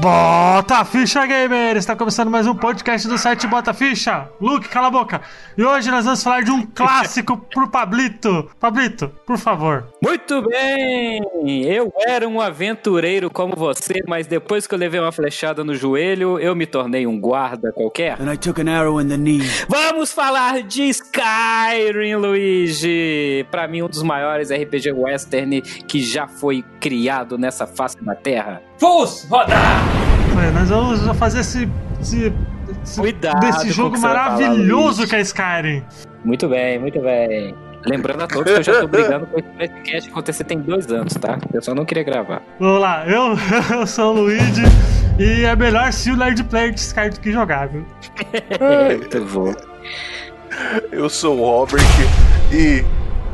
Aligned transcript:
Bota 0.00 0.76
a 0.76 0.84
ficha, 0.84 1.26
gamer! 1.26 1.76
Está 1.76 1.96
começando 1.96 2.30
mais 2.30 2.46
um 2.46 2.54
podcast 2.54 3.08
do 3.08 3.18
site 3.18 3.48
Bota 3.48 3.74
Ficha. 3.74 4.28
Luke, 4.40 4.68
cala 4.68 4.86
a 4.86 4.90
boca. 4.92 5.20
E 5.56 5.64
hoje 5.64 5.90
nós 5.90 6.04
vamos 6.04 6.22
falar 6.22 6.44
de 6.44 6.52
um 6.52 6.64
clássico 6.64 7.36
pro 7.52 7.68
Pablito. 7.68 8.48
Pablito, 8.60 9.10
por 9.26 9.36
favor. 9.36 9.88
Muito 10.00 10.40
bem! 10.42 11.20
Eu 11.64 11.92
era 12.06 12.28
um 12.28 12.40
aventureiro 12.40 13.28
como 13.28 13.56
você, 13.56 14.00
mas 14.06 14.28
depois 14.28 14.68
que 14.68 14.74
eu 14.76 14.78
levei 14.78 15.00
uma 15.00 15.10
flechada 15.10 15.64
no 15.64 15.74
joelho, 15.74 16.38
eu 16.38 16.54
me 16.54 16.64
tornei 16.64 17.04
um 17.04 17.18
guarda 17.20 17.72
qualquer. 17.72 18.22
And 18.22 18.32
I 18.32 18.36
took 18.36 18.60
an 18.60 18.70
arrow 18.70 19.00
in 19.00 19.08
the 19.08 19.16
knee. 19.16 19.42
Vamos 19.68 20.12
falar 20.12 20.62
de 20.62 20.84
Skyrim, 20.90 22.14
Luigi! 22.14 23.44
Pra 23.50 23.66
mim, 23.66 23.82
um 23.82 23.88
dos 23.88 24.04
maiores 24.04 24.52
RPG 24.52 24.92
western 24.92 25.60
que 25.60 26.00
já 26.00 26.28
foi 26.28 26.64
criado 26.78 27.36
nessa 27.36 27.66
face 27.66 27.96
da 28.00 28.14
Terra. 28.14 28.62
Fus, 28.78 29.26
rodar! 29.28 29.82
É, 30.40 30.50
nós 30.52 30.68
vamos 30.68 31.18
fazer 31.18 31.40
esse. 31.40 31.68
esse, 32.00 32.32
esse 32.84 33.00
Cuidado 33.00 33.40
desse 33.40 33.70
jogo 33.70 33.98
maravilhoso 33.98 35.06
que 35.06 35.16
é 35.16 35.20
Skyrim. 35.20 35.82
Muito 36.24 36.48
bem, 36.48 36.78
muito 36.78 37.00
bem. 37.00 37.54
Lembrando 37.84 38.22
a 38.22 38.26
todos 38.28 38.52
que 38.52 38.58
eu 38.58 38.62
já 38.62 38.80
tô 38.80 38.86
brigando 38.88 39.26
com 39.26 39.38
esse 39.38 39.48
podcast 39.48 40.10
acontecer 40.10 40.44
tem 40.44 40.60
dois 40.60 40.86
anos, 40.92 41.14
tá? 41.14 41.38
Eu 41.52 41.60
só 41.60 41.74
não 41.74 41.84
queria 41.84 42.04
gravar. 42.04 42.40
Vamos 42.60 42.80
lá, 42.80 43.04
eu, 43.06 43.36
eu 43.76 43.86
sou 43.86 44.14
o 44.14 44.20
Luigi 44.20 44.62
e 45.18 45.44
é 45.44 45.56
melhor 45.56 45.92
se 45.92 46.12
o 46.12 46.16
Nerd 46.16 46.44
Player 46.44 46.72
de 46.72 46.80
Skyrim 46.80 47.10
do 47.10 47.20
que 47.20 47.32
jogar, 47.32 47.68
viu? 47.68 47.84
Muito 48.96 49.20
bom. 49.24 49.54
Eu 50.92 51.08
sou 51.08 51.38
o 51.38 51.44
Robert 51.44 51.82
e 52.52 52.84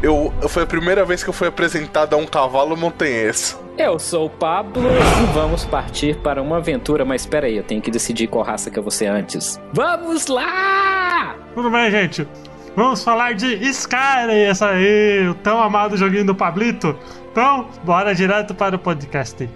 eu 0.03 0.33
foi 0.49 0.63
a 0.63 0.67
primeira 0.67 1.05
vez 1.05 1.23
que 1.23 1.31
eu 1.31 1.33
fui 1.33 1.49
apresentado 1.49 2.15
a 2.15 2.17
um 2.17 2.27
cavalo 2.27 2.77
montanhês. 2.77 3.59
Eu 3.77 3.99
sou 3.99 4.27
o 4.27 4.31
Pablo 4.31 4.85
e 4.89 5.33
vamos 5.33 5.65
partir 5.65 6.17
para 6.19 6.41
uma 6.41 6.59
aventura, 6.59 7.05
mas 7.05 7.23
espera 7.23 7.47
aí, 7.47 7.57
eu 7.57 7.65
tenho 7.65 7.83
que 7.83 7.91
decidir 7.91 8.29
qual 8.29 8.45
raça 8.45 8.71
que 8.71 8.79
eu 8.79 8.83
vou 8.83 8.91
ser 8.91 9.07
antes. 9.07 9.61
Vamos 9.73 10.27
lá! 10.29 11.35
Tudo 11.55 11.71
bem, 11.71 11.91
gente? 11.91 12.29
Vamos 12.77 13.03
falar 13.03 13.35
de 13.35 13.55
Skyrim, 13.69 14.43
essa 14.49 14.69
aí, 14.71 15.29
o 15.29 15.35
tão 15.35 15.61
amado 15.63 15.97
joguinho 15.97 16.27
do 16.27 16.35
Pablito. 16.35 16.97
Então, 17.31 17.69
bora 17.85 18.15
direto 18.15 18.55
para 18.55 18.77
o 18.77 18.79
podcast. 18.79 19.49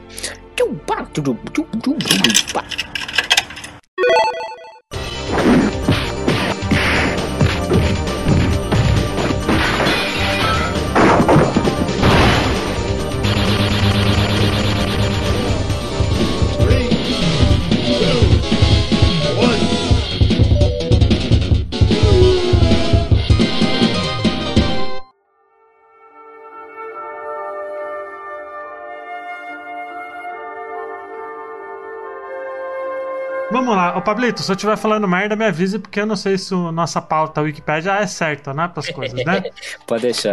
Vamos 33.59 33.75
lá, 33.75 33.99
ô 33.99 34.01
Pablito, 34.01 34.41
se 34.41 34.49
eu 34.53 34.55
estiver 34.55 34.77
falando 34.77 35.09
merda, 35.09 35.35
me 35.35 35.45
avise, 35.45 35.81
porque 35.81 36.01
eu 36.01 36.07
não 36.07 36.15
sei 36.15 36.39
se 36.39 36.55
a 36.55 36.71
nossa 36.71 37.03
pauta 37.03 37.41
Wikipedia 37.41 37.91
é 37.95 38.07
certa, 38.07 38.55
né, 38.55 38.71
pras 38.73 38.89
coisas, 38.89 39.25
né? 39.25 39.43
Pode 39.85 40.03
deixar. 40.03 40.33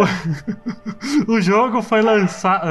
o 1.27 1.41
jogo 1.41 1.81
foi 1.81 2.03
lançado... 2.03 2.67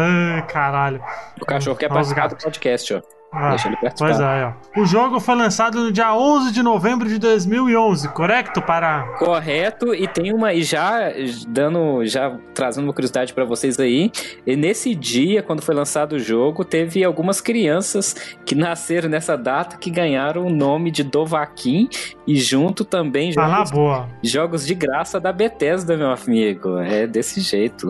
Caralho. 0.47 1.03
O 1.43 1.45
cachorro 1.45 1.77
quer 1.77 1.89
participar 1.89 2.29
do 2.29 2.37
podcast, 2.37 2.95
ó. 2.95 3.03
Ah, 3.37 3.51
Deixa 3.51 3.69
ele 3.69 3.77
participar. 3.77 4.09
Pois 4.09 4.21
é, 4.21 4.45
ó. 4.77 4.81
O 4.81 4.87
jogo 4.87 5.19
foi 5.19 5.35
lançado 5.35 5.83
no 5.83 5.91
dia 5.93 6.15
11 6.15 6.53
de 6.53 6.63
novembro 6.63 7.09
de 7.09 7.19
2011, 7.19 8.09
correto? 8.11 8.63
Para... 8.63 9.03
Correto, 9.19 9.95
e 9.95 10.07
tem 10.07 10.33
uma, 10.33 10.53
e 10.53 10.63
já 10.63 11.13
dando, 11.49 12.05
já 12.07 12.37
trazendo 12.55 12.85
uma 12.85 12.93
curiosidade 12.93 13.35
pra 13.35 13.45
vocês 13.45 13.79
aí, 13.81 14.11
e 14.47 14.57
nesse 14.57 14.95
dia, 14.95 15.43
quando 15.43 15.63
foi 15.63 15.75
lançado 15.75 16.13
o 16.15 16.19
jogo, 16.19 16.65
teve 16.65 17.03
algumas 17.03 17.41
crianças 17.41 18.15
que 18.47 18.55
nasceram 18.55 19.09
nessa 19.09 19.37
data 19.37 19.77
que 19.77 19.91
ganharam 19.91 20.47
o 20.47 20.51
nome 20.51 20.91
de 20.91 21.03
Dovaquim, 21.03 21.89
e 22.27 22.37
junto 22.37 22.85
também 22.85 23.33
Tá 23.33 23.49
jogos, 23.49 23.71
boa. 23.71 24.09
jogos 24.23 24.67
de 24.67 24.75
graça 24.75 25.19
da 25.19 25.33
Bethesda, 25.33 25.97
meu 25.97 26.11
amigo, 26.13 26.79
é 26.79 27.07
desse 27.07 27.41
jeito. 27.41 27.89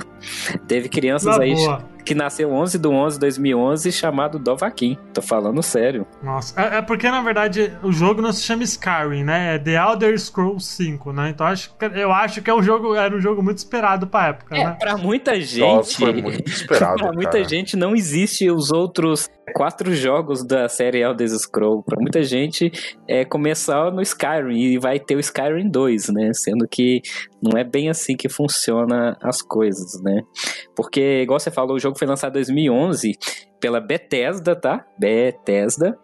Teve 0.66 0.88
crianças 0.88 1.38
aí 1.38 1.54
boa. 1.54 1.84
Que 2.04 2.15
nasceu 2.15 2.53
11 2.53 2.78
de 2.78 2.87
11 2.88 3.15
de 3.16 3.20
2011 3.20 3.92
chamado 3.92 4.38
Dovaquim, 4.38 4.98
tô 5.12 5.22
falando 5.22 5.62
sério. 5.62 6.06
Nossa, 6.22 6.60
é, 6.60 6.76
é 6.78 6.82
porque 6.82 7.10
na 7.10 7.22
verdade 7.22 7.72
o 7.82 7.91
jogo 7.92 8.20
não 8.20 8.32
se 8.32 8.42
chama 8.42 8.62
Skyrim, 8.62 9.25
né? 9.25 9.54
É 9.54 9.59
The 9.59 9.75
Elder 9.75 10.19
Scrolls 10.19 10.66
5, 10.66 11.12
né? 11.12 11.31
Então 11.31 11.47
acho 11.47 11.75
que, 11.78 11.84
eu 11.87 12.12
acho 12.12 12.42
que 12.42 12.50
é 12.50 12.54
um 12.54 12.62
jogo, 12.62 12.94
era 12.94 13.15
um 13.16 13.20
jogo 13.20 13.42
muito 13.42 13.59
esperado 13.59 14.06
pra 14.06 14.28
época, 14.28 14.56
É, 14.56 14.65
né? 14.65 14.76
pra 14.78 14.97
muita 14.97 15.41
gente. 15.41 15.60
Nossa, 15.60 15.97
foi 15.98 16.12
muito 16.20 16.48
esperado, 16.50 16.97
pra 17.03 17.12
muita 17.12 17.31
cara. 17.32 17.44
gente 17.44 17.76
não 17.76 17.94
existe 17.97 18.50
os 18.50 18.71
outros 18.71 19.28
quatro 19.53 19.94
jogos 19.94 20.44
da 20.44 20.69
série 20.69 21.03
Elder 21.03 21.28
Scrolls. 21.28 21.84
Pra 21.84 22.00
muita 22.00 22.22
gente 22.22 22.71
é 23.09 23.25
começar 23.25 23.91
no 23.93 24.00
Skyrim 24.00 24.59
e 24.59 24.78
vai 24.78 24.99
ter 24.99 25.16
o 25.16 25.21
Skyrim 25.21 25.69
2, 25.69 26.09
né? 26.09 26.32
Sendo 26.32 26.66
que 26.66 27.03
não 27.43 27.59
é 27.59 27.65
bem 27.65 27.91
assim 27.91 28.16
que 28.16 28.28
funciona 28.28 29.16
as 29.21 29.43
coisas, 29.43 30.00
né? 30.03 30.22
Porque, 30.75 31.22
igual 31.22 31.38
você 31.38 31.50
falou, 31.50 31.77
o 31.77 31.81
jogo 31.81 31.99
foi 31.99 32.09
lançado 32.09 32.33
em 32.33 32.41
2011 32.41 33.12
pela 33.60 33.81
Bethesda, 33.81 34.54
tá? 34.54 34.84
Bethesda. 34.99 35.99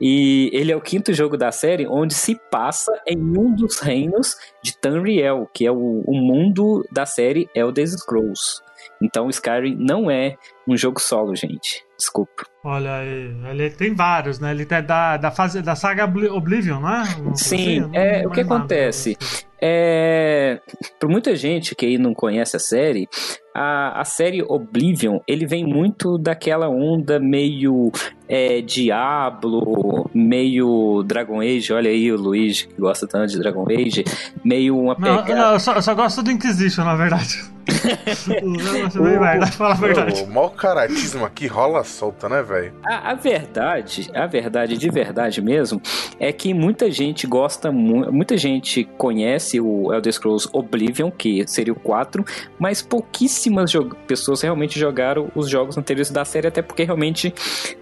E 0.00 0.50
ele 0.52 0.72
é 0.72 0.76
o 0.76 0.80
quinto 0.80 1.12
jogo 1.12 1.36
da 1.36 1.52
série 1.52 1.86
onde 1.86 2.14
se 2.14 2.36
passa 2.50 2.92
em 3.06 3.18
um 3.18 3.54
dos 3.54 3.78
reinos 3.78 4.34
de 4.62 4.76
Tamriel, 4.78 5.48
que 5.54 5.66
é 5.66 5.70
o, 5.70 6.02
o 6.06 6.14
mundo 6.14 6.84
da 6.92 7.06
série 7.06 7.48
Elder 7.54 7.86
Scrolls. 7.86 8.60
Então, 9.02 9.28
Skyrim 9.28 9.76
não 9.78 10.10
é 10.10 10.36
um 10.66 10.76
jogo 10.76 11.00
solo, 11.00 11.34
gente. 11.34 11.84
Desculpa. 11.96 12.53
Olha 12.66 12.94
aí, 12.94 13.30
ele 13.50 13.68
tem 13.68 13.94
vários, 13.94 14.40
né? 14.40 14.50
Ele 14.52 14.66
é 14.70 14.80
da, 14.80 15.18
da, 15.18 15.30
fase, 15.30 15.60
da 15.60 15.76
saga 15.76 16.04
Obli- 16.06 16.30
Oblivion, 16.30 16.80
não 16.80 16.88
é? 16.88 17.14
Coisa 17.14 17.34
Sim, 17.44 17.56
assim? 17.56 17.80
Não 17.80 17.90
é, 17.92 18.12
lembro 18.12 18.28
o 18.30 18.32
que 18.32 18.42
nada. 18.42 18.56
acontece? 18.56 19.16
É, 19.60 20.60
por 20.98 21.10
muita 21.10 21.36
gente 21.36 21.74
que 21.74 21.84
aí 21.84 21.98
não 21.98 22.14
conhece 22.14 22.56
a 22.56 22.58
série, 22.58 23.06
a, 23.54 24.00
a 24.00 24.04
série 24.04 24.42
Oblivion, 24.42 25.20
ele 25.28 25.46
vem 25.46 25.64
muito 25.64 26.16
daquela 26.16 26.68
onda 26.68 27.20
meio 27.20 27.92
é, 28.28 28.60
Diablo, 28.60 30.10
meio 30.14 31.02
Dragon 31.04 31.40
Age, 31.40 31.72
olha 31.72 31.90
aí 31.90 32.10
o 32.12 32.16
Luiz 32.16 32.62
que 32.62 32.80
gosta 32.80 33.06
tanto 33.06 33.32
de 33.32 33.38
Dragon 33.38 33.66
Age, 33.70 34.04
meio 34.44 34.78
uma 34.78 34.96
Não, 34.98 35.22
pegada... 35.22 35.34
não 35.34 35.52
eu, 35.52 35.60
só, 35.60 35.74
eu 35.74 35.82
só 35.82 35.94
gosto 35.94 36.22
do 36.22 36.30
Inquisition, 36.30 36.84
na 36.84 36.94
verdade. 36.94 37.54
a 39.60 39.74
verdade. 39.74 40.22
O 40.22 40.26
mau 40.26 40.50
caratismo 40.50 41.24
aqui 41.24 41.46
rola 41.46 41.82
solta, 41.84 42.28
né, 42.28 42.42
velho? 42.42 42.74
A, 42.84 43.12
a 43.12 43.14
verdade, 43.14 44.10
a 44.14 44.26
verdade 44.26 44.76
de 44.76 44.90
verdade 44.90 45.40
mesmo, 45.40 45.80
é 46.18 46.32
que 46.32 46.52
muita 46.52 46.90
gente 46.90 47.26
gosta, 47.26 47.72
mu 47.72 48.12
muita 48.12 48.36
gente 48.36 48.84
conhece 48.98 49.60
o 49.60 49.92
Elder 49.92 50.12
Scrolls 50.12 50.48
Oblivion, 50.52 51.10
que 51.10 51.46
seria 51.46 51.72
o 51.72 51.76
4, 51.76 52.24
mas 52.58 52.82
pouquíssimas 52.82 53.72
pessoas 54.06 54.42
realmente 54.42 54.78
jogaram 54.78 55.30
os 55.34 55.48
jogos 55.48 55.78
anteriores 55.78 56.10
da 56.10 56.24
série, 56.24 56.48
até 56.48 56.60
porque 56.62 56.84
realmente 56.84 57.32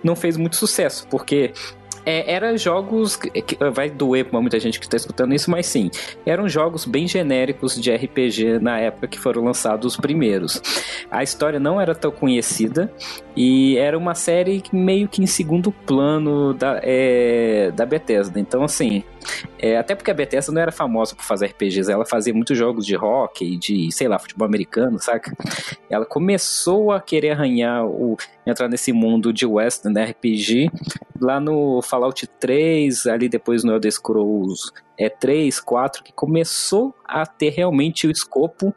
não 0.03 0.15
fez 0.15 0.32
muito 0.37 0.57
sucesso, 0.57 1.07
porque 1.09 1.53
é, 2.05 2.33
eram 2.33 2.57
jogos 2.57 3.17
que, 3.17 3.31
vai 3.73 3.89
doer 3.89 4.25
pra 4.25 4.41
muita 4.41 4.59
gente 4.59 4.79
que 4.79 4.87
está 4.87 4.97
escutando 4.97 5.35
isso, 5.35 5.51
mas 5.51 5.67
sim, 5.67 5.91
eram 6.27 6.49
jogos 6.49 6.85
bem 6.85 7.07
genéricos 7.07 7.81
de 7.81 7.95
RPG 7.95 8.59
na 8.61 8.79
época 8.79 9.07
que 9.07 9.19
foram 9.19 9.45
lançados 9.45 9.95
os 9.95 9.97
primeiros. 9.97 10.61
A 11.11 11.23
história 11.23 11.61
não 11.61 11.81
era 11.81 11.95
tão 11.95 12.11
conhecida 12.11 12.93
e 13.37 13.77
era 13.77 13.97
uma 13.97 14.15
série 14.15 14.63
meio 14.73 15.09
que 15.09 15.23
em 15.23 15.27
segundo 15.27 15.71
plano 15.71 16.55
da, 16.55 16.81
é, 16.83 17.71
da 17.71 17.87
Bethesda. 17.87 18.41
Então, 18.41 18.65
assim, 18.65 19.05
é, 19.59 19.77
até 19.77 19.95
porque 19.95 20.11
a 20.11 20.15
Bethesda 20.15 20.53
não 20.53 20.61
era 20.61 20.73
famosa 20.73 21.15
por 21.15 21.25
fazer 21.25 21.47
RPGs, 21.47 21.91
ela 21.91 22.05
fazia 22.05 22.35
muitos 22.35 22.57
jogos 22.57 22.87
de 22.87 22.97
hockey, 22.97 23.57
de, 23.57 23.91
sei 23.93 24.09
lá, 24.09 24.19
futebol 24.19 24.47
americano, 24.47 24.99
saca? 24.99 25.33
Ela 25.89 26.05
começou 26.05 26.93
a 26.93 27.01
querer 27.01 27.31
arranhar 27.31 27.87
o 27.87 28.17
entrar 28.47 28.69
nesse 28.69 28.93
mundo 28.93 29.33
de 29.33 29.47
western, 29.47 29.95
né, 29.95 30.05
RPG, 30.07 30.71
lá 31.21 31.39
no 31.39 31.81
Fallout 31.83 32.27
3, 32.27 33.07
ali 33.07 33.29
depois 33.29 33.63
no 33.63 33.73
Elder 33.73 33.93
Scrolls 33.93 34.73
é 34.99 35.09
3, 35.09 35.61
4, 35.61 36.03
que 36.03 36.13
começou 36.13 36.95
a 37.05 37.25
ter 37.25 37.51
realmente 37.51 38.07
o 38.07 38.11
escopo 38.11 38.75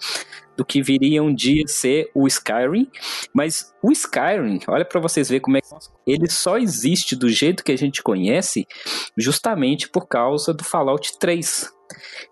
do 0.57 0.65
que 0.65 0.81
viria 0.81 1.21
um 1.21 1.33
dia 1.33 1.63
ser 1.67 2.09
o 2.13 2.27
Skyrim, 2.27 2.89
mas 3.33 3.73
o 3.83 3.91
Skyrim, 3.91 4.59
olha 4.67 4.85
para 4.85 5.01
vocês 5.01 5.29
verem 5.29 5.41
como 5.41 5.57
é 5.57 5.61
que 5.61 5.67
ele 6.07 6.29
só 6.29 6.57
existe 6.57 7.15
do 7.15 7.29
jeito 7.29 7.63
que 7.63 7.71
a 7.71 7.77
gente 7.77 8.01
conhece, 8.01 8.65
justamente 9.17 9.89
por 9.89 10.07
causa 10.07 10.53
do 10.53 10.63
Fallout 10.63 11.17
3, 11.19 11.71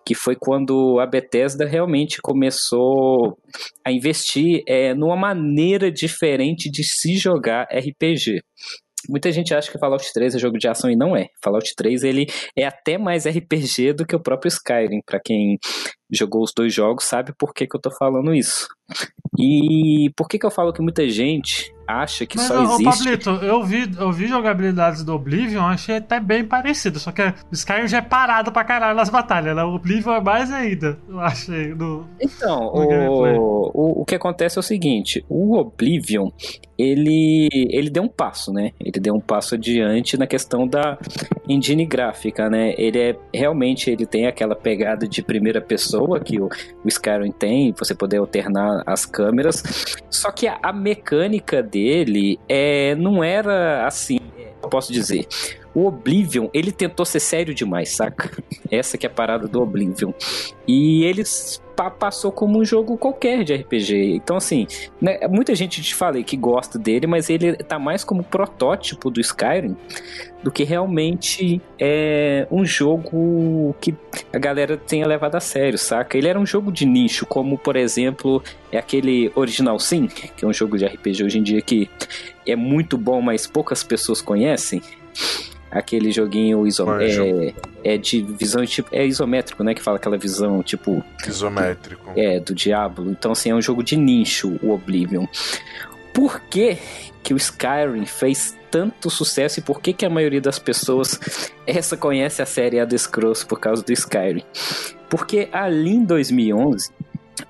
que 0.05 0.15
foi 0.15 0.35
quando 0.35 0.99
a 0.99 1.05
Bethesda 1.05 1.65
realmente 1.65 2.21
começou 2.21 3.37
a 3.85 3.91
investir 3.91 4.63
é, 4.67 4.93
numa 4.93 5.15
maneira 5.15 5.91
diferente 5.91 6.69
de 6.69 6.83
se 6.83 7.15
jogar 7.17 7.67
RPG. 7.71 8.41
Muita 9.09 9.31
gente 9.31 9.53
acha 9.53 9.71
que 9.71 9.77
Fallout 9.77 10.11
3 10.13 10.35
é 10.35 10.39
jogo 10.39 10.57
de 10.57 10.67
ação 10.67 10.89
e 10.89 10.95
não 10.95 11.15
é. 11.15 11.27
Fallout 11.43 11.73
3 11.75 12.03
ele 12.03 12.27
é 12.55 12.65
até 12.65 12.97
mais 12.97 13.25
RPG 13.25 13.93
do 13.93 14.05
que 14.05 14.15
o 14.15 14.21
próprio 14.21 14.49
Skyrim, 14.49 15.01
para 15.05 15.19
quem 15.19 15.57
jogou 16.11 16.43
os 16.43 16.53
dois 16.55 16.73
jogos 16.73 17.05
sabe 17.05 17.33
por 17.37 17.53
que, 17.53 17.65
que 17.65 17.75
eu 17.75 17.81
tô 17.81 17.89
falando 17.91 18.33
isso. 18.33 18.67
E 19.37 20.11
por 20.15 20.27
que, 20.27 20.37
que 20.37 20.45
eu 20.45 20.51
falo 20.51 20.71
que 20.71 20.81
muita 20.81 21.09
gente 21.09 21.72
acha 21.87 22.25
que 22.25 22.37
Mas, 22.37 22.47
só 22.47 22.59
ô, 22.59 22.73
existe. 22.73 22.83
Pablito, 22.83 23.29
eu 23.29 23.63
vi, 23.63 23.91
eu 23.97 24.11
vi 24.11 24.27
jogabilidades 24.27 25.03
do 25.03 25.13
Oblivion, 25.13 25.63
achei 25.63 25.97
até 25.97 26.19
bem 26.19 26.43
parecido. 26.43 26.99
Só 26.99 27.11
que 27.11 27.21
o 27.21 27.33
Skyrim 27.51 27.87
já 27.87 27.97
é 27.97 28.01
parado 28.01 28.51
pra 28.51 28.63
caralho 28.63 28.95
nas 28.95 29.09
batalhas, 29.09 29.55
né? 29.55 29.63
O 29.63 29.75
Oblivion 29.75 30.13
é 30.13 30.21
mais 30.21 30.51
ainda, 30.51 30.97
eu 31.07 31.19
achei. 31.19 31.73
No, 31.73 32.07
então, 32.19 32.59
no 32.59 32.71
o, 32.73 33.71
o, 33.73 34.01
o 34.01 34.05
que 34.05 34.15
acontece 34.15 34.57
é 34.57 34.61
o 34.61 34.63
seguinte: 34.63 35.23
o 35.29 35.57
Oblivion, 35.57 36.29
ele, 36.77 37.49
ele 37.51 37.89
deu 37.89 38.03
um 38.03 38.07
passo, 38.07 38.51
né? 38.51 38.71
Ele 38.79 38.99
deu 38.99 39.13
um 39.13 39.19
passo 39.19 39.55
adiante 39.55 40.17
na 40.17 40.27
questão 40.27 40.67
da 40.67 40.97
engine 41.47 41.85
gráfica, 41.85 42.49
né? 42.49 42.73
Ele 42.77 42.99
é 42.99 43.15
realmente 43.33 43.89
ele 43.89 44.05
tem 44.05 44.27
aquela 44.27 44.55
pegada 44.55 45.07
de 45.07 45.21
primeira 45.21 45.61
pessoa 45.61 46.19
que 46.19 46.39
o, 46.39 46.45
o 46.45 46.87
Skyrim 46.87 47.31
tem, 47.31 47.73
você 47.77 47.93
poder 47.93 48.17
alternar 48.17 48.83
as 48.85 49.05
câmeras. 49.05 49.63
Só 50.09 50.31
que 50.31 50.47
a, 50.47 50.59
a 50.61 50.73
mecânica 50.73 51.61
dele 51.73 52.39
é, 52.47 52.93
não 52.95 53.23
era 53.23 53.87
assim, 53.87 54.19
eu 54.61 54.69
posso 54.69 54.93
dizer. 54.93 55.27
O 55.73 55.87
Oblivion, 55.87 56.49
ele 56.53 56.71
tentou 56.71 57.05
ser 57.05 57.19
sério 57.19 57.53
demais, 57.53 57.89
saca? 57.89 58.31
Essa 58.69 58.97
que 58.97 59.05
é 59.05 59.09
a 59.09 59.13
parada 59.13 59.47
do 59.47 59.61
Oblivion. 59.61 60.11
E 60.67 61.03
eles 61.03 61.61
passou 61.99 62.31
como 62.31 62.59
um 62.59 62.65
jogo 62.65 62.97
qualquer 62.97 63.43
de 63.43 63.55
RPG. 63.55 64.15
Então, 64.15 64.37
assim, 64.37 64.67
né, 65.01 65.27
muita 65.27 65.55
gente 65.55 65.81
te 65.81 65.95
falei 65.95 66.23
que 66.23 66.37
gosta 66.37 66.77
dele, 66.77 67.07
mas 67.07 67.29
ele 67.29 67.55
tá 67.55 67.79
mais 67.79 68.03
como 68.03 68.23
protótipo 68.23 69.09
do 69.09 69.19
Skyrim 69.19 69.75
do 70.43 70.51
que 70.51 70.63
realmente 70.63 71.61
é 71.79 72.45
um 72.51 72.65
jogo 72.65 73.75
que 73.79 73.95
a 74.31 74.37
galera 74.37 74.77
tenha 74.77 75.07
levado 75.07 75.35
a 75.35 75.39
sério, 75.39 75.79
saca? 75.79 76.17
Ele 76.17 76.27
era 76.27 76.39
um 76.39 76.45
jogo 76.45 76.71
de 76.71 76.85
nicho, 76.85 77.25
como 77.25 77.57
por 77.57 77.75
exemplo, 77.75 78.43
é 78.71 78.77
aquele 78.77 79.31
Original 79.35 79.79
Sim, 79.79 80.07
que 80.07 80.43
é 80.43 80.47
um 80.47 80.53
jogo 80.53 80.77
de 80.77 80.85
RPG 80.85 81.23
hoje 81.23 81.39
em 81.39 81.43
dia 81.43 81.61
que 81.61 81.89
é 82.45 82.55
muito 82.55 82.97
bom, 82.97 83.21
mas 83.21 83.47
poucas 83.47 83.83
pessoas 83.83 84.21
conhecem 84.21 84.81
aquele 85.73 86.11
joguinho 86.11 86.65
iso 86.67 86.85
é, 86.99 87.53
é, 87.83 87.97
de 87.97 88.21
visão 88.21 88.65
tipo 88.65 88.89
é 88.91 89.05
isométrico, 89.05 89.63
né, 89.63 89.73
que 89.73 89.81
fala 89.81 89.97
aquela 89.97 90.17
visão 90.17 90.61
tipo 90.61 91.03
isométrico. 91.27 92.11
É, 92.15 92.39
do 92.39 92.53
Diablo. 92.53 93.09
Então 93.09 93.31
assim, 93.31 93.49
é 93.49 93.55
um 93.55 93.61
jogo 93.61 93.83
de 93.83 93.97
nicho 93.97 94.57
o 94.61 94.71
Oblivion. 94.71 95.25
Por 96.13 96.39
que 96.41 96.77
que 97.23 97.33
o 97.33 97.37
Skyrim 97.37 98.05
fez 98.05 98.55
tanto 98.69 99.09
sucesso 99.09 99.59
e 99.59 99.63
por 99.63 99.81
que 99.81 99.93
que 99.93 100.05
a 100.05 100.09
maioria 100.09 100.41
das 100.41 100.59
pessoas 100.59 101.19
essa 101.65 101.95
conhece 101.95 102.41
a 102.41 102.45
série 102.45 102.77
Elder 102.77 102.99
Scrolls 102.99 103.45
por 103.45 103.59
causa 103.59 103.83
do 103.83 103.91
Skyrim? 103.91 104.43
Porque 105.09 105.47
ali 105.51 105.91
em 105.91 106.03
2011 106.03 106.91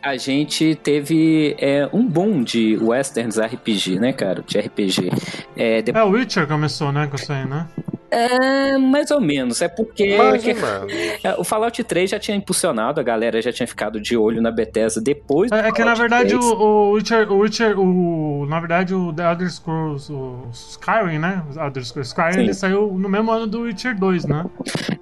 a 0.01 0.15
gente 0.15 0.75
teve 0.75 1.55
é, 1.59 1.89
um 1.91 2.07
boom 2.07 2.43
de 2.43 2.77
westerns 2.77 3.37
RPG, 3.37 3.99
né, 3.99 4.13
cara? 4.13 4.43
De 4.45 4.57
RPG. 4.59 5.11
É, 5.55 5.81
depois... 5.81 6.05
é 6.05 6.07
o 6.07 6.11
Witcher 6.11 6.47
começou, 6.47 6.91
né, 6.91 7.07
com 7.07 7.15
isso 7.15 7.31
aí, 7.31 7.45
né? 7.45 7.67
É, 8.13 8.77
mais 8.77 9.09
ou 9.09 9.19
menos. 9.19 9.61
É 9.61 9.67
porque 9.67 10.15
que, 10.39 10.53
é, 11.27 11.35
o 11.37 11.43
Fallout 11.43 11.83
3 11.83 12.11
já 12.11 12.19
tinha 12.19 12.37
impulsionado, 12.37 12.99
a 12.99 13.03
galera 13.03 13.41
já 13.41 13.51
tinha 13.51 13.65
ficado 13.65 13.99
de 13.99 14.15
olho 14.15 14.39
na 14.39 14.51
Bethesda 14.51 15.01
depois 15.01 15.51
É, 15.51 15.67
é 15.67 15.71
que 15.71 15.83
na 15.83 15.95
verdade 15.95 16.35
o, 16.35 16.39
o, 16.39 16.91
Witcher, 16.91 17.31
o 17.31 17.39
Witcher, 17.39 17.79
o, 17.79 18.45
na 18.47 18.59
verdade 18.59 18.93
o 18.93 19.11
The 19.11 19.31
Elder 19.31 19.51
Scrolls, 19.51 20.13
o 20.13 20.47
Skyrim, 20.51 21.17
né? 21.17 21.43
O 21.55 21.59
Elder 21.59 21.83
Scrolls 21.83 22.09
Skyrim, 22.09 22.33
Sim. 22.33 22.39
ele 22.41 22.53
saiu 22.53 22.93
no 22.93 23.09
mesmo 23.09 23.31
ano 23.31 23.47
do 23.47 23.61
Witcher 23.61 23.97
2, 23.97 24.25
né? 24.25 24.45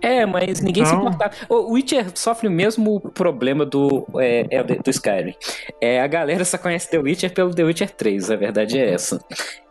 É, 0.02 0.26
mas 0.26 0.62
ninguém 0.62 0.84
então... 0.84 1.02
se 1.02 1.06
importava. 1.06 1.32
O 1.50 1.74
Witcher 1.74 2.06
sofre 2.16 2.48
o 2.48 2.52
mesmo 2.52 3.02
problema 3.12 3.66
do, 3.66 4.08
é, 4.20 4.64
do 4.64 4.90
Skyrim. 4.90 5.36
É, 5.82 6.02
a 6.02 6.08
galera 6.08 6.46
só 6.46 6.58
conhece 6.58 6.90
The 6.90 7.00
Witcher 7.00 7.34
pelo 7.34 7.54
The 7.54 7.64
Witcher 7.64 7.90
3, 7.90 8.32
a 8.32 8.36
verdade 8.38 8.80
é 8.80 8.94
essa. 8.94 9.20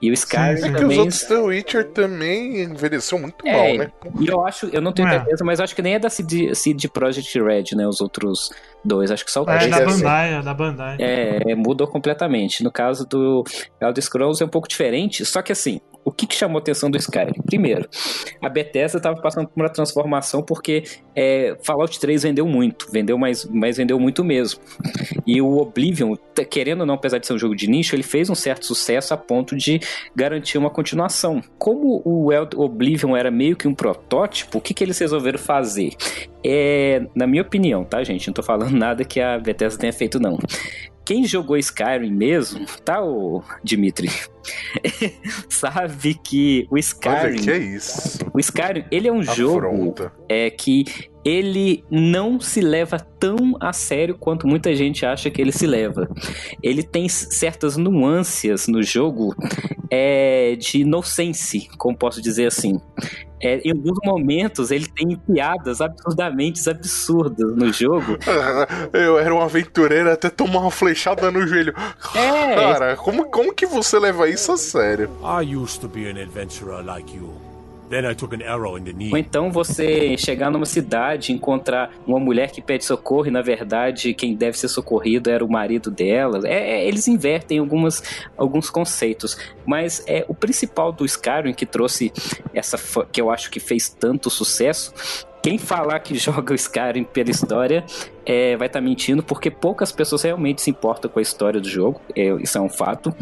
E 0.03 0.11
o 0.11 0.13
Skyrim 0.13 0.57
sim, 0.57 0.63
sim. 0.63 0.73
também... 0.73 0.75
É 0.75 0.79
que 0.79 0.85
os 0.85 0.99
outros 0.99 1.23
The 1.23 1.39
Witcher 1.39 1.85
também 1.89 2.63
envelheceu 2.63 3.19
muito 3.19 3.30
muito 3.31 3.47
é, 3.47 3.53
mal, 3.53 3.79
né? 3.79 3.93
E 4.21 4.29
eu 4.29 4.47
acho, 4.47 4.67
eu 4.67 4.81
não 4.81 4.93
tenho 4.93 5.09
é. 5.09 5.13
certeza, 5.13 5.45
mas 5.45 5.61
acho 5.61 5.75
que 5.75 5.83
nem 5.83 5.95
é 5.95 5.99
da 5.99 6.11
CD, 6.11 6.55
CD 6.55 6.89
Projekt 6.89 7.41
Red, 7.41 7.77
né? 7.77 7.87
Os 7.87 8.01
outros 8.01 8.51
dois, 8.85 9.11
acho 9.11 9.25
que 9.25 9.31
só 9.31 9.43
o 9.43 9.51
É, 9.51 9.69
da 9.69 9.85
Bandai, 9.85 10.35
é 10.35 10.43
da 10.43 10.55
Bandai. 10.55 10.97
É, 10.99 11.55
mudou 11.55 11.87
completamente. 11.87 12.63
No 12.63 12.71
caso 12.71 13.07
do 13.07 13.45
Elder 13.81 14.03
Scrolls 14.03 14.43
é 14.43 14.47
um 14.47 14.51
pouco 14.51 14.69
diferente, 14.69 15.25
só 15.25 15.43
que 15.43 15.53
assim, 15.53 15.81
o 16.05 16.11
que, 16.11 16.27
que, 16.27 16.35
chamou 16.35 16.59
a 16.59 16.61
atenção 16.61 16.91
do 16.91 16.97
Skyrim? 16.97 17.43
Primeiro, 17.47 17.89
a 18.41 18.49
Bethesda 18.49 18.99
estava 18.99 19.21
passando 19.21 19.49
por 19.49 19.61
uma 19.61 19.69
transformação 19.69 20.43
porque 20.43 20.85
é, 21.15 21.57
Fallout 21.63 21.99
3 22.01 22.23
vendeu 22.23 22.47
muito, 22.47 22.91
vendeu 22.91 23.19
mais, 23.19 23.45
mas 23.45 23.77
vendeu 23.77 23.99
muito 23.99 24.25
mesmo. 24.25 24.61
E 25.27 25.41
o 25.41 25.59
Oblivion, 25.59 26.17
querendo 26.49 26.81
ou 26.81 26.87
não, 26.87 26.95
apesar 26.95 27.19
de 27.19 27.27
ser 27.27 27.35
um 27.35 27.39
jogo 27.39 27.55
de 27.55 27.69
nicho, 27.69 27.95
ele 27.95 28.03
fez 28.03 28.31
um 28.31 28.35
certo 28.35 28.67
sucesso 28.67 29.13
a 29.13 29.17
ponto 29.17 29.57
de 29.57 29.81
garantir 30.15 30.59
uma 30.59 30.71
continuação. 30.71 31.43
Como 31.59 32.03
o 32.05 32.31
Oblivion 32.57 33.17
era 33.17 33.31
meio 33.31 33.57
que 33.57 33.69
um 33.69 33.75
protótipo, 33.75 34.59
o 34.59 34.61
que, 34.61 34.73
que 34.73 34.83
eles 34.83 34.99
resolveram 34.99 35.39
fazer? 35.39 35.95
É, 36.45 37.03
na 37.15 37.27
minha 37.27 37.43
opinião, 37.43 37.85
tá, 37.85 38.03
gente? 38.03 38.27
Não 38.27 38.35
tô 38.35 38.43
falando 38.43 38.73
nada 38.77 39.05
que 39.05 39.21
a 39.21 39.39
Bethesda 39.39 39.79
tenha 39.79 39.93
feito, 39.93 40.19
não 40.19 40.39
quem 41.11 41.25
jogou 41.25 41.57
Skyrim 41.57 42.13
mesmo, 42.13 42.65
tá, 42.85 43.03
o 43.03 43.43
Dimitri? 43.65 44.09
sabe 45.49 46.15
que 46.15 46.67
o 46.71 46.79
Skyrim. 46.79 47.17
Olha, 47.17 47.39
que 47.39 47.51
é 47.51 47.59
isso? 47.59 48.19
O 48.33 48.41
Skyrim, 48.41 48.85
ele 48.91 49.09
é 49.09 49.13
um 49.13 49.21
Afronta. 49.21 49.35
jogo 49.35 49.95
é, 50.29 50.51
que 50.51 50.85
ele 51.25 51.85
não 51.91 52.41
se 52.41 52.61
leva 52.61 52.99
tão 52.99 53.57
a 53.61 53.73
sério 53.73 54.17
quanto 54.17 54.47
muita 54.47 54.75
gente 54.75 55.05
acha 55.05 55.31
que 55.31 55.41
ele 55.41 55.53
se 55.53 55.67
leva. 55.67 56.09
Ele 56.63 56.83
tem 56.83 57.09
certas 57.09 57.77
nuances 57.77 58.67
no 58.67 58.83
jogo 58.83 59.35
é, 59.91 60.57
de 60.57 60.79
inocência, 60.79 61.63
como 61.77 61.97
posso 61.97 62.23
dizer 62.23 62.47
assim. 62.47 62.81
É, 63.43 63.59
em 63.65 63.71
alguns 63.71 63.99
momentos 64.05 64.71
ele 64.71 64.87
tem 64.87 65.17
piadas 65.17 65.81
absurdamente 65.81 66.69
absurdas 66.69 67.57
no 67.57 67.73
jogo. 67.73 68.19
Eu 68.93 69.19
era 69.19 69.35
um 69.35 69.41
aventureiro 69.41 70.11
até 70.13 70.29
tomar 70.29 70.61
uma 70.61 70.71
flechada 70.71 71.31
no 71.31 71.47
joelho. 71.47 71.75
É. 72.15 72.55
Cara, 72.55 72.97
como, 72.97 73.31
como 73.31 73.55
que 73.55 73.65
você 73.65 73.99
leva 73.99 74.29
isso 74.31 74.53
a 74.53 74.57
sério? 74.57 75.11
I 75.23 75.57
used 75.57 75.81
to 75.81 75.89
be 75.89 76.09
an 76.09 76.21
adventurer 76.21 76.85
like 76.85 77.15
you. 77.15 77.51
Ou 79.11 79.19
então 79.19 79.51
você 79.51 80.17
chegar 80.17 80.49
numa 80.49 80.65
cidade, 80.65 81.33
encontrar 81.33 81.93
uma 82.07 82.21
mulher 82.21 82.53
que 82.53 82.63
pede 82.63 82.85
socorro 82.85 83.27
e 83.27 83.33
na 83.33 83.43
verdade 83.43 84.15
quem 84.15 84.37
deve 84.37 84.57
ser 84.57 84.69
socorrido 84.69 85.29
era 85.29 85.45
o 85.45 85.51
marido 85.51 85.91
dela. 85.91 86.41
É, 86.47 86.83
é, 86.83 86.87
eles 86.87 87.09
invertem 87.09 87.59
algumas, 87.59 88.01
alguns 88.37 88.71
conceitos, 88.71 89.37
mas 89.67 90.05
é 90.07 90.25
o 90.29 90.35
principal 90.35 90.93
do 90.93 91.05
Skyrim 91.05 91.53
que 91.53 91.67
trouxe 91.67 92.13
essa 92.55 92.79
que 93.11 93.21
eu 93.21 93.29
acho 93.29 93.51
que 93.51 93.59
fez 93.59 93.89
tanto 93.89 94.31
sucesso 94.31 94.95
quem 95.43 95.59
falar 95.59 96.01
que 96.01 96.15
joga 96.19 96.53
o 96.53 96.57
Skyrim 96.57 97.05
pela 97.05 97.31
história 97.31 97.85
é, 98.25 98.57
vai 98.57 98.67
estar 98.67 98.81
tá 98.81 98.85
mentindo, 98.85 99.23
porque 99.23 99.51
poucas 99.51 99.91
pessoas 99.91 100.23
realmente 100.23 100.63
se 100.63 100.71
importam 100.71 101.11
com 101.11 101.19
a 101.19 101.23
história 101.23 101.61
do 101.61 101.69
jogo. 101.69 102.01
É, 102.15 102.29
isso 102.43 102.59
é 102.59 102.61
um 102.61 102.69
fato. 102.69 103.15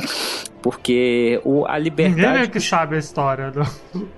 Porque 0.61 1.41
o, 1.45 1.65
a 1.67 1.79
liberdade. 1.79 2.27
Ninguém 2.27 2.43
é 2.43 2.47
que 2.47 2.61
sabe 2.61 2.97
a 2.97 2.99
história 2.99 3.51
do, 3.51 3.63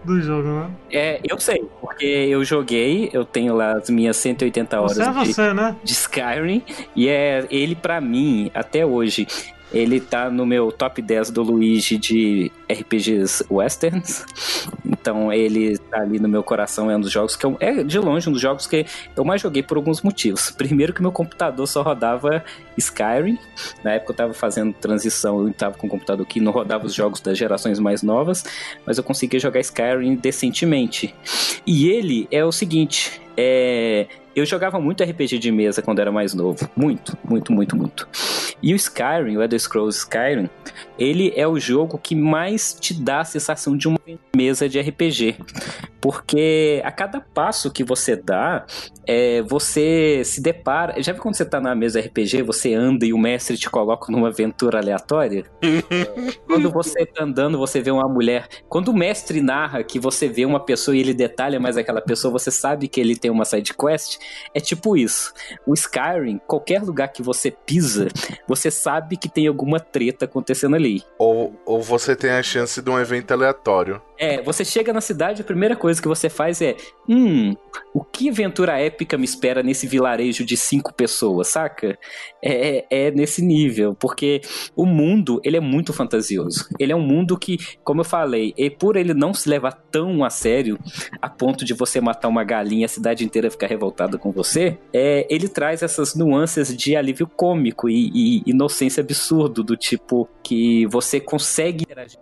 do 0.03 0.21
jogo, 0.21 0.49
né? 0.49 0.71
É, 0.91 1.21
eu 1.23 1.39
sei, 1.39 1.65
porque 1.81 2.05
eu 2.05 2.43
joguei, 2.45 3.11
eu 3.13 3.25
tenho 3.25 3.55
lá 3.55 3.73
as 3.73 3.91
minhas 3.91 4.17
180 4.17 4.81
horas 4.81 4.97
você 4.97 5.03
é 5.03 5.13
você, 5.13 5.49
de, 5.49 5.55
né? 5.55 5.77
de 5.85 5.93
Skyrim, 5.93 6.63
e 6.97 7.09
é 7.09 7.47
ele, 7.51 7.75
para 7.75 8.01
mim, 8.01 8.51
até 8.55 8.85
hoje, 8.85 9.27
ele 9.73 10.01
tá 10.01 10.29
no 10.31 10.45
meu 10.45 10.73
top 10.73 11.01
10 11.01 11.31
do 11.31 11.43
Luigi 11.43 11.97
de 11.97 12.51
RPGs 12.69 13.45
westerns. 13.51 14.25
Então 14.85 15.33
ele 15.33 15.79
tá 15.79 16.01
ali 16.01 16.19
no 16.19 16.29
meu 16.29 16.43
coração, 16.43 16.91
é 16.91 16.97
um 16.97 17.01
dos 17.01 17.11
jogos 17.11 17.37
que 17.37 17.47
eu, 17.47 17.57
é 17.61 17.83
de 17.83 17.99
longe 17.99 18.29
um 18.29 18.33
dos 18.33 18.41
jogos 18.41 18.67
que 18.67 18.85
eu 19.17 19.25
mais 19.25 19.41
joguei 19.41 19.63
por 19.63 19.77
alguns 19.77 20.03
motivos. 20.03 20.51
Primeiro 20.51 20.93
que 20.93 21.01
meu 21.01 21.13
computador 21.13 21.67
só 21.67 21.83
rodava 21.83 22.45
Skyrim. 22.77 23.39
Na 23.85 23.93
época 23.93 24.13
eu 24.13 24.17
tava 24.17 24.35
fazendo 24.35 24.73
transição, 24.73 25.47
eu 25.47 25.53
tava 25.53 25.77
com 25.77 25.87
um 25.87 25.91
computador 25.91 26.27
que 26.27 26.41
não 26.41 26.53
rodava 26.53 26.87
os 26.87 26.95
jogos 26.95 27.21
das 27.21 27.39
gerações 27.39 27.79
mais 27.79 28.03
novas, 28.03 28.45
mas 28.85 28.99
eu 28.99 29.05
conseguia 29.05 29.41
jogar 29.41 29.61
Skyrim 29.61 30.17
decentemente. 30.17 31.15
E 31.67 31.89
ele 31.89 32.27
é 32.31 32.45
o 32.45 32.53
seguinte, 32.53 33.21
é, 33.37 34.07
eu 34.41 34.47
jogava 34.47 34.81
muito 34.81 35.05
RPG 35.05 35.39
de 35.39 35.53
mesa 35.53 35.83
quando 35.83 36.01
era 36.01 36.11
mais 36.11 36.35
novo. 36.35 36.69
Muito, 36.75 37.17
muito, 37.29 37.53
muito, 37.53 37.77
muito. 37.77 38.09
E 38.63 38.73
o 38.73 38.77
Skyrim, 38.77 39.37
o 39.37 39.43
Elder 39.43 39.61
Scrolls 39.61 39.99
Skyrim, 39.99 40.49
ele 40.99 41.33
é 41.37 41.47
o 41.47 41.59
jogo 41.59 41.99
que 41.99 42.15
mais 42.15 42.75
te 42.79 42.95
dá 42.95 43.21
a 43.21 43.25
sensação 43.25 43.77
de 43.77 43.89
um 43.89 43.97
mesa 44.35 44.69
de 44.69 44.81
RPG. 44.81 45.37
Porque 46.01 46.81
a 46.85 46.91
cada 46.91 47.21
passo 47.21 47.71
que 47.71 47.85
você 47.85 48.17
dá, 48.17 48.65
é, 49.07 49.43
você 49.43 50.23
se 50.25 50.41
depara. 50.41 51.03
Já 51.03 51.13
viu 51.13 51.23
quando 51.23 51.35
você 51.35 51.45
tá 51.45 51.61
na 51.61 51.75
mesa 51.75 52.01
RPG, 52.01 52.43
você 52.43 52.73
anda 52.73 53.05
e 53.05 53.13
o 53.13 53.19
mestre 53.19 53.59
te 53.59 53.69
coloca 53.69 54.11
numa 54.11 54.29
aventura 54.29 54.79
aleatória? 54.79 55.45
quando 56.47 56.71
você 56.71 57.05
tá 57.05 57.25
andando, 57.25 57.59
você 57.59 57.81
vê 57.81 57.91
uma 57.91 58.09
mulher. 58.09 58.49
Quando 58.69 58.89
o 58.89 58.97
mestre 58.97 59.43
narra 59.43 59.83
que 59.83 59.99
você 59.99 60.27
vê 60.27 60.47
uma 60.47 60.61
pessoa 60.61 60.97
e 60.97 61.01
ele 61.01 61.13
detalha 61.13 61.61
mais 61.61 61.77
aquela 61.77 62.01
pessoa, 62.01 62.33
você 62.33 62.51
sabe 62.51 62.89
que 62.89 63.01
ele 63.01 63.15
tem 63.15 63.31
uma 63.31 63.45
side 63.45 63.75
quest. 63.75 64.19
É 64.55 64.61
tipo 64.61 64.97
isso. 64.97 65.33
O 65.67 65.75
Skyrim, 65.75 66.41
qualquer 66.47 66.83
lugar 66.83 67.09
que 67.09 67.23
você 67.23 67.51
pisa, 67.51 68.09
você 68.47 68.71
sabe 68.71 69.17
que 69.17 69.29
tem 69.29 69.47
alguma 69.47 69.81
treta 69.81 70.25
acontecendo 70.25 70.77
ali. 70.77 71.03
Ou, 71.19 71.55
ou 71.65 71.83
você 71.83 72.17
tem 72.17 72.31
a 72.31 72.43
chance 72.43 72.81
de 72.81 72.91
um 72.91 72.99
evento 72.99 73.33
aleatório. 73.33 74.01
É, 74.19 74.43
você 74.43 74.67
chega 74.67 74.93
na 74.93 75.01
cidade, 75.01 75.41
a 75.41 75.45
primeira 75.45 75.75
coisa 75.75 76.01
que 76.01 76.07
você 76.07 76.29
faz 76.29 76.61
é: 76.61 76.77
hum, 77.09 77.57
o 77.95 78.05
que 78.05 78.29
aventura 78.29 78.79
épica 78.79 79.17
me 79.17 79.25
espera 79.25 79.63
nesse 79.63 79.87
vilarejo 79.87 80.45
de 80.45 80.59
cinco 80.59 80.93
pessoas, 80.93 81.49
saca? 81.49 81.99
É, 82.43 82.79
é, 82.79 82.87
é 82.91 83.11
nesse 83.11 83.43
nível, 83.43 83.95
porque 83.95 84.43
o 84.77 84.85
mundo, 84.85 85.41
ele 85.43 85.57
é 85.57 85.61
muito 85.61 85.95
fantasioso. 85.95 86.69
Ele 86.79 86.93
é 86.93 86.97
um 86.97 87.01
mundo 87.01 87.39
que, 87.39 87.57
como 87.83 88.03
eu 88.03 88.05
falei, 88.05 88.53
e 88.59 88.69
por 88.69 88.97
ele 88.97 89.15
não 89.15 89.33
se 89.33 89.49
levar 89.49 89.73
tão 89.91 90.23
a 90.23 90.29
sério, 90.29 90.79
a 91.21 91.29
ponto 91.29 91.65
de 91.65 91.73
você 91.73 91.99
matar 91.99 92.29
uma 92.29 92.45
galinha 92.45 92.85
a 92.85 92.89
cidade 92.89 93.25
inteira 93.25 93.51
ficar 93.51 93.69
revoltada 93.69 94.10
com 94.19 94.33
você, 94.33 94.79
é, 94.93 95.27
ele 95.31 95.49
traz 95.49 95.83
essas 95.83 96.15
nuances 96.15 96.77
de 96.77 96.97
alívio 96.97 97.27
cômico 97.27 97.89
e, 97.89 98.11
e 98.15 98.43
inocência 98.47 99.01
absurdo, 99.01 99.63
do 99.63 99.77
tipo 99.77 100.29
que 100.43 100.87
você 100.87 101.21
consegue 101.21 101.85
interagir 101.85 102.19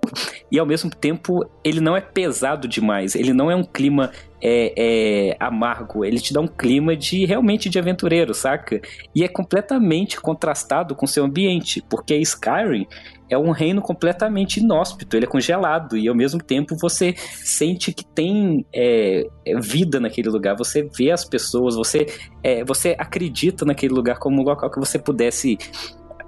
e 0.51 0.59
ao 0.59 0.67
mesmo 0.67 0.91
tempo 0.91 1.45
ele 1.63 1.81
não 1.81 1.97
é 1.97 2.01
pesado 2.01 2.67
demais, 2.67 3.15
ele 3.15 3.33
não 3.33 3.51
é 3.51 3.57
um 3.57 3.65
clima 3.65 4.11
é, 4.41 4.73
é, 4.77 5.37
amargo, 5.41 6.05
ele 6.05 6.21
te 6.21 6.33
dá 6.33 6.41
um 6.41 6.47
clima 6.47 6.97
de 6.97 7.25
realmente 7.25 7.69
de 7.69 7.79
aventureiro, 7.79 8.33
saca? 8.35 8.81
E 9.15 9.25
é 9.25 9.29
completamente 9.29 10.21
contrastado 10.21 10.95
com 10.95 11.07
seu 11.07 11.25
ambiente, 11.25 11.85
porque 11.89 12.17
Skyrim 12.17 12.87
é 13.29 13.37
um 13.37 13.51
reino 13.51 13.83
completamente 13.83 14.59
inóspito, 14.61 15.17
ele 15.17 15.27
é 15.27 15.29
congelado 15.29 15.97
e 15.97 16.09
ao 16.09 16.15
mesmo 16.15 16.43
tempo 16.43 16.77
você 16.77 17.15
sente 17.17 17.93
que 17.93 18.05
tem 18.05 18.65
é, 18.73 19.27
é 19.45 19.61
vida 19.61 20.01
naquele 20.01 20.29
lugar, 20.29 20.57
você 20.57 20.89
vê 20.97 21.11
as 21.11 21.25
pessoas, 21.25 21.75
você, 21.75 22.07
é, 22.43 22.65
você 22.65 22.97
acredita 22.99 23.65
naquele 23.65 23.93
lugar 23.95 24.19
como 24.19 24.41
um 24.41 24.45
local 24.45 24.71
que 24.71 24.79
você 24.79 24.99
pudesse 24.99 25.59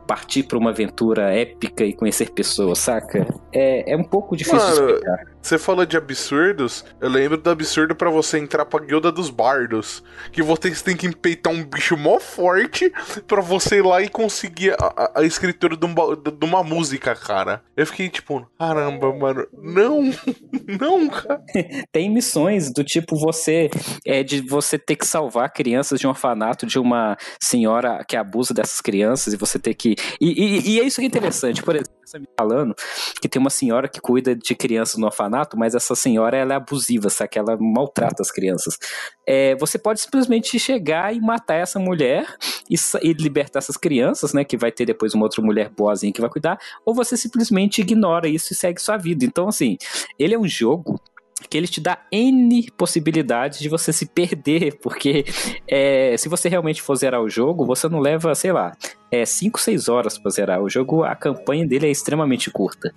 partir 0.07 0.42
para 0.42 0.59
uma 0.59 0.71
aventura 0.71 1.33
épica 1.33 1.85
e 1.85 1.92
conhecer 1.92 2.30
pessoas, 2.30 2.80
saca? 2.80 3.26
É, 3.52 3.92
é 3.92 3.97
um 3.97 4.02
pouco 4.02 4.37
difícil 4.37 4.59
Mano, 4.59 4.87
de 4.87 4.92
explicar. 4.95 5.29
Você 5.42 5.59
falou 5.59 5.87
de 5.87 5.97
absurdos, 5.97 6.85
eu 7.00 7.09
lembro 7.09 7.38
do 7.38 7.50
absurdo 7.50 7.94
para 7.94 8.11
você 8.11 8.38
entrar 8.38 8.66
pra 8.66 8.85
guilda 8.85 9.11
dos 9.11 9.30
bardos. 9.30 10.02
Que 10.30 10.42
vocês 10.42 10.82
têm 10.82 10.97
que 10.97 11.06
empeitar 11.06 11.52
um 11.52 11.64
bicho 11.64 11.97
mó 11.97 12.20
forte 12.20 12.92
para 13.26 13.40
você 13.40 13.78
ir 13.78 13.85
lá 13.85 14.02
e 14.02 14.09
conseguir 14.09 14.73
a, 14.73 14.92
a, 14.97 15.20
a 15.20 15.25
escritura 15.25 15.76
de, 15.76 15.87
um, 15.87 15.94
de, 15.94 16.44
uma 16.44 16.62
música, 16.62 17.14
cara. 17.14 17.62
Eu 17.76 17.87
fiquei 17.87 18.09
tipo, 18.09 18.47
caramba, 18.59 19.14
mano, 19.14 19.47
não, 19.52 20.12
não, 20.78 21.09
cara. 21.09 21.42
Tem 21.90 22.11
missões 22.11 22.70
do 22.73 22.85
tipo 22.85 23.16
você, 23.16 23.70
é 24.06 24.23
de 24.23 24.42
você 24.42 24.78
ter 24.78 24.97
que 24.97 25.06
salvar 25.06 25.52
crianças 25.52 25.99
de 25.99 26.06
um 26.06 26.11
orfanato 26.11 26.66
de 26.66 26.78
uma 26.78 27.16
senhora 27.42 28.04
que 28.06 28.16
abusa 28.16 28.52
dessas 28.52 28.80
crianças 28.80 29.32
e 29.32 29.37
você 29.37 29.59
ter 29.59 29.75
que. 29.75 29.97
E, 30.20 30.28
e, 30.28 30.70
e 30.73 30.80
é 30.80 30.85
isso 30.85 31.00
que 31.00 31.04
é 31.04 31.06
interessante, 31.06 31.62
por 31.62 31.75
exemplo, 31.75 32.00
você 32.10 32.18
me 32.18 32.28
falando 32.36 32.74
que 33.20 33.28
tem 33.28 33.40
uma 33.40 33.50
senhora 33.50 33.88
que 33.88 34.00
cuida 34.00 34.34
de 34.34 34.54
crianças 34.54 34.96
no 34.96 35.06
orfanato 35.06 35.56
mas 35.56 35.74
essa 35.74 35.94
senhora 35.94 36.36
ela 36.36 36.54
é 36.54 36.56
abusiva, 36.56 37.08
sabe? 37.08 37.30
Ela 37.36 37.56
maltrata 37.58 38.22
as 38.22 38.30
crianças. 38.30 38.78
É, 39.26 39.54
você 39.56 39.78
pode 39.78 40.00
simplesmente 40.00 40.58
chegar 40.58 41.14
e 41.14 41.20
matar 41.20 41.56
essa 41.56 41.78
mulher 41.78 42.26
e, 42.68 42.74
e, 43.02 43.12
libertar 43.12 43.58
essas 43.58 43.76
crianças, 43.76 44.32
né? 44.32 44.44
Que 44.44 44.56
vai 44.56 44.72
ter 44.72 44.86
depois 44.86 45.14
uma 45.14 45.24
outra 45.24 45.42
mulher 45.42 45.70
boazinha 45.70 46.12
que 46.12 46.20
vai 46.20 46.30
cuidar, 46.30 46.58
ou 46.84 46.94
você 46.94 47.16
simplesmente 47.16 47.80
ignora 47.80 48.28
isso 48.28 48.52
e 48.52 48.56
segue 48.56 48.80
sua 48.80 48.96
vida. 48.96 49.24
Então, 49.24 49.48
assim, 49.48 49.76
ele 50.18 50.34
é 50.34 50.38
um 50.38 50.48
jogo 50.48 51.00
que 51.48 51.56
ele 51.56 51.66
te 51.66 51.80
dá 51.80 51.98
N 52.12 52.70
possibilidades 52.76 53.60
de 53.60 53.68
você 53.68 53.92
se 53.92 54.06
perder, 54.06 54.78
porque 54.82 55.24
é, 55.66 56.16
se 56.16 56.28
você 56.28 56.48
realmente 56.48 56.82
for 56.82 56.94
zerar 56.96 57.20
o 57.20 57.28
jogo, 57.28 57.64
você 57.64 57.88
não 57.88 57.98
leva, 57.98 58.34
sei 58.34 58.52
lá, 58.52 58.76
é 59.10 59.24
5, 59.24 59.60
6 59.60 59.88
horas 59.88 60.18
para 60.18 60.30
zerar. 60.30 60.62
O 60.62 60.68
jogo, 60.68 61.02
a 61.02 61.14
campanha 61.14 61.66
dele 61.66 61.86
é 61.86 61.90
extremamente 61.90 62.50
curta. 62.50 62.94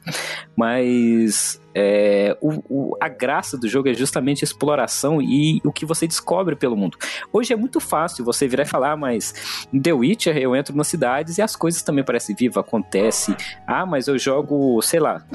Mas 0.55 1.59
é, 1.75 2.37
o, 2.39 2.63
o, 2.69 2.97
a 3.01 3.09
graça 3.09 3.57
do 3.57 3.67
jogo 3.67 3.89
é 3.89 3.93
justamente 3.93 4.43
a 4.43 4.45
exploração 4.45 5.21
e 5.21 5.59
o 5.65 5.71
que 5.71 5.85
você 5.85 6.07
descobre 6.07 6.55
pelo 6.55 6.77
mundo. 6.77 6.97
Hoje 7.31 7.51
é 7.51 7.55
muito 7.55 7.79
fácil 7.79 8.23
você 8.23 8.47
virar 8.47 8.63
e 8.63 8.67
falar, 8.67 8.91
ah, 8.91 8.97
mas 8.97 9.67
em 9.73 9.81
The 9.81 9.93
Witcher 9.93 10.37
eu 10.37 10.55
entro 10.55 10.75
nas 10.75 10.87
cidades 10.87 11.37
e 11.37 11.41
as 11.41 11.55
coisas 11.55 11.81
também 11.81 12.03
parecem 12.03 12.35
vivas, 12.35 12.57
acontece. 12.57 13.35
Ah, 13.65 13.85
mas 13.85 14.07
eu 14.07 14.17
jogo, 14.17 14.81
sei 14.81 14.99
lá, 14.99 15.25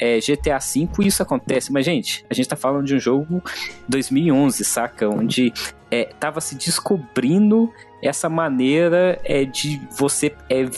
é, 0.00 0.18
GTA 0.18 0.58
V 0.58 0.88
e 1.00 1.06
isso 1.08 1.22
acontece. 1.22 1.72
Mas, 1.72 1.84
gente, 1.84 2.24
a 2.30 2.34
gente 2.34 2.48
tá 2.48 2.56
falando 2.56 2.86
de 2.86 2.94
um 2.94 3.00
jogo 3.00 3.42
2011, 3.88 4.64
saca? 4.64 5.08
Onde 5.08 5.52
é, 5.90 6.04
tava 6.04 6.40
se 6.40 6.54
descobrindo 6.54 7.72
essa 8.02 8.28
maneira 8.28 9.20
é, 9.24 9.44
de 9.44 9.80
você 9.90 10.34
é, 10.48 10.68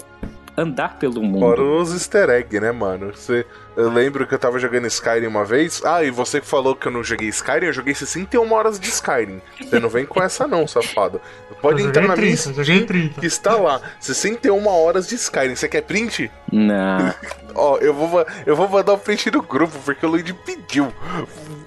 andar 0.57 0.99
pelo 0.99 1.23
mundo. 1.23 1.41
Fora 1.41 1.63
os 1.63 1.93
easter 1.93 2.29
egg, 2.31 2.61
né, 2.61 2.73
mano? 2.73 3.13
Você, 3.15 3.47
eu 3.77 3.91
lembro 3.91 4.27
que 4.27 4.35
eu 4.35 4.39
tava 4.39 4.59
jogando 4.59 4.87
Skyrim 4.87 5.27
uma 5.27 5.45
vez. 5.45 5.83
Ah, 5.85 6.03
e 6.03 6.11
você 6.11 6.41
que 6.41 6.47
falou 6.47 6.75
que 6.75 6.87
eu 6.87 6.93
não 6.93 7.03
joguei 7.03 7.29
Skyrim, 7.29 7.67
eu 7.67 7.73
joguei 7.73 7.95
61 7.95 8.53
horas 8.53 8.79
de 8.79 8.89
Skyrim. 8.89 9.41
Você 9.61 9.79
não 9.79 9.89
vem 9.89 10.05
com 10.05 10.23
essa 10.23 10.47
não, 10.47 10.67
safado. 10.67 11.21
Pode 11.61 11.83
entrar 11.83 12.07
na 12.07 12.15
30, 12.15 12.51
minha 12.51 12.65
Steam, 12.65 13.09
que 13.09 13.27
está 13.27 13.57
lá. 13.57 13.81
61 14.01 14.67
horas 14.67 15.09
de 15.09 15.15
Skyrim. 15.15 15.55
Você 15.55 15.69
quer 15.69 15.83
print? 15.83 16.31
Não. 16.51 17.15
Ó, 17.55 17.79
eu 17.79 17.93
vou, 17.93 18.27
eu 18.47 18.57
vou 18.57 18.69
mandar 18.69 18.95
o 18.95 18.99
print 18.99 19.31
do 19.31 19.43
grupo, 19.43 19.79
porque 19.85 20.05
o 20.05 20.09
Luigi 20.09 20.33
pediu. 20.33 20.93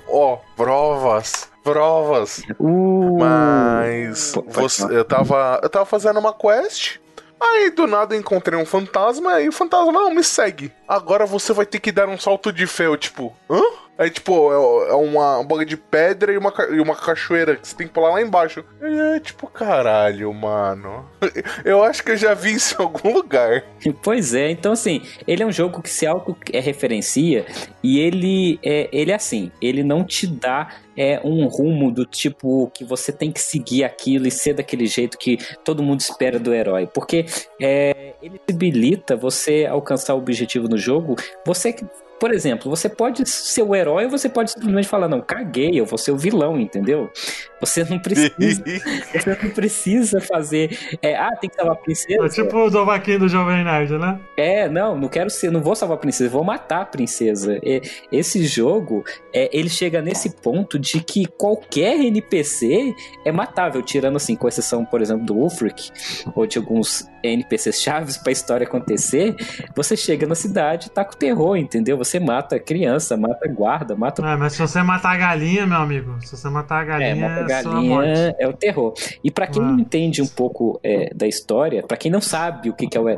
Ó, 0.08 0.38
provas 0.56 1.52
provas. 1.64 2.44
Uh, 2.60 3.18
mas 3.18 4.34
você, 4.50 4.84
eu 4.84 5.06
tava 5.06 5.62
eu 5.64 5.70
tava 5.70 5.86
fazendo 5.86 6.20
uma 6.20 6.34
quest 6.34 7.00
Aí 7.44 7.72
do 7.72 7.86
nada 7.86 8.16
encontrei 8.16 8.58
um 8.58 8.66
fantasma 8.66 9.42
e 9.42 9.50
o 9.50 9.52
fantasma 9.52 9.92
não 9.92 10.14
me 10.14 10.24
segue. 10.24 10.72
Agora 10.88 11.26
você 11.26 11.52
vai 11.52 11.66
ter 11.66 11.80
que 11.80 11.92
dar 11.92 12.08
um 12.08 12.18
salto 12.18 12.52
de 12.54 12.66
fé, 12.66 12.86
eu, 12.86 12.96
tipo, 12.96 13.36
hã? 13.50 13.62
Tipo, 14.10 14.52
é, 14.52 14.92
é 14.92 14.94
uma, 14.94 15.40
um 15.40 15.46
bagulho 15.46 15.66
de 15.66 15.78
pedra 15.78 16.34
e 16.34 16.38
uma, 16.38 16.54
e 16.72 16.80
uma 16.80 16.96
cachoeira 16.96 17.56
que 17.56 17.68
você 17.68 17.76
tem 17.76 17.88
que 17.88 17.94
pular 17.94 18.12
lá 18.12 18.22
embaixo. 18.22 18.64
E 18.82 19.16
é 19.16 19.20
tipo, 19.20 19.48
caralho, 19.48 20.34
mano. 20.34 21.06
Eu 21.64 21.84
acho 21.84 22.04
que 22.04 22.12
eu 22.12 22.18
já 22.18 22.34
vi 22.34 22.54
isso 22.54 22.76
em 22.80 22.84
algum 22.84 23.14
lugar. 23.14 23.64
Pois 24.02 24.34
é, 24.34 24.50
então 24.50 24.74
assim, 24.74 25.02
ele 25.28 25.44
é 25.44 25.46
um 25.46 25.52
jogo 25.52 25.82
que 25.82 25.90
se 25.90 26.06
auto-referencia 26.06 27.46
e 27.82 28.00
ele 28.00 28.60
é, 28.64 28.90
ele 28.92 29.12
é 29.12 29.16
assim, 29.16 29.52
ele 29.62 29.84
não 29.84 30.04
te 30.04 30.28
dá 30.28 30.70
é 30.96 31.20
um 31.24 31.48
rumo 31.48 31.92
do 31.92 32.06
tipo 32.06 32.70
que 32.74 32.84
você 32.84 33.12
tem 33.12 33.32
que 33.32 33.42
seguir 33.42 33.84
aquilo 33.84 34.28
e 34.28 34.32
ser 34.32 34.54
daquele 34.54 34.86
jeito 34.86 35.18
que 35.18 35.38
todo 35.64 35.84
mundo 35.84 36.00
espera 36.02 36.40
do 36.40 36.54
herói. 36.54 36.88
Porque 36.88 37.26
é, 37.62 38.14
ele 38.22 38.40
possibilita 38.40 39.16
você 39.16 39.66
alcançar 39.66 40.14
o 40.16 40.20
objetivo 40.20 40.68
no 40.68 40.78
jogo, 40.78 41.16
você 41.46 41.76
por 42.20 42.34
exemplo, 42.34 42.70
você 42.70 42.88
pode 42.88 43.28
ser 43.30 43.64
o 43.64 43.76
herói 43.76 44.06
ou 44.06 44.10
você 44.10 44.30
pode 44.30 44.52
simplesmente 44.52 44.88
falar, 44.88 45.08
não, 45.08 45.22
caguei, 45.22 45.72
eu 45.74 45.86
vou 45.86 45.98
ser 45.98 46.12
o 46.12 46.18
vilão, 46.18 46.60
entendeu? 46.60 47.12
Você 47.60 47.84
não 47.84 48.00
precisa. 48.00 48.32
você 49.14 49.38
não 49.42 49.50
precisa 49.52 50.22
fazer. 50.22 50.78
É, 51.02 51.16
ah, 51.16 51.36
tem 51.40 51.50
que 51.50 51.56
salvar 51.56 51.76
a 51.76 51.80
princesa. 51.80 52.26
É 52.26 52.30
tipo 52.30 52.58
o 52.58 52.70
Dovaquinho 52.70 53.20
do 53.20 53.30
Jovem 53.30 53.64
Nerd, 53.64 53.98
né? 53.98 54.20
É, 54.36 54.68
não, 54.68 54.98
não 54.98 55.08
quero 55.08 55.30
ser, 55.30 55.52
não 55.52 55.62
vou 55.62 55.76
salvar 55.76 55.98
a 55.98 56.00
princesa, 56.00 56.30
vou 56.30 56.44
matar 56.44 56.82
a 56.82 56.86
princesa. 56.86 57.60
É, 57.64 57.82
esse 58.12 58.46
jogo, 58.46 59.04
é, 59.34 59.50
ele 59.52 59.70
chega 59.70 60.02
nesse 60.02 60.30
ponto 60.30 60.78
de 60.78 61.02
que 61.02 61.26
qualquer 61.26 62.00
NPC 62.00 62.94
é 63.26 63.32
matável, 63.32 63.82
tirando 63.82 64.18
assim, 64.18 64.36
com 64.36 64.48
exceção, 64.48 64.86
por 64.86 65.02
exemplo, 65.02 65.26
do 65.26 65.36
Ulfric, 65.36 65.90
ou 66.36 66.46
de 66.46 66.58
alguns 66.58 67.08
NPCs 67.24 67.82
chaves 67.82 68.18
pra 68.18 68.32
história 68.32 68.68
acontecer, 68.68 69.36
você 69.76 69.96
chega 69.96 70.28
na 70.28 70.36
cidade 70.36 70.88
e 70.88 70.90
tá 70.90 71.06
com 71.06 71.14
terror, 71.14 71.56
entendeu? 71.56 71.98
Você 72.04 72.20
mata 72.20 72.60
criança, 72.60 73.16
mata 73.16 73.48
guarda, 73.48 73.96
mata. 73.96 74.22
É, 74.22 74.36
mas 74.36 74.54
se 74.54 74.62
você 74.62 74.82
matar 74.84 75.14
a 75.14 75.18
galinha, 75.18 75.66
meu 75.66 75.78
amigo, 75.78 76.18
se 76.22 76.36
você 76.36 76.50
matar 76.50 76.82
a 76.82 76.84
galinha. 76.84 77.26
É, 77.26 77.44
galinha 77.44 78.36
é 78.40 78.48
o 78.48 78.54
terror. 78.54 78.94
E 79.24 79.32
para 79.32 79.48
quem 79.48 79.62
ah. 79.62 79.66
não 79.66 79.80
entende 79.80 80.22
um 80.22 80.28
pouco 80.28 80.80
é, 80.84 81.14
da 81.14 81.28
história, 81.28 81.84
para 81.84 81.98
quem 81.98 82.12
não 82.12 82.22
sabe 82.22 82.70
o 82.70 82.74
que, 82.74 82.88
que 82.88 82.98
é 82.98 83.02
o. 83.02 83.10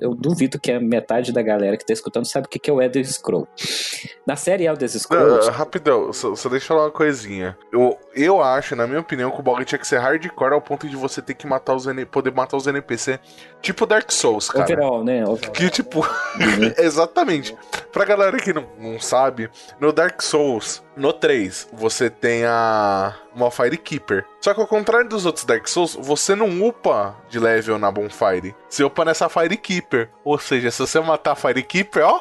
Eu 0.00 0.14
duvido 0.14 0.58
que 0.58 0.70
a 0.70 0.80
metade 0.80 1.32
da 1.32 1.42
galera 1.42 1.76
que 1.76 1.84
tá 1.84 1.92
escutando 1.92 2.26
sabe 2.26 2.46
o 2.46 2.48
que, 2.48 2.58
que 2.58 2.70
é 2.70 2.72
o 2.72 2.80
Elder 2.80 3.04
Scroll. 3.04 3.48
Na 4.26 4.36
série 4.36 4.66
Elder 4.66 4.88
Scrolls. 4.88 5.48
Uh, 5.48 5.52
rapidão, 5.52 6.12
só, 6.12 6.34
só 6.34 6.48
deixa 6.48 6.64
eu 6.64 6.68
falar 6.68 6.82
uma 6.84 6.90
coisinha. 6.90 7.56
Eu, 7.72 7.98
eu 8.14 8.42
acho, 8.42 8.76
na 8.76 8.86
minha 8.86 9.00
opinião, 9.00 9.30
que 9.30 9.40
o 9.40 9.42
bagulho 9.42 9.64
tinha 9.64 9.78
que 9.78 9.86
ser 9.86 9.98
hardcore 9.98 10.54
ao 10.54 10.60
ponto 10.60 10.88
de 10.88 10.96
você 10.96 11.20
ter 11.20 11.34
que 11.34 11.46
matar 11.46 11.74
os 11.74 11.86
poder 12.10 12.32
matar 12.32 12.56
os 12.56 12.66
NPC. 12.66 13.18
Tipo 13.60 13.86
Dark 13.86 14.10
Souls, 14.10 14.48
cara. 14.48 14.64
Overall, 14.64 15.04
né? 15.04 15.22
Overall. 15.26 15.52
Que 15.52 15.70
tipo. 15.70 16.00
Uhum. 16.00 16.72
exatamente. 16.78 17.56
pra 17.92 18.04
galera 18.12 18.36
que 18.38 18.52
não, 18.52 18.66
não 18.78 19.00
sabe, 19.00 19.50
no 19.80 19.92
Dark 19.92 20.20
Souls, 20.22 20.82
no 20.96 21.12
3, 21.12 21.68
você 21.72 22.10
tem 22.10 22.44
a 22.44 23.14
uma 23.34 23.50
Firekeeper. 23.50 24.24
Só 24.40 24.52
que 24.52 24.60
ao 24.60 24.66
contrário 24.66 25.08
dos 25.08 25.24
outros 25.24 25.44
Dark 25.44 25.66
Souls, 25.66 25.96
você 25.98 26.34
não 26.34 26.62
upa 26.62 27.16
de 27.28 27.38
level 27.38 27.78
na 27.78 27.90
Bonfire. 27.90 28.54
Você 28.68 28.84
upa 28.84 29.04
nessa 29.04 29.28
Firekeeper. 29.28 30.10
Ou 30.24 30.38
seja, 30.38 30.70
se 30.70 30.78
você 30.78 31.00
matar 31.00 31.32
a 31.32 31.36
Firekeeper, 31.36 32.04
ó, 32.04 32.20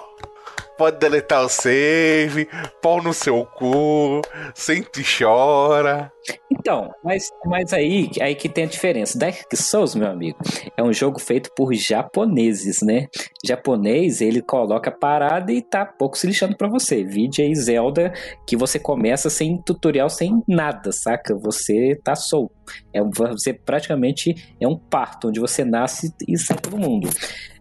pode 0.78 0.98
deletar 0.98 1.44
o 1.44 1.50
save, 1.50 2.50
pau 2.82 3.02
no 3.02 3.14
seu 3.14 3.46
cu, 3.46 4.22
sente 4.54 5.02
e 5.02 5.06
chora. 5.06 6.12
Então, 6.52 6.92
mas, 7.04 7.30
mas 7.46 7.74
aí, 7.74 8.10
aí 8.20 8.36
que 8.36 8.48
tem 8.48 8.66
a 8.66 8.68
diferença. 8.68 9.18
Dark 9.18 9.36
Souls, 9.56 9.96
meu 9.96 10.08
amigo, 10.08 10.38
é 10.78 10.84
um 10.84 10.94
jogo 10.94 11.20
feito 11.20 11.50
por 11.56 11.74
japoneses, 11.74 12.82
né? 12.82 13.08
Japonês, 13.46 14.22
ele 14.22 14.42
coloca 14.42 14.92
parada 14.92 15.52
e 15.52 15.62
tá 15.62 15.86
pouco 15.86 16.18
se 16.18 16.28
lixando 16.28 16.56
pra 16.56 16.70
você. 16.70 17.04
Vídeo 17.04 17.44
aí 17.44 17.56
Zelda, 17.56 18.14
que 18.48 18.56
você 18.56 18.78
começa 18.78 19.30
sem 19.30 19.60
tutorial, 19.62 20.10
sem 20.10 20.42
nada, 20.48 20.92
saca? 20.92 21.36
Você 21.36 22.00
tá 22.04 22.16
solto. 22.16 22.54
É, 22.94 23.02
você 23.04 23.54
praticamente 23.54 24.36
é 24.60 24.68
um 24.68 24.78
parto, 24.78 25.30
onde 25.30 25.40
você 25.40 25.66
nasce 25.66 26.14
e 26.28 26.38
sai 26.38 26.58
todo 26.58 26.78
mundo. 26.78 27.10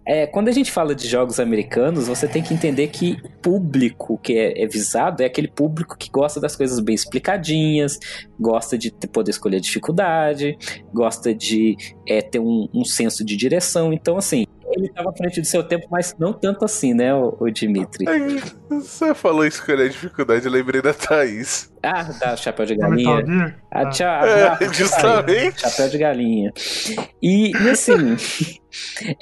É, 0.07 0.27
quando 0.27 0.49
a 0.49 0.53
gente 0.53 0.73
fala 0.73 0.95
de 0.95 1.07
jogos 1.07 1.39
americanos, 1.39 2.09
você 2.09 2.27
tem 2.27 2.43
que 2.43 2.55
entender 2.55 2.89
que 2.89 3.17
público 3.43 4.19
que 4.19 4.37
é, 4.37 4.63
é, 4.63 4.67
visado 4.67 5.23
é 5.23 5.27
aquele 5.27 5.47
público 5.47 5.97
que 5.97 6.11
gosta 6.11 6.41
das 6.41 6.57
coisas 6.57 6.81
bem 6.81 6.95
explicadinhas, 6.95 7.99
de 8.77 8.91
poder 9.13 9.31
escolher 9.31 9.61
dificuldade, 9.61 10.57
gosta 10.93 11.35
de 11.35 11.77
é, 12.07 12.21
ter 12.21 12.39
um, 12.39 12.69
um 12.73 12.85
senso 12.85 13.25
de 13.25 13.37
direção. 13.37 13.93
Então, 13.93 14.17
assim, 14.17 14.47
ele 14.73 14.87
estava 14.87 15.11
à 15.11 15.13
frente 15.13 15.41
do 15.41 15.47
seu 15.47 15.63
tempo, 15.63 15.87
mas 15.91 16.15
não 16.19 16.33
tanto 16.33 16.65
assim, 16.65 16.95
né, 16.95 17.15
o, 17.15 17.37
o 17.39 17.51
Dimitri? 17.51 18.05
Você 18.69 19.15
falou 19.15 19.45
escolher 19.45 19.87
a 19.87 19.89
dificuldade, 19.89 20.47
eu 20.47 20.53
lembrei 20.53 20.81
da 20.81 20.95
Thaís. 20.95 21.71
Ah, 21.83 22.03
da 22.03 22.37
chapéu 22.37 22.67
de 22.67 22.77
galinha. 22.77 23.57
Ah, 23.71 23.89
tchau, 23.89 24.25
é, 24.27 24.73
justamente. 24.73 25.61
Chapéu 25.61 25.89
de 25.89 25.99
galinha. 25.99 26.53
E, 27.23 27.51
e 27.51 27.71
assim, 27.71 27.95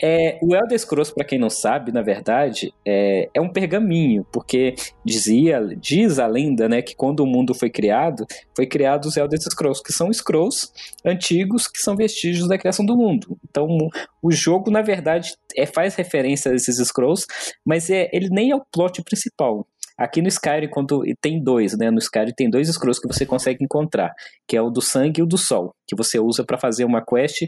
é, 0.02 0.38
o 0.42 0.54
Elder 0.54 0.78
Scrolls, 0.78 1.14
para 1.14 1.24
quem 1.24 1.38
não 1.38 1.48
sabe, 1.48 1.92
na 1.92 2.02
verdade, 2.02 2.72
é, 2.84 3.28
é 3.32 3.40
um 3.40 3.48
pergaminho, 3.48 4.26
porque 4.32 4.74
dizia, 5.04 5.60
diz 5.78 6.18
a 6.18 6.26
lenda, 6.26 6.68
né, 6.68 6.82
que 6.82 6.96
quando 6.96 7.20
o 7.20 7.26
mundo 7.26 7.54
foi 7.54 7.70
criado, 7.70 8.26
foi 8.54 8.66
criado 8.66 9.06
os 9.06 9.16
Elder 9.16 9.40
Scrolls, 9.40 9.82
que 9.82 9.92
são 9.92 10.12
scrolls 10.12 10.68
antigos 11.04 11.68
que 11.68 11.80
são 11.80 11.96
vestígios 11.96 12.48
da 12.48 12.58
criação 12.58 12.84
do 12.84 12.96
mundo. 12.96 13.38
Então, 13.48 13.68
o 14.22 14.30
jogo, 14.30 14.70
na 14.70 14.82
verdade, 14.82 15.34
é, 15.56 15.66
faz 15.66 15.94
referência 15.94 16.50
a 16.50 16.54
esses 16.54 16.76
scrolls, 16.88 17.26
mas 17.64 17.90
é, 17.90 18.08
ele 18.12 18.28
nem 18.30 18.50
é 18.50 18.56
o 18.56 18.64
plot 18.72 19.02
principal. 19.02 19.66
Aqui 19.96 20.22
no 20.22 20.28
Skyrim, 20.28 20.68
quando 20.68 21.02
tem 21.20 21.42
dois, 21.42 21.76
né? 21.76 21.90
No 21.90 21.98
Skyrim 21.98 22.32
tem 22.32 22.48
dois 22.48 22.68
scrolls 22.68 23.00
que 23.00 23.08
você 23.08 23.26
consegue 23.26 23.64
encontrar, 23.64 24.14
que 24.46 24.56
é 24.56 24.62
o 24.62 24.70
do 24.70 24.80
sangue 24.80 25.20
e 25.20 25.24
o 25.24 25.26
do 25.26 25.36
sol, 25.36 25.74
que 25.88 25.96
você 25.96 26.20
usa 26.20 26.44
para 26.44 26.56
fazer 26.56 26.84
uma 26.84 27.04
quest 27.04 27.46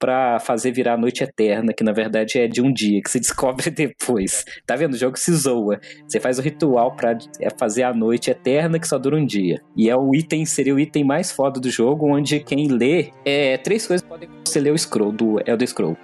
para 0.00 0.40
fazer 0.40 0.72
virar 0.72 0.94
a 0.94 0.96
noite 0.96 1.22
eterna, 1.22 1.74
que 1.74 1.84
na 1.84 1.92
verdade 1.92 2.38
é 2.38 2.48
de 2.48 2.62
um 2.62 2.72
dia, 2.72 3.02
que 3.02 3.10
você 3.10 3.20
descobre 3.20 3.70
depois. 3.70 4.44
Tá 4.66 4.74
vendo? 4.74 4.94
O 4.94 4.96
jogo 4.96 5.18
se 5.18 5.32
zoa. 5.32 5.78
Você 6.08 6.18
faz 6.18 6.38
o 6.38 6.42
ritual 6.42 6.96
para 6.96 7.16
é 7.38 7.50
fazer 7.50 7.82
a 7.82 7.92
noite 7.92 8.30
eterna 8.30 8.78
que 8.78 8.88
só 8.88 8.98
dura 8.98 9.16
um 9.16 9.26
dia. 9.26 9.60
E 9.76 9.90
é 9.90 9.96
o 9.96 10.14
item, 10.14 10.46
seria 10.46 10.74
o 10.74 10.80
item 10.80 11.04
mais 11.04 11.30
foda 11.30 11.60
do 11.60 11.70
jogo, 11.70 12.12
onde 12.12 12.40
quem 12.40 12.68
lê, 12.68 13.10
é, 13.24 13.58
três 13.58 13.86
coisas 13.86 14.06
podem 14.06 14.28
você 14.44 14.58
ler 14.58 14.72
o 14.72 14.78
scroll 14.78 15.12
do 15.12 15.38
Elder 15.46 15.68
Scroll. 15.68 15.96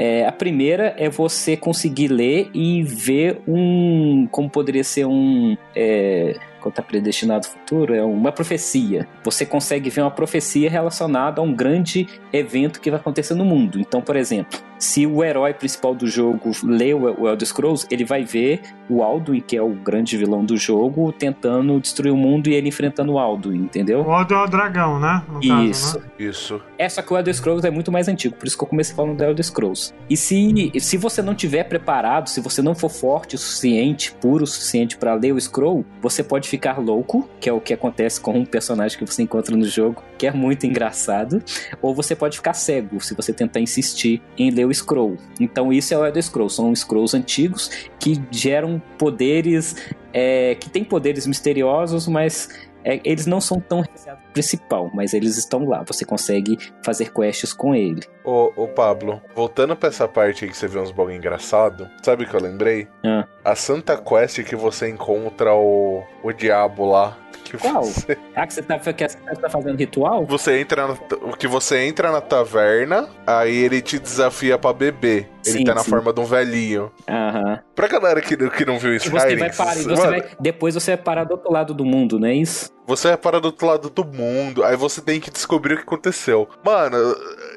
É, 0.00 0.24
a 0.24 0.30
primeira 0.30 0.94
é 0.96 1.10
você 1.10 1.56
conseguir 1.56 2.06
ler 2.06 2.48
e 2.54 2.84
ver 2.84 3.40
um. 3.48 4.28
Como 4.30 4.48
poderia 4.48 4.84
ser 4.84 5.04
um. 5.06 5.56
É, 5.80 6.36
quando 6.60 6.72
está 6.72 6.82
predestinado 6.82 7.46
ao 7.46 7.52
futuro, 7.52 7.94
é 7.94 8.02
uma 8.02 8.32
profecia. 8.32 9.06
Você 9.22 9.46
consegue 9.46 9.88
ver 9.90 10.00
uma 10.00 10.10
profecia 10.10 10.68
relacionada 10.68 11.40
a 11.40 11.44
um 11.44 11.54
grande 11.54 12.08
evento 12.32 12.80
que 12.80 12.90
vai 12.90 12.98
acontecer 12.98 13.34
no 13.34 13.44
mundo. 13.44 13.78
Então, 13.78 14.00
por 14.00 14.16
exemplo, 14.16 14.58
se 14.78 15.06
o 15.06 15.24
herói 15.24 15.52
principal 15.54 15.94
do 15.94 16.06
jogo 16.06 16.52
lê 16.62 16.94
o 16.94 17.28
Elder 17.28 17.46
Scrolls, 17.46 17.86
ele 17.90 18.04
vai 18.04 18.24
ver 18.24 18.60
o 18.88 19.02
Alduin, 19.02 19.40
que 19.40 19.56
é 19.56 19.62
o 19.62 19.70
grande 19.70 20.16
vilão 20.16 20.44
do 20.44 20.56
jogo, 20.56 21.12
tentando 21.12 21.78
destruir 21.80 22.12
o 22.12 22.16
mundo 22.16 22.48
e 22.48 22.54
ele 22.54 22.68
enfrentando 22.68 23.12
o 23.12 23.18
Alduin, 23.18 23.58
entendeu? 23.58 24.02
O 24.02 24.10
Alduin 24.10 24.38
é 24.38 24.42
o 24.42 24.46
dragão, 24.46 25.00
né? 25.00 25.22
No 25.28 25.40
isso. 25.40 25.94
Caso, 25.94 25.98
né? 25.98 26.04
Isso. 26.18 26.62
É, 26.78 26.88
só 26.88 27.02
que 27.02 27.12
o 27.12 27.16
Elder 27.16 27.34
Scrolls 27.34 27.66
é 27.66 27.70
muito 27.70 27.90
mais 27.90 28.08
antigo, 28.08 28.36
por 28.36 28.46
isso 28.46 28.56
que 28.56 28.64
eu 28.64 28.68
comecei 28.68 28.94
falando 28.94 29.16
do 29.16 29.24
Elder 29.24 29.44
Scrolls. 29.44 29.92
E 30.08 30.16
se, 30.16 30.72
se 30.78 30.96
você 30.96 31.22
não 31.22 31.34
tiver 31.34 31.64
preparado, 31.64 32.28
se 32.28 32.40
você 32.40 32.62
não 32.62 32.74
for 32.74 32.88
forte 32.90 33.34
o 33.34 33.38
suficiente, 33.38 34.12
puro 34.20 34.44
o 34.44 34.46
suficiente 34.46 34.96
para 34.96 35.14
ler 35.14 35.32
o 35.32 35.40
scroll, 35.68 35.84
você 36.00 36.22
pode 36.22 36.48
ficar 36.48 36.78
louco, 36.78 37.28
que 37.40 37.48
é 37.48 37.52
o 37.52 37.60
que 37.60 37.74
acontece 37.74 38.20
com 38.20 38.32
um 38.32 38.44
personagem 38.44 38.98
que 38.98 39.04
você 39.04 39.22
encontra 39.22 39.54
no 39.56 39.66
jogo, 39.66 40.02
que 40.16 40.26
é 40.26 40.32
muito 40.32 40.66
engraçado, 40.66 41.42
ou 41.82 41.94
você 41.94 42.16
pode 42.16 42.36
ficar 42.36 42.54
cego 42.54 43.00
se 43.00 43.14
você 43.14 43.32
tentar 43.32 43.60
insistir 43.60 44.22
em 44.36 44.50
ler 44.50 44.66
o 44.66 44.74
scroll. 44.74 45.16
Então 45.38 45.72
isso 45.72 45.92
é 45.92 45.98
o 45.98 46.06
Elder 46.06 46.22
Scrolls, 46.22 46.56
são 46.56 46.74
scrolls 46.74 47.16
antigos 47.16 47.70
que 48.00 48.20
geram 48.30 48.80
poderes, 48.96 49.76
é, 50.12 50.54
que 50.54 50.70
têm 50.70 50.84
poderes 50.84 51.26
misteriosos, 51.26 52.06
mas 52.08 52.48
é, 52.88 53.00
eles 53.04 53.26
não 53.26 53.38
são 53.38 53.60
tão 53.60 53.84
principal, 54.32 54.90
mas 54.94 55.12
eles 55.12 55.36
estão 55.36 55.68
lá. 55.68 55.84
Você 55.86 56.06
consegue 56.06 56.56
fazer 56.82 57.12
quests 57.12 57.52
com 57.52 57.74
ele. 57.74 58.00
Ô, 58.24 58.50
ô 58.56 58.66
Pablo, 58.66 59.20
voltando 59.36 59.76
pra 59.76 59.90
essa 59.90 60.08
parte 60.08 60.44
aí 60.44 60.50
que 60.50 60.56
você 60.56 60.66
vê 60.66 60.78
uns 60.78 60.90
bagulho 60.90 61.14
engraçado, 61.14 61.86
sabe 62.02 62.24
o 62.24 62.26
que 62.26 62.34
eu 62.34 62.40
lembrei? 62.40 62.88
Ah. 63.04 63.26
A 63.44 63.54
Santa 63.54 63.98
Quest 63.98 64.42
que 64.42 64.56
você 64.56 64.88
encontra 64.88 65.54
o, 65.54 66.02
o 66.22 66.32
diabo 66.32 66.86
lá 66.86 67.14
que 67.44 67.56
Qual? 67.56 67.84
Você... 67.84 68.18
Ah, 68.34 68.46
que 68.46 68.54
você 68.54 68.62
tá, 68.62 68.78
que 68.78 69.08
você 69.08 69.16
tá 69.16 69.48
fazendo 69.48 69.76
ritual? 69.76 70.26
Você 70.26 70.58
entra 70.58 70.86
na, 70.86 70.96
que 71.36 71.46
você 71.46 71.78
entra 71.78 72.10
na 72.10 72.20
taverna, 72.20 73.08
aí 73.26 73.56
ele 73.56 73.80
te 73.80 73.98
desafia 73.98 74.58
para 74.58 74.72
beber. 74.72 75.30
Ele 75.46 75.58
sim, 75.58 75.64
tá 75.64 75.74
na 75.74 75.82
sim. 75.82 75.90
forma 75.90 76.12
de 76.12 76.20
um 76.20 76.24
velhinho. 76.24 76.92
Aham. 77.08 77.60
Pra 77.74 77.88
galera 77.88 78.20
que, 78.20 78.36
que 78.36 78.64
não 78.64 78.78
viu 78.78 78.94
isso, 78.94 79.10
você 79.10 79.36
vai 79.36 79.52
parar, 79.52 79.74
você 79.74 79.94
vai, 79.94 80.24
depois 80.38 80.74
você 80.74 80.96
vai 80.96 81.04
parar 81.04 81.24
do 81.24 81.32
outro 81.32 81.52
lado 81.52 81.72
do 81.72 81.84
mundo, 81.84 82.18
não 82.18 82.28
é 82.28 82.34
isso? 82.34 82.70
Você 82.86 83.08
vai 83.08 83.16
parar 83.16 83.38
do 83.38 83.46
outro 83.46 83.66
lado 83.66 83.90
do 83.90 84.04
mundo, 84.04 84.64
aí 84.64 84.74
você 84.74 85.00
tem 85.00 85.20
que 85.20 85.30
descobrir 85.30 85.74
o 85.74 85.76
que 85.76 85.82
aconteceu. 85.82 86.48
Mano, 86.64 86.96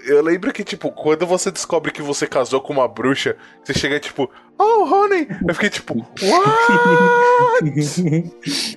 eu 0.06 0.22
lembro 0.22 0.52
que, 0.52 0.64
tipo, 0.64 0.92
quando 0.92 1.26
você 1.26 1.50
descobre 1.50 1.92
que 1.92 2.02
você 2.02 2.28
casou 2.28 2.60
com 2.60 2.74
uma 2.74 2.88
bruxa, 2.88 3.38
você 3.64 3.74
chega 3.74 4.00
tipo, 4.00 4.30
oh, 4.62 4.86
honey! 4.86 5.28
Eu 5.47 5.54
fiquei 5.54 5.69
tipo, 5.69 5.97
what? 6.21 6.52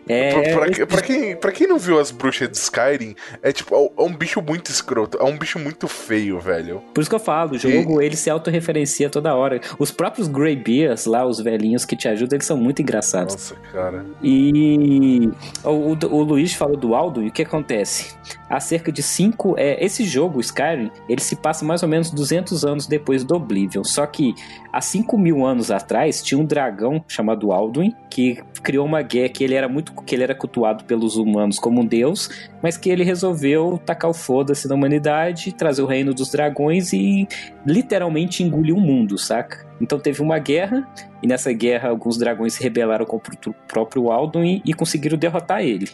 É... 0.06 0.52
Pra, 0.52 0.66
pra, 0.66 0.86
pra, 0.86 1.02
quem, 1.02 1.36
pra 1.36 1.52
quem 1.52 1.66
não 1.66 1.78
viu 1.78 1.98
as 1.98 2.10
bruxas 2.10 2.48
de 2.48 2.56
Skyrim, 2.56 3.14
é 3.42 3.52
tipo, 3.52 3.74
é 3.74 4.02
um 4.02 4.14
bicho 4.14 4.42
muito 4.42 4.70
escroto, 4.70 5.18
é 5.18 5.24
um 5.24 5.38
bicho 5.38 5.58
muito 5.58 5.88
feio, 5.88 6.38
velho. 6.38 6.82
Por 6.92 7.00
isso 7.00 7.08
que 7.08 7.16
eu 7.16 7.20
falo, 7.20 7.52
o 7.52 7.58
jogo, 7.58 8.00
e... 8.00 8.06
ele 8.06 8.16
se 8.16 8.28
autorreferencia 8.28 9.08
toda 9.08 9.34
hora. 9.34 9.60
Os 9.78 9.90
próprios 9.90 10.28
Greybeards 10.28 11.06
lá, 11.06 11.24
os 11.26 11.40
velhinhos 11.40 11.84
que 11.84 11.96
te 11.96 12.08
ajudam, 12.08 12.36
eles 12.36 12.46
são 12.46 12.56
muito 12.56 12.82
engraçados. 12.82 13.34
Nossa, 13.34 13.54
cara. 13.72 14.04
E 14.22 15.30
o, 15.64 15.70
o, 15.70 15.98
o 16.10 16.22
Luiz 16.22 16.52
falou 16.54 16.76
do 16.76 16.94
Aldo, 16.94 17.22
e 17.22 17.28
o 17.28 17.32
que 17.32 17.42
acontece? 17.42 18.14
Há 18.48 18.60
cerca 18.60 18.92
de 18.92 19.02
cinco... 19.02 19.54
É, 19.56 19.82
esse 19.84 20.04
jogo, 20.04 20.40
Skyrim, 20.40 20.90
ele 21.08 21.20
se 21.20 21.36
passa 21.36 21.64
mais 21.64 21.82
ou 21.82 21.88
menos 21.88 22.10
200 22.10 22.64
anos 22.64 22.86
depois 22.86 23.24
do 23.24 23.34
Oblivion, 23.34 23.84
só 23.84 24.06
que 24.06 24.34
há 24.72 24.80
5 24.80 25.16
mil 25.18 25.44
anos 25.44 25.70
atrás 25.76 26.22
tinha 26.22 26.40
um 26.40 26.44
dragão 26.44 27.04
chamado 27.08 27.52
Alduin 27.52 27.92
que 28.10 28.42
criou 28.62 28.86
uma 28.86 29.02
guerra 29.02 29.28
que 29.28 29.44
ele 29.44 29.54
era 29.54 29.68
muito 29.68 29.92
que 29.92 30.14
ele 30.14 30.22
era 30.22 30.34
cultuado 30.34 30.84
pelos 30.84 31.16
humanos 31.16 31.58
como 31.58 31.80
um 31.80 31.86
deus, 31.86 32.30
mas 32.62 32.76
que 32.76 32.88
ele 32.88 33.04
resolveu 33.04 33.78
tacar 33.84 34.10
o 34.10 34.14
foda-se 34.14 34.66
na 34.66 34.74
humanidade, 34.74 35.52
trazer 35.52 35.82
o 35.82 35.86
reino 35.86 36.14
dos 36.14 36.30
dragões 36.30 36.92
e 36.92 37.28
literalmente 37.66 38.42
engolir 38.42 38.74
o 38.74 38.80
mundo, 38.80 39.18
saca? 39.18 39.64
Então 39.80 39.98
teve 39.98 40.22
uma 40.22 40.38
guerra, 40.38 40.88
e 41.22 41.26
nessa 41.26 41.52
guerra 41.52 41.88
alguns 41.88 42.16
dragões 42.16 42.54
se 42.54 42.62
rebelaram 42.62 43.04
contra 43.04 43.34
o 43.50 43.54
próprio 43.66 44.10
Alduin 44.10 44.62
e 44.64 44.72
conseguiram 44.72 45.18
derrotar 45.18 45.62
ele. 45.62 45.88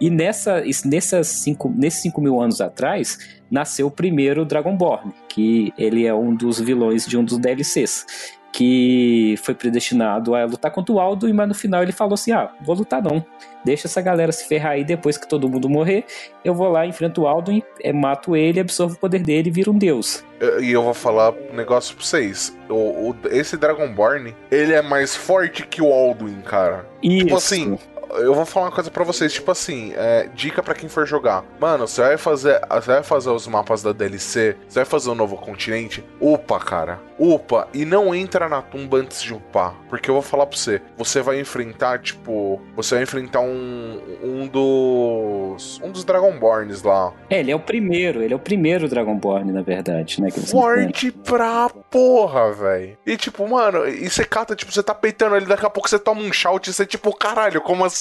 E 0.00 0.10
nessa, 0.10 0.62
nessas 0.84 1.28
cinco, 1.28 1.72
nesses 1.74 2.02
5 2.02 2.20
mil 2.20 2.40
anos 2.40 2.60
atrás, 2.60 3.18
nasceu 3.50 3.86
o 3.86 3.90
primeiro 3.90 4.44
Dragonborn, 4.44 5.12
que 5.28 5.72
ele 5.78 6.06
é 6.06 6.14
um 6.14 6.34
dos 6.34 6.60
vilões 6.60 7.06
de 7.06 7.16
um 7.16 7.24
dos 7.24 7.38
DLCs 7.38 8.06
que 8.54 9.34
foi 9.42 9.52
predestinado 9.52 10.32
a 10.36 10.44
lutar 10.44 10.70
contra 10.70 10.94
o 10.94 11.00
Aldo, 11.00 11.32
mas 11.34 11.48
no 11.48 11.54
final 11.54 11.82
ele 11.82 11.90
falou 11.90 12.14
assim: 12.14 12.30
ah, 12.30 12.52
vou 12.60 12.76
lutar 12.76 13.02
não. 13.02 13.24
Deixa 13.64 13.88
essa 13.88 14.00
galera 14.00 14.30
se 14.30 14.46
ferrar 14.46 14.72
aí 14.72 14.84
depois 14.84 15.18
que 15.18 15.28
todo 15.28 15.48
mundo 15.48 15.68
morrer. 15.68 16.04
Eu 16.44 16.54
vou 16.54 16.68
lá, 16.68 16.86
enfrento 16.86 17.22
o 17.22 17.26
Aldo, 17.26 17.50
é, 17.82 17.92
mato 17.92 18.36
ele, 18.36 18.60
absorvo 18.60 18.94
o 18.94 18.98
poder 18.98 19.22
dele 19.22 19.48
e 19.48 19.52
viro 19.52 19.72
um 19.72 19.78
deus. 19.78 20.22
E 20.60 20.70
eu 20.70 20.82
vou 20.84 20.94
falar 20.94 21.32
um 21.32 21.56
negócio 21.56 21.96
pra 21.96 22.04
vocês. 22.04 22.56
O, 22.68 23.10
o, 23.10 23.16
esse 23.30 23.56
Dragonborn, 23.56 24.36
ele 24.52 24.72
é 24.72 24.82
mais 24.82 25.16
forte 25.16 25.66
que 25.66 25.82
o 25.82 25.92
Alduin, 25.92 26.40
cara. 26.42 26.86
Isso. 27.02 27.24
Tipo 27.24 27.36
assim, 27.36 27.78
eu 28.12 28.34
vou 28.34 28.44
falar 28.44 28.66
uma 28.66 28.72
coisa 28.72 28.90
pra 28.90 29.04
vocês, 29.04 29.32
tipo 29.32 29.50
assim, 29.50 29.92
é, 29.96 30.28
dica 30.34 30.62
para 30.62 30.74
quem 30.74 30.88
for 30.88 31.06
jogar. 31.06 31.44
Mano, 31.60 31.86
você 31.86 32.02
vai 32.02 32.16
fazer. 32.16 32.60
Você 32.68 32.92
vai 32.92 33.02
fazer 33.02 33.30
os 33.30 33.46
mapas 33.46 33.82
da 33.82 33.92
DLC, 33.92 34.56
você 34.68 34.80
vai 34.80 34.84
fazer 34.84 35.08
o 35.10 35.12
um 35.12 35.16
novo 35.16 35.36
continente. 35.36 36.04
Upa, 36.20 36.58
cara. 36.58 37.00
Upa. 37.18 37.68
E 37.72 37.84
não 37.84 38.14
entra 38.14 38.48
na 38.48 38.60
tumba 38.60 38.98
antes 38.98 39.22
de 39.22 39.32
upar. 39.32 39.74
Porque 39.88 40.10
eu 40.10 40.14
vou 40.14 40.22
falar 40.22 40.46
pra 40.46 40.58
você. 40.58 40.82
Você 40.96 41.22
vai 41.22 41.40
enfrentar, 41.40 42.00
tipo. 42.00 42.60
Você 42.76 42.96
vai 42.96 43.04
enfrentar 43.04 43.40
um. 43.40 44.00
Um 44.22 44.46
dos. 44.46 45.80
Um 45.82 45.90
dos 45.90 46.04
Dragonborns 46.04 46.82
lá. 46.82 47.12
É, 47.30 47.40
ele 47.40 47.50
é 47.50 47.56
o 47.56 47.60
primeiro. 47.60 48.22
Ele 48.22 48.32
é 48.32 48.36
o 48.36 48.40
primeiro 48.40 48.88
Dragonborn, 48.88 49.52
na 49.52 49.62
verdade, 49.62 50.20
né? 50.20 50.30
Forte 50.30 51.10
pra 51.10 51.68
porra, 51.90 52.52
velho. 52.52 52.98
E 53.06 53.16
tipo, 53.16 53.48
mano, 53.48 53.86
e 53.86 54.08
você 54.08 54.24
cata, 54.24 54.56
tipo, 54.56 54.72
você 54.72 54.82
tá 54.82 54.94
peitando 54.94 55.36
ele, 55.36 55.46
daqui 55.46 55.64
a 55.64 55.70
pouco 55.70 55.88
você 55.88 55.98
toma 55.98 56.20
um 56.20 56.32
shout 56.32 56.68
e 56.68 56.72
você, 56.72 56.84
tipo, 56.84 57.14
caralho, 57.14 57.60
como 57.60 57.84
assim? 57.84 57.93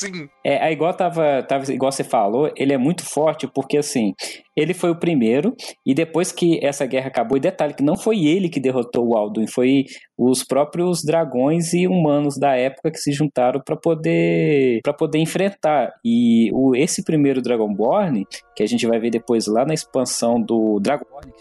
É, 0.43 0.69
é 0.69 0.71
igual 0.71 0.93
tava, 0.93 1.43
tava. 1.43 1.71
Igual 1.71 1.91
você 1.91 2.03
falou, 2.03 2.51
ele 2.55 2.73
é 2.73 2.77
muito 2.77 3.03
forte 3.05 3.47
porque 3.47 3.77
assim. 3.77 4.13
Ele 4.55 4.73
foi 4.73 4.91
o 4.91 4.99
primeiro, 4.99 5.55
e 5.83 5.95
depois 5.95 6.31
que 6.31 6.63
essa 6.63 6.85
guerra 6.85 7.07
acabou, 7.07 7.35
e 7.35 7.41
detalhe 7.41 7.73
que 7.73 7.81
não 7.81 7.97
foi 7.97 8.25
ele 8.25 8.49
que 8.49 8.59
derrotou 8.59 9.07
o 9.07 9.17
Alduin, 9.17 9.47
foi 9.47 9.85
os 10.15 10.43
próprios 10.43 11.03
dragões 11.03 11.73
e 11.73 11.87
humanos 11.87 12.37
da 12.37 12.55
época 12.55 12.91
que 12.91 12.99
se 12.99 13.11
juntaram 13.11 13.59
para 13.65 13.75
poder 13.75 14.79
para 14.83 14.93
poder 14.93 15.17
enfrentar. 15.17 15.91
E 16.05 16.51
o, 16.53 16.75
esse 16.75 17.03
primeiro 17.03 17.41
Dragonborn, 17.41 18.27
que 18.55 18.61
a 18.61 18.67
gente 18.67 18.85
vai 18.85 18.99
ver 18.99 19.09
depois 19.09 19.47
lá 19.47 19.65
na 19.65 19.73
expansão 19.73 20.39
do 20.39 20.79
Dragonborn, 20.79 21.31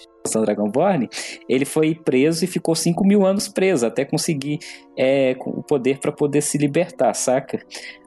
Dragonborn, 0.40 1.08
ele 1.48 1.64
foi 1.64 1.94
preso 1.94 2.44
e 2.44 2.48
ficou 2.48 2.74
5 2.74 3.04
mil 3.04 3.26
anos 3.26 3.48
preso 3.48 3.86
até 3.86 4.04
conseguir 4.04 4.58
é, 4.96 5.34
o 5.40 5.62
poder 5.62 5.98
para 5.98 6.12
poder 6.12 6.42
se 6.42 6.58
libertar, 6.58 7.14
saca? 7.14 7.60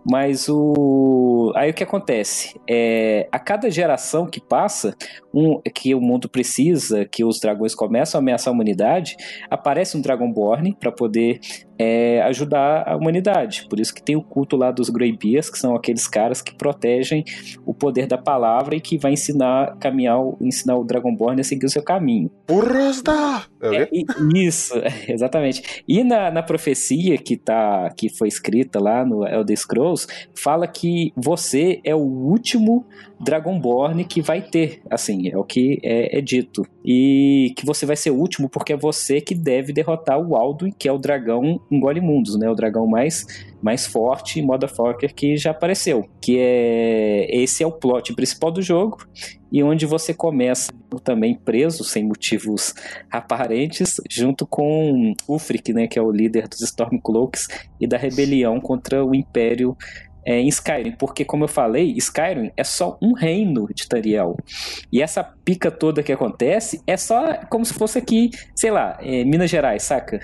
Mas 0.07 0.47
o. 0.47 1.51
Aí 1.55 1.71
o 1.71 1.73
que 1.73 1.83
acontece? 1.83 2.59
É, 2.69 3.27
a 3.31 3.39
cada 3.39 3.71
geração 3.71 4.27
que 4.27 4.39
passa, 4.39 4.95
um, 5.33 5.59
que 5.73 5.95
o 5.95 5.99
mundo 5.99 6.29
precisa, 6.29 7.05
que 7.05 7.25
os 7.25 7.39
dragões 7.39 7.73
começam 7.73 8.19
a 8.19 8.21
ameaçar 8.21 8.51
a 8.51 8.53
humanidade, 8.53 9.17
aparece 9.49 9.97
um 9.97 10.01
Dragonborn 10.01 10.75
para 10.79 10.91
poder 10.91 11.39
é, 11.79 12.21
ajudar 12.21 12.87
a 12.87 12.95
humanidade. 12.95 13.65
Por 13.67 13.79
isso 13.79 13.93
que 13.95 14.03
tem 14.03 14.15
o 14.15 14.21
culto 14.21 14.55
lá 14.55 14.69
dos 14.69 14.89
Greybeards, 14.89 15.49
que 15.49 15.57
são 15.57 15.75
aqueles 15.75 16.07
caras 16.07 16.39
que 16.39 16.55
protegem 16.55 17.23
o 17.65 17.73
poder 17.73 18.05
da 18.05 18.17
palavra 18.17 18.75
e 18.75 18.81
que 18.81 18.99
vai 18.99 19.13
ensinar 19.13 19.75
caminhar, 19.79 20.19
ensinar 20.39 20.75
o 20.75 20.83
Dragonborn 20.83 21.41
a 21.41 21.43
seguir 21.43 21.65
o 21.65 21.69
seu 21.69 21.81
caminho. 21.81 22.29
Burros 22.47 23.01
da! 23.01 23.43
É, 23.63 23.89
isso, 24.35 24.75
exatamente. 25.09 25.83
E 25.87 26.03
na, 26.03 26.29
na 26.29 26.43
profecia 26.43 26.74
que, 27.17 27.37
tá, 27.37 27.89
que 27.95 28.09
foi 28.09 28.27
escrita 28.27 28.79
lá 28.79 29.05
no 29.05 29.27
Elder 29.27 29.57
Scrolls, 29.57 30.07
fala 30.33 30.67
que 30.67 31.11
você 31.15 31.79
é 31.83 31.95
o 31.95 31.99
último 31.99 32.85
Dragonborn 33.19 34.03
que 34.03 34.21
vai 34.21 34.41
ter, 34.41 34.81
assim, 34.89 35.29
é 35.29 35.37
o 35.37 35.43
que 35.43 35.79
é, 35.81 36.17
é, 36.17 36.21
dito. 36.21 36.65
E 36.83 37.53
que 37.55 37.65
você 37.65 37.85
vai 37.85 37.95
ser 37.95 38.11
o 38.11 38.15
último 38.15 38.49
porque 38.49 38.73
é 38.73 38.77
você 38.77 39.21
que 39.21 39.33
deve 39.33 39.71
derrotar 39.71 40.19
o 40.19 40.35
Alduin, 40.35 40.71
que 40.77 40.87
é 40.87 40.91
o 40.91 40.97
dragão 40.97 41.59
engole 41.71 42.01
mundos, 42.01 42.37
né? 42.37 42.49
O 42.49 42.55
dragão 42.55 42.85
mais 42.85 43.25
mais 43.65 43.87
forte 43.87 44.43
motherfucker 44.43 45.11
que 45.15 45.35
já 45.37 45.49
apareceu. 45.49 46.07
Que 46.21 46.37
é. 46.39 47.27
Esse 47.35 47.63
é 47.63 47.67
o 47.67 47.71
plot 47.71 48.13
principal 48.13 48.51
do 48.51 48.61
jogo. 48.61 48.97
E 49.51 49.63
onde 49.63 49.87
você 49.87 50.13
começa 50.13 50.71
também 51.03 51.33
preso, 51.33 51.83
sem 51.83 52.03
motivos 52.03 52.75
aparentes, 53.11 53.99
junto 54.07 54.45
com 54.45 55.15
Ulfric, 55.27 55.73
né? 55.73 55.87
Que 55.87 55.97
é 55.97 56.01
o 56.01 56.11
líder 56.11 56.47
dos 56.47 56.61
Stormcloaks 56.61 57.47
e 57.81 57.87
da 57.87 57.97
rebelião 57.97 58.61
contra 58.61 59.03
o 59.03 59.15
Império 59.15 59.75
é, 60.23 60.39
em 60.39 60.47
Skyrim, 60.47 60.93
porque 60.97 61.23
como 61.23 61.43
eu 61.43 61.47
falei, 61.47 61.93
Skyrim 61.97 62.51
é 62.57 62.63
só 62.63 62.97
um 63.01 63.13
reino 63.13 63.67
de 63.73 63.87
Tariel. 63.87 64.35
E 64.91 65.01
essa 65.01 65.23
pica 65.23 65.69
toda 65.69 66.01
que 66.01 66.11
acontece 66.11 66.81
é 66.87 66.97
só 66.97 67.35
como 67.47 67.63
se 67.63 67.73
fosse 67.73 67.99
aqui, 67.99 68.31
sei 68.55 68.71
lá, 68.71 68.97
é, 69.01 69.23
Minas 69.23 69.51
Gerais, 69.51 69.83
saca? 69.83 70.19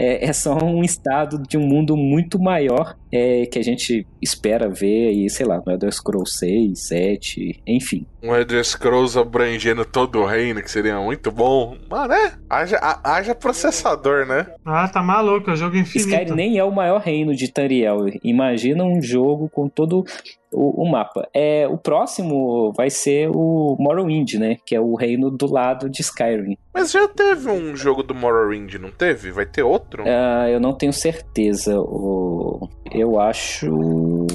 É, 0.00 0.24
é 0.24 0.32
só 0.32 0.56
um 0.56 0.82
estado 0.82 1.38
de 1.46 1.58
um 1.58 1.66
mundo 1.66 1.94
muito 1.94 2.38
maior 2.40 2.96
é, 3.12 3.44
que 3.44 3.58
a 3.58 3.62
gente 3.62 4.06
espera 4.20 4.68
ver 4.68 5.08
aí, 5.08 5.30
sei 5.30 5.46
lá, 5.46 5.62
no 5.64 5.72
Elder 5.72 5.92
Scrolls 5.92 6.38
6, 6.38 6.78
7, 6.78 7.62
enfim. 7.66 8.06
Um 8.22 8.34
Elder 8.34 8.64
Scrolls 8.64 9.18
abrangendo 9.18 9.84
todo 9.84 10.20
o 10.20 10.26
reino, 10.26 10.62
que 10.62 10.70
seria 10.70 10.98
muito 11.00 11.30
bom. 11.30 11.76
Mas, 11.88 12.08
né? 12.08 12.32
Haja, 12.48 12.78
haja 13.02 13.34
processador, 13.34 14.26
né? 14.26 14.46
Ah, 14.64 14.88
tá 14.88 15.02
maluco, 15.02 15.50
é 15.50 15.52
um 15.54 15.56
jogo 15.56 15.76
infinito. 15.76 16.10
Skyrim 16.10 16.34
nem 16.34 16.58
é 16.58 16.64
o 16.64 16.70
maior 16.70 17.00
reino 17.00 17.34
de 17.34 17.50
Tariel. 17.50 18.06
Imagina 18.22 18.84
um 18.84 19.00
jogo 19.00 19.48
com 19.48 19.68
todo 19.68 20.04
o, 20.52 20.82
o, 20.82 20.90
mapa. 20.90 21.28
É, 21.32 21.66
o 21.68 21.78
próximo 21.78 22.72
vai 22.72 22.90
ser 22.90 23.30
o 23.30 23.76
Morrowind, 23.78 24.34
né? 24.34 24.56
Que 24.66 24.74
é 24.74 24.80
o 24.80 24.94
reino 24.94 25.30
do 25.30 25.50
lado 25.50 25.88
de 25.88 26.00
Skyrim. 26.02 26.56
Mas 26.74 26.90
já 26.90 27.06
teve 27.08 27.50
um 27.50 27.76
jogo 27.76 28.02
do 28.02 28.14
Morrowind, 28.14 28.74
não 28.74 28.90
teve? 28.90 29.30
Vai 29.30 29.46
ter 29.46 29.62
outro? 29.62 30.04
Uh, 30.04 30.48
eu 30.48 30.60
não 30.60 30.72
tenho 30.72 30.92
certeza. 30.92 31.78
O... 31.80 32.68
Eu 32.90 33.20
acho 33.20 33.68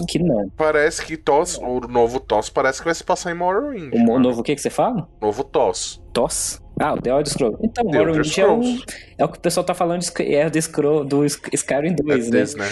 que 0.07 0.19
não. 0.19 0.49
Parece 0.55 1.05
que 1.05 1.17
TOS, 1.17 1.57
o 1.57 1.81
novo 1.81 2.19
TOS, 2.19 2.49
parece 2.49 2.79
que 2.79 2.85
vai 2.85 2.95
se 2.95 3.03
passar 3.03 3.31
em 3.31 3.35
Morrowind. 3.35 3.93
O 3.93 3.97
né? 3.97 4.17
novo 4.19 4.41
o 4.41 4.43
que, 4.43 4.55
que 4.55 4.61
você 4.61 4.69
fala? 4.69 5.07
Novo 5.21 5.43
TOS. 5.43 6.01
TOS? 6.13 6.61
Ah, 6.79 6.93
o 6.93 7.01
The 7.01 7.09
Elder 7.09 7.29
Scrolls. 7.29 7.57
Então, 7.61 7.85
The 7.85 7.97
Morrowind 7.97 8.37
é 8.37 8.47
o, 8.47 8.61
é 9.17 9.25
o 9.25 9.29
que 9.29 9.37
o 9.37 9.41
pessoal 9.41 9.63
tá 9.63 9.73
falando 9.73 10.01
de 10.01 10.33
é 10.33 10.49
The 10.49 10.61
Scroll, 10.61 11.05
do 11.05 11.25
Skyrim 11.25 11.95
2, 11.95 12.27
é 12.27 12.31
né? 12.31 12.41
This, 12.41 12.55
né? 12.55 12.67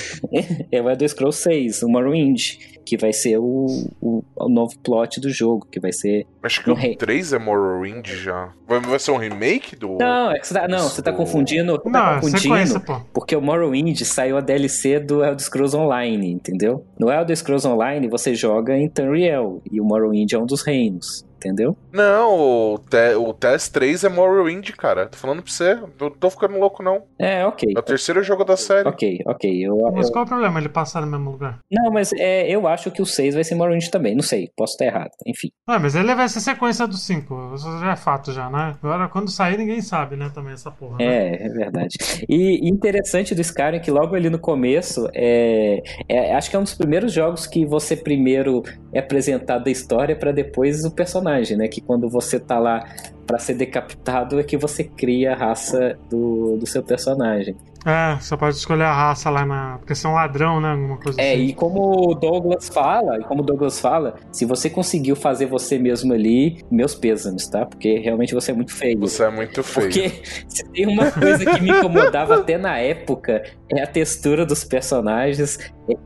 é 0.72 0.82
o 0.82 0.90
Elder 0.90 1.10
Scrolls 1.10 1.42
6, 1.42 1.84
o 1.84 1.90
Morrowind, 1.90 2.58
que 2.86 2.98
vai 2.98 3.14
ser 3.14 3.38
o, 3.38 3.66
o, 4.02 4.24
o, 4.36 4.50
novo 4.50 4.78
plot 4.80 5.22
do 5.22 5.30
jogo, 5.30 5.66
que 5.72 5.80
vai 5.80 5.94
ser... 5.94 6.26
Acho 6.42 6.64
que 6.64 6.70
um 6.70 6.74
o 6.74 6.76
re... 6.76 6.98
3 6.98 7.34
é 7.34 7.40
Morrowind 7.40 8.06
já. 8.08 8.52
Vai, 8.68 8.82
vai 8.82 9.00
ser 9.00 9.12
um 9.12 9.18
remake 9.18 9.76
do... 9.76 9.98
Não, 9.98 10.32
é 10.32 10.40
que 10.40 10.48
você 10.48 10.54
tá, 10.54 10.68
não, 10.68 10.90
você 10.90 11.02
tá 11.02 11.14
confundindo, 11.14 11.78
tá 11.78 11.90
não, 11.90 12.00
tá 12.00 12.20
confundindo 12.20 13.04
porque 13.14 13.36
o 13.36 13.42
Morrowind 13.42 14.02
saiu 14.02 14.38
a 14.38 14.42
DLC 14.42 15.00
do 15.00 15.24
Elder 15.24 15.40
Scrolls 15.40 15.76
Online, 15.76 16.32
entendeu? 16.32 16.86
No 17.00 17.10
Elder 17.10 17.36
Scrolls 17.38 17.68
Online 17.68 18.10
você 18.10 18.36
joga 18.36 18.76
em 18.76 18.90
Tamriel, 18.90 19.62
e 19.72 19.80
o 19.80 19.86
Morrowind 19.86 20.32
é 20.34 20.38
um 20.38 20.46
dos 20.46 20.62
reinos 20.62 21.26
entendeu? 21.44 21.76
Não, 21.92 22.74
o, 22.74 22.80
te, 22.80 23.16
o 23.16 23.34
TES 23.34 23.70
3 23.70 24.04
é 24.06 24.10
Morrowind, 24.10 24.72
cara. 24.72 25.08
Tô 25.08 25.18
falando 25.18 25.44
pra 25.44 25.52
você. 25.52 25.76
Não 26.00 26.10
tô 26.10 26.30
ficando 26.30 26.58
louco, 26.58 26.82
não. 26.82 27.04
É, 27.20 27.46
ok. 27.46 27.74
É 27.76 27.80
o 27.80 27.84
terceiro 27.84 28.24
jogo 28.24 28.44
da 28.44 28.56
série. 28.56 28.88
Ok, 28.88 29.20
ok. 29.26 29.68
Eu, 29.68 29.78
mas 29.94 30.08
eu... 30.08 30.14
qual 30.14 30.24
é 30.24 30.26
o 30.26 30.30
problema 30.30 30.60
ele 30.60 30.70
passar 30.70 31.02
no 31.02 31.08
mesmo 31.08 31.32
lugar? 31.32 31.60
Não, 31.72 31.92
mas 31.92 32.12
é, 32.14 32.50
eu 32.50 32.68
acho 32.68 32.92
que 32.92 33.02
o 33.02 33.06
6 33.06 33.36
vai 33.36 33.44
ser 33.44 33.56
Morrowind 33.56 33.90
também. 33.90 34.16
Não 34.16 34.24
sei, 34.24 34.50
posso 34.56 34.74
estar 34.74 34.86
errado. 34.86 35.12
Enfim. 35.28 35.50
Ah, 35.68 35.80
mas 35.80 35.96
ele 35.96 36.14
vai 36.16 36.28
ser 36.30 36.40
sequência 36.40 36.88
do 36.88 36.96
5. 36.96 37.54
Isso 37.56 37.80
já 37.80 37.92
é 37.92 37.96
fato, 37.96 38.32
já, 38.32 38.50
né? 38.50 38.76
Agora, 38.82 39.10
quando 39.10 39.30
sair, 39.30 39.58
ninguém 39.58 39.82
sabe, 39.82 40.16
né? 40.16 40.32
Também 40.34 40.54
essa 40.54 40.72
porra. 40.72 40.98
Né? 40.98 41.06
É, 41.06 41.46
é 41.46 41.50
verdade. 41.50 41.98
E 42.28 42.70
interessante 42.70 43.36
do 43.36 43.42
Skyrim 43.42 43.78
é 43.78 43.80
que 43.80 43.92
logo 43.92 44.16
ali 44.16 44.30
no 44.30 44.40
começo, 44.40 45.08
é, 45.14 45.82
é, 46.08 46.36
acho 46.36 46.50
que 46.50 46.56
é 46.56 46.60
um 46.60 46.64
dos 46.64 46.74
primeiros 46.74 47.12
jogos 47.12 47.48
que 47.48 47.66
você 47.66 47.96
primeiro 47.96 48.64
é 48.94 49.00
apresentado 49.00 49.68
a 49.68 49.72
história 49.72 50.16
para 50.16 50.32
depois 50.32 50.84
o 50.86 50.92
personagem, 50.92 51.33
né? 51.58 51.68
Que 51.68 51.82
quando 51.82 52.10
você 52.10 52.40
tá 52.40 52.60
lá 52.60 52.84
para 53.26 53.40
ser 53.40 53.56
decapitado 53.56 54.40
é 54.40 54.44
que 54.44 54.58
você 54.58 54.84
cria 54.84 55.34
a 55.34 55.36
raça 55.36 55.98
do, 56.10 56.58
do 56.58 56.68
seu 56.68 56.84
personagem. 56.84 57.56
É, 57.86 58.16
você 58.16 58.38
pode 58.38 58.56
escolher 58.56 58.86
a 58.86 58.94
raça 58.94 59.30
lá 59.30 59.46
na. 59.46 59.78
Porque 59.78 59.94
você 59.94 60.08
é 60.08 60.10
um 60.10 60.14
ladrão, 60.14 60.62
né? 60.62 60.72
Alguma 60.72 60.98
coisa 60.98 61.22
é, 61.22 61.34
assim. 61.34 61.44
e 61.44 61.54
como 61.54 62.12
o 62.12 62.16
Douglas 62.16 62.70
fala, 62.70 63.20
e 63.20 63.24
como 63.24 63.44
Douglas 63.44 63.78
fala, 63.78 64.16
se 64.32 64.46
você 64.46 64.70
conseguiu 64.70 65.18
fazer 65.18 65.48
você 65.48 65.78
mesmo 65.78 66.14
ali, 66.14 66.64
meus 66.72 66.96
pêsames, 66.96 67.46
tá? 67.48 67.66
Porque 67.66 68.00
realmente 68.00 68.34
você 68.34 68.52
é 68.52 68.54
muito 68.54 68.74
feio. 68.74 68.98
Você 69.00 69.24
é 69.24 69.30
muito 69.30 69.62
feio. 69.64 69.88
Porque 69.88 70.10
se 70.48 70.64
tem 70.70 70.88
uma 70.88 71.12
coisa 71.12 71.46
que 71.46 71.60
me 71.60 71.72
incomodava 71.72 72.36
até 72.36 72.58
na 72.58 72.78
época, 72.78 73.44
é 73.70 73.84
a 73.84 73.88
textura 73.88 74.46
dos 74.46 74.64
personagens. 74.64 75.60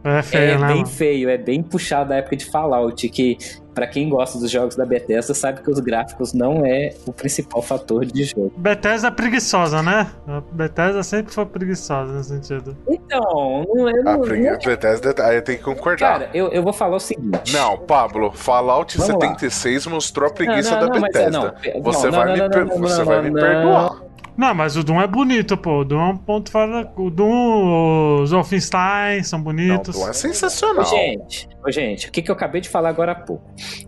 É, 0.03 0.23
feio, 0.23 0.43
é 0.43 0.57
né, 0.57 0.67
bem 0.67 0.77
mano? 0.77 0.87
feio, 0.87 1.29
é 1.29 1.37
bem 1.37 1.61
puxado 1.61 2.09
da 2.09 2.15
época 2.15 2.35
de 2.35 2.45
Fallout, 2.45 3.07
que 3.09 3.37
para 3.77 3.85
quem 3.85 4.09
gosta 4.09 4.39
dos 4.39 4.49
jogos 4.49 4.75
da 4.75 4.87
Bethesda 4.87 5.35
sabe 5.35 5.61
que 5.61 5.69
os 5.69 5.79
gráficos 5.79 6.33
não 6.33 6.65
é 6.65 6.95
o 7.05 7.13
principal 7.13 7.61
fator 7.61 8.03
de 8.03 8.23
jogo. 8.23 8.51
Bethesda 8.57 9.09
é 9.09 9.11
preguiçosa, 9.11 9.83
né? 9.83 10.07
A 10.27 10.41
Bethesda 10.51 11.03
sempre 11.03 11.31
foi 11.31 11.45
preguiçosa 11.45 12.11
nesse 12.11 12.29
sentido. 12.29 12.75
Então, 12.89 13.67
não 13.67 13.87
é. 13.87 14.13
A 14.13 14.17
pregui... 14.17 14.65
Bethesda, 14.65 15.13
aí 15.23 15.43
tem 15.43 15.57
que 15.57 15.63
concordar. 15.63 16.13
Cara, 16.13 16.29
eu, 16.33 16.47
eu 16.47 16.63
vou 16.63 16.73
falar 16.73 16.95
o 16.95 16.99
seguinte. 16.99 17.53
Não, 17.53 17.77
Pablo, 17.77 18.31
Fallout 18.31 18.97
Vamos 18.97 19.13
76 19.13 19.85
lá. 19.85 19.91
mostrou 19.91 20.27
a 20.27 20.33
preguiça 20.33 20.71
não, 20.71 20.81
não, 20.81 20.89
da 20.89 20.97
é, 20.97 21.01
Bethesda. 21.01 21.29
Não, 21.75 21.81
você 21.83 22.09
vai 22.09 22.33
me, 22.33 22.79
você 22.79 23.03
vai 23.03 23.21
me 23.21 23.31
perdoar. 23.31 24.01
Não, 24.37 24.53
mas 24.53 24.77
o 24.77 24.83
Doom 24.83 25.01
é 25.01 25.07
bonito, 25.07 25.57
pô. 25.57 25.79
O 25.79 25.85
Doom 25.85 25.99
é 25.99 26.09
um 26.13 26.17
ponto 26.17 26.51
fora. 26.51 26.91
O 26.95 27.09
Doom, 27.09 28.21
os 28.21 28.31
Wolfenstein 28.31 29.23
são 29.23 29.41
bonitos. 29.41 29.95
Não, 29.95 30.01
o 30.01 30.05
Doom 30.05 30.09
é 30.09 30.13
sensacional. 30.13 30.85
Gente, 30.85 31.49
gente, 31.69 32.07
o 32.07 32.11
que, 32.11 32.21
que 32.21 32.29
eu 32.29 32.35
acabei 32.35 32.61
de 32.61 32.69
falar 32.69 32.89
agora 32.89 33.13
há 33.13 33.15
pouco? 33.15 33.43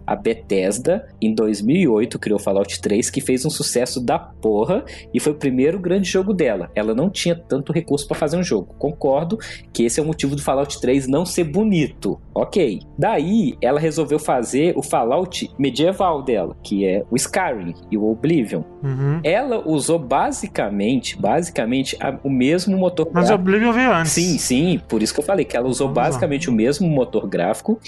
A 0.07 0.15
Bethesda, 0.15 1.07
em 1.21 1.33
2008, 1.35 2.17
criou 2.17 2.39
Fallout 2.39 2.81
3, 2.81 3.09
que 3.11 3.21
fez 3.21 3.45
um 3.45 3.49
sucesso 3.49 4.03
da 4.03 4.17
porra 4.17 4.83
e 5.13 5.19
foi 5.19 5.33
o 5.33 5.35
primeiro 5.35 5.79
grande 5.79 6.09
jogo 6.09 6.33
dela. 6.33 6.71
Ela 6.73 6.95
não 6.95 7.09
tinha 7.09 7.35
tanto 7.35 7.71
recurso 7.71 8.07
para 8.07 8.17
fazer 8.17 8.37
um 8.37 8.43
jogo. 8.43 8.73
Concordo 8.79 9.37
que 9.71 9.83
esse 9.83 9.99
é 9.99 10.03
o 10.03 10.05
motivo 10.05 10.35
do 10.35 10.41
Fallout 10.41 10.81
3 10.81 11.07
não 11.07 11.25
ser 11.25 11.43
bonito. 11.43 12.19
Ok. 12.33 12.79
Daí, 12.97 13.55
ela 13.61 13.79
resolveu 13.79 14.17
fazer 14.17 14.73
o 14.75 14.81
Fallout 14.81 15.49
medieval 15.59 16.23
dela, 16.23 16.57
que 16.63 16.85
é 16.85 17.03
o 17.11 17.15
Skyrim 17.15 17.73
e 17.91 17.97
o 17.97 18.09
Oblivion. 18.09 18.63
Uhum. 18.81 19.19
Ela 19.23 19.61
usou 19.67 19.99
basicamente, 19.99 21.17
basicamente, 21.19 21.97
a- 21.99 22.17
o 22.23 22.29
mesmo 22.29 22.77
motor 22.77 23.07
Mas 23.13 23.29
o 23.29 23.33
Oblivion 23.35 23.71
veio 23.73 23.91
antes. 23.93 24.11
Sim, 24.13 24.37
sim, 24.37 24.81
por 24.87 25.01
isso 25.03 25.13
que 25.13 25.19
eu 25.19 25.23
falei 25.23 25.43
que 25.45 25.55
ela 25.57 25.67
usou 25.67 25.87
Vamos 25.87 25.97
lá. 25.97 26.03
basicamente 26.05 26.49
o 26.49 26.53
mesmo 26.53 26.87
motor 26.87 27.27
gráfico 27.27 27.79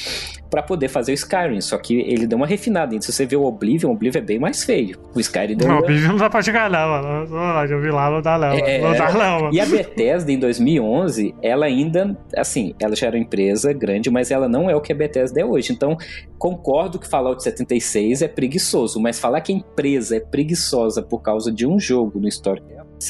pra 0.52 0.62
poder 0.62 0.90
fazer 0.90 1.14
o 1.14 1.16
Skyrim, 1.16 1.62
só 1.62 1.78
que 1.78 2.02
ele 2.02 2.28
deu 2.28 2.38
uma 2.38 2.46
refinada. 2.46 2.94
E 2.94 3.02
se 3.02 3.12
você 3.12 3.26
vê 3.26 3.38
o 3.38 3.46
Oblivion, 3.46 3.90
o 3.90 3.94
Oblivion 3.94 4.20
é 4.22 4.26
bem 4.26 4.38
mais 4.38 4.64
feio. 4.66 5.00
O 5.16 5.20
Skyrim 5.22 5.56
deu 5.56 5.66
Não, 5.66 5.76
o 5.76 5.78
uma... 5.78 5.84
Oblivion 5.86 6.10
não 6.10 6.18
dá 6.18 6.30
pra 6.30 6.42
jogar, 6.42 6.70
não, 6.70 6.88
mano. 6.90 7.30
Não, 7.30 7.66
Eu 7.66 7.82
vi 7.82 7.90
lá, 7.90 8.12
não 8.12 8.22
dá, 8.22 8.38
não. 8.38 8.52
É, 8.52 8.82
Não 8.82 8.94
dá, 8.94 9.12
mano. 9.12 9.50
E 9.54 9.62
a 9.62 9.66
Bethesda, 9.66 10.30
em 10.30 10.38
2011, 10.38 11.34
ela 11.42 11.66
ainda, 11.66 12.18
assim, 12.36 12.76
ela 12.80 12.96
já 12.96 13.08
era 13.08 13.16
uma 13.16 13.24
empresa 13.24 13.72
grande, 13.72 14.12
mas 14.12 14.30
ela 14.30 14.50
não 14.50 14.70
é 14.70 14.76
o 14.76 14.82
que 14.82 14.92
a 14.92 14.96
Bethesda 14.96 15.40
é 15.40 15.46
hoje. 15.46 15.72
Então, 15.72 15.98
concordo 16.38 17.00
que 17.00 17.08
Fallout 17.08 17.42
76 17.42 18.22
é 18.22 18.28
preguiçoso, 18.28 19.00
mas 19.00 19.18
falar 19.20 19.40
que 19.40 19.54
a 19.54 19.56
empresa 19.56 20.18
é 20.18 20.20
preguiçosa 20.20 21.02
por 21.02 21.22
causa 21.22 21.50
de 21.50 21.66
um 21.66 21.80
jogo 21.80 22.20
no 22.20 22.28
histórico 22.28 22.68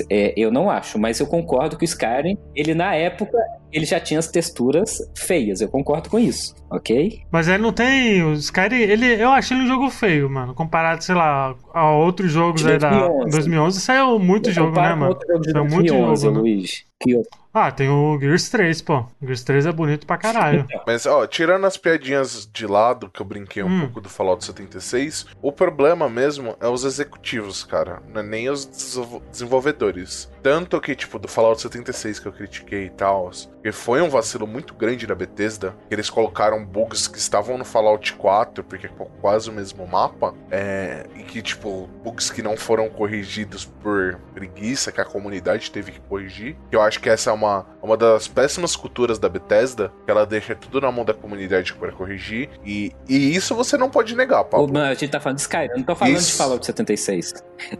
é, 0.09 0.33
eu 0.37 0.51
não 0.51 0.69
acho. 0.69 0.97
Mas 0.97 1.19
eu 1.19 1.27
concordo 1.27 1.77
que 1.77 1.83
o 1.83 1.85
Skyrim, 1.85 2.37
ele 2.55 2.73
na 2.73 2.95
época, 2.95 3.37
ele 3.71 3.85
já 3.85 3.99
tinha 3.99 4.19
as 4.19 4.27
texturas 4.27 4.97
feias. 5.15 5.61
Eu 5.61 5.69
concordo 5.69 6.09
com 6.09 6.19
isso, 6.19 6.55
ok? 6.69 7.21
Mas 7.31 7.47
ele 7.47 7.59
não 7.59 7.71
tem. 7.71 8.23
O 8.23 8.33
Skyrim, 8.33 8.75
ele, 8.75 9.21
eu 9.21 9.29
achei 9.29 9.55
ele 9.55 9.65
um 9.65 9.67
jogo 9.67 9.89
feio, 9.89 10.29
mano. 10.29 10.53
Comparado, 10.53 11.03
sei 11.03 11.15
lá, 11.15 11.55
a 11.73 11.91
outros 11.91 12.31
jogos 12.31 12.61
De 12.61 12.71
aí 12.71 12.77
da 12.77 12.89
2011. 12.89 13.31
2011, 13.31 13.81
saiu 13.81 14.19
muito 14.19 14.49
Eu 14.49 14.53
jogo, 14.53 14.75
né, 14.75 14.93
mano? 14.93 15.09
outro 15.09 15.27
jogo 15.27 15.41
de 15.41 15.51
Saiu 15.51 15.65
muito 15.65 15.93
2011, 15.93 16.23
jogo, 16.23 16.37
né? 16.37 16.41
Que 17.01 17.11
eu- 17.11 17.23
Ah, 17.53 17.69
tem 17.69 17.89
o 17.89 18.17
Gears 18.17 18.47
3, 18.49 18.81
pô. 18.81 18.99
O 19.21 19.25
Gears 19.25 19.43
3 19.43 19.65
é 19.65 19.71
bonito 19.73 20.07
pra 20.07 20.17
caralho. 20.17 20.65
Mas, 20.87 21.05
ó, 21.05 21.27
tirando 21.27 21.65
as 21.65 21.75
piadinhas 21.75 22.49
de 22.51 22.65
lado, 22.65 23.09
que 23.09 23.21
eu 23.21 23.25
brinquei 23.25 23.61
um 23.61 23.67
Hum. 23.67 23.79
pouco 23.81 23.99
do 23.99 24.07
Fallout 24.07 24.45
76, 24.45 25.25
o 25.41 25.51
problema 25.51 26.07
mesmo 26.07 26.55
é 26.61 26.67
os 26.69 26.85
executivos, 26.85 27.65
cara. 27.65 28.01
Não 28.13 28.21
é 28.21 28.23
nem 28.23 28.49
os 28.49 28.65
desenvol- 28.65 29.21
desenvolvedores. 29.29 30.31
Tanto 30.41 30.79
que, 30.79 30.95
tipo, 30.95 31.19
do 31.19 31.27
Fallout 31.27 31.61
76 31.61 32.19
que 32.19 32.25
eu 32.27 32.31
critiquei 32.31 32.85
e 32.85 32.89
tal, 32.89 33.29
que 33.61 33.71
foi 33.73 34.01
um 34.01 34.09
vacilo 34.09 34.47
muito 34.47 34.73
grande 34.73 35.05
da 35.05 35.13
Bethesda, 35.13 35.75
que 35.89 35.93
eles 35.93 36.09
colocaram 36.09 36.65
bugs 36.65 37.05
que 37.07 37.17
estavam 37.17 37.57
no 37.57 37.65
Fallout 37.65 38.13
4, 38.13 38.63
porque 38.63 38.87
é 38.87 38.89
quase 39.19 39.49
o 39.49 39.53
mesmo 39.53 39.85
mapa, 39.85 40.33
é, 40.49 41.05
e 41.17 41.23
que, 41.23 41.41
tipo, 41.41 41.89
bugs 42.01 42.31
que 42.31 42.41
não 42.41 42.55
foram 42.55 42.89
corrigidos 42.89 43.65
por 43.65 44.17
preguiça, 44.33 44.89
que 44.89 45.01
a 45.01 45.05
comunidade 45.05 45.69
teve 45.69 45.91
que 45.91 45.99
corrigir. 45.99 46.55
Que 46.69 46.75
eu 46.77 46.81
acho 46.81 46.90
que 46.99 47.09
essa 47.09 47.29
é 47.29 47.33
uma, 47.33 47.65
uma 47.81 47.95
das 47.95 48.27
péssimas 48.27 48.75
culturas 48.75 49.17
da 49.19 49.29
Bethesda, 49.29 49.91
que 50.05 50.11
ela 50.11 50.25
deixa 50.25 50.55
tudo 50.55 50.81
na 50.81 50.91
mão 50.91 51.05
da 51.05 51.13
comunidade 51.13 51.73
para 51.73 51.91
corrigir. 51.91 52.49
E, 52.65 52.91
e 53.07 53.35
isso 53.35 53.55
você 53.55 53.77
não 53.77 53.89
pode 53.89 54.15
negar, 54.15 54.45
Ô, 54.53 54.67
não, 54.67 54.81
a 54.81 54.93
gente 54.93 55.09
tá 55.09 55.19
falando 55.19 55.37
de 55.37 55.41
Skyrim, 55.43 55.69
eu 55.71 55.77
não 55.77 55.83
tô 55.83 55.95
falando 55.95 56.15
Isso. 56.15 56.31
de 56.31 56.37
Fallout 56.37 56.65
76. 56.65 57.33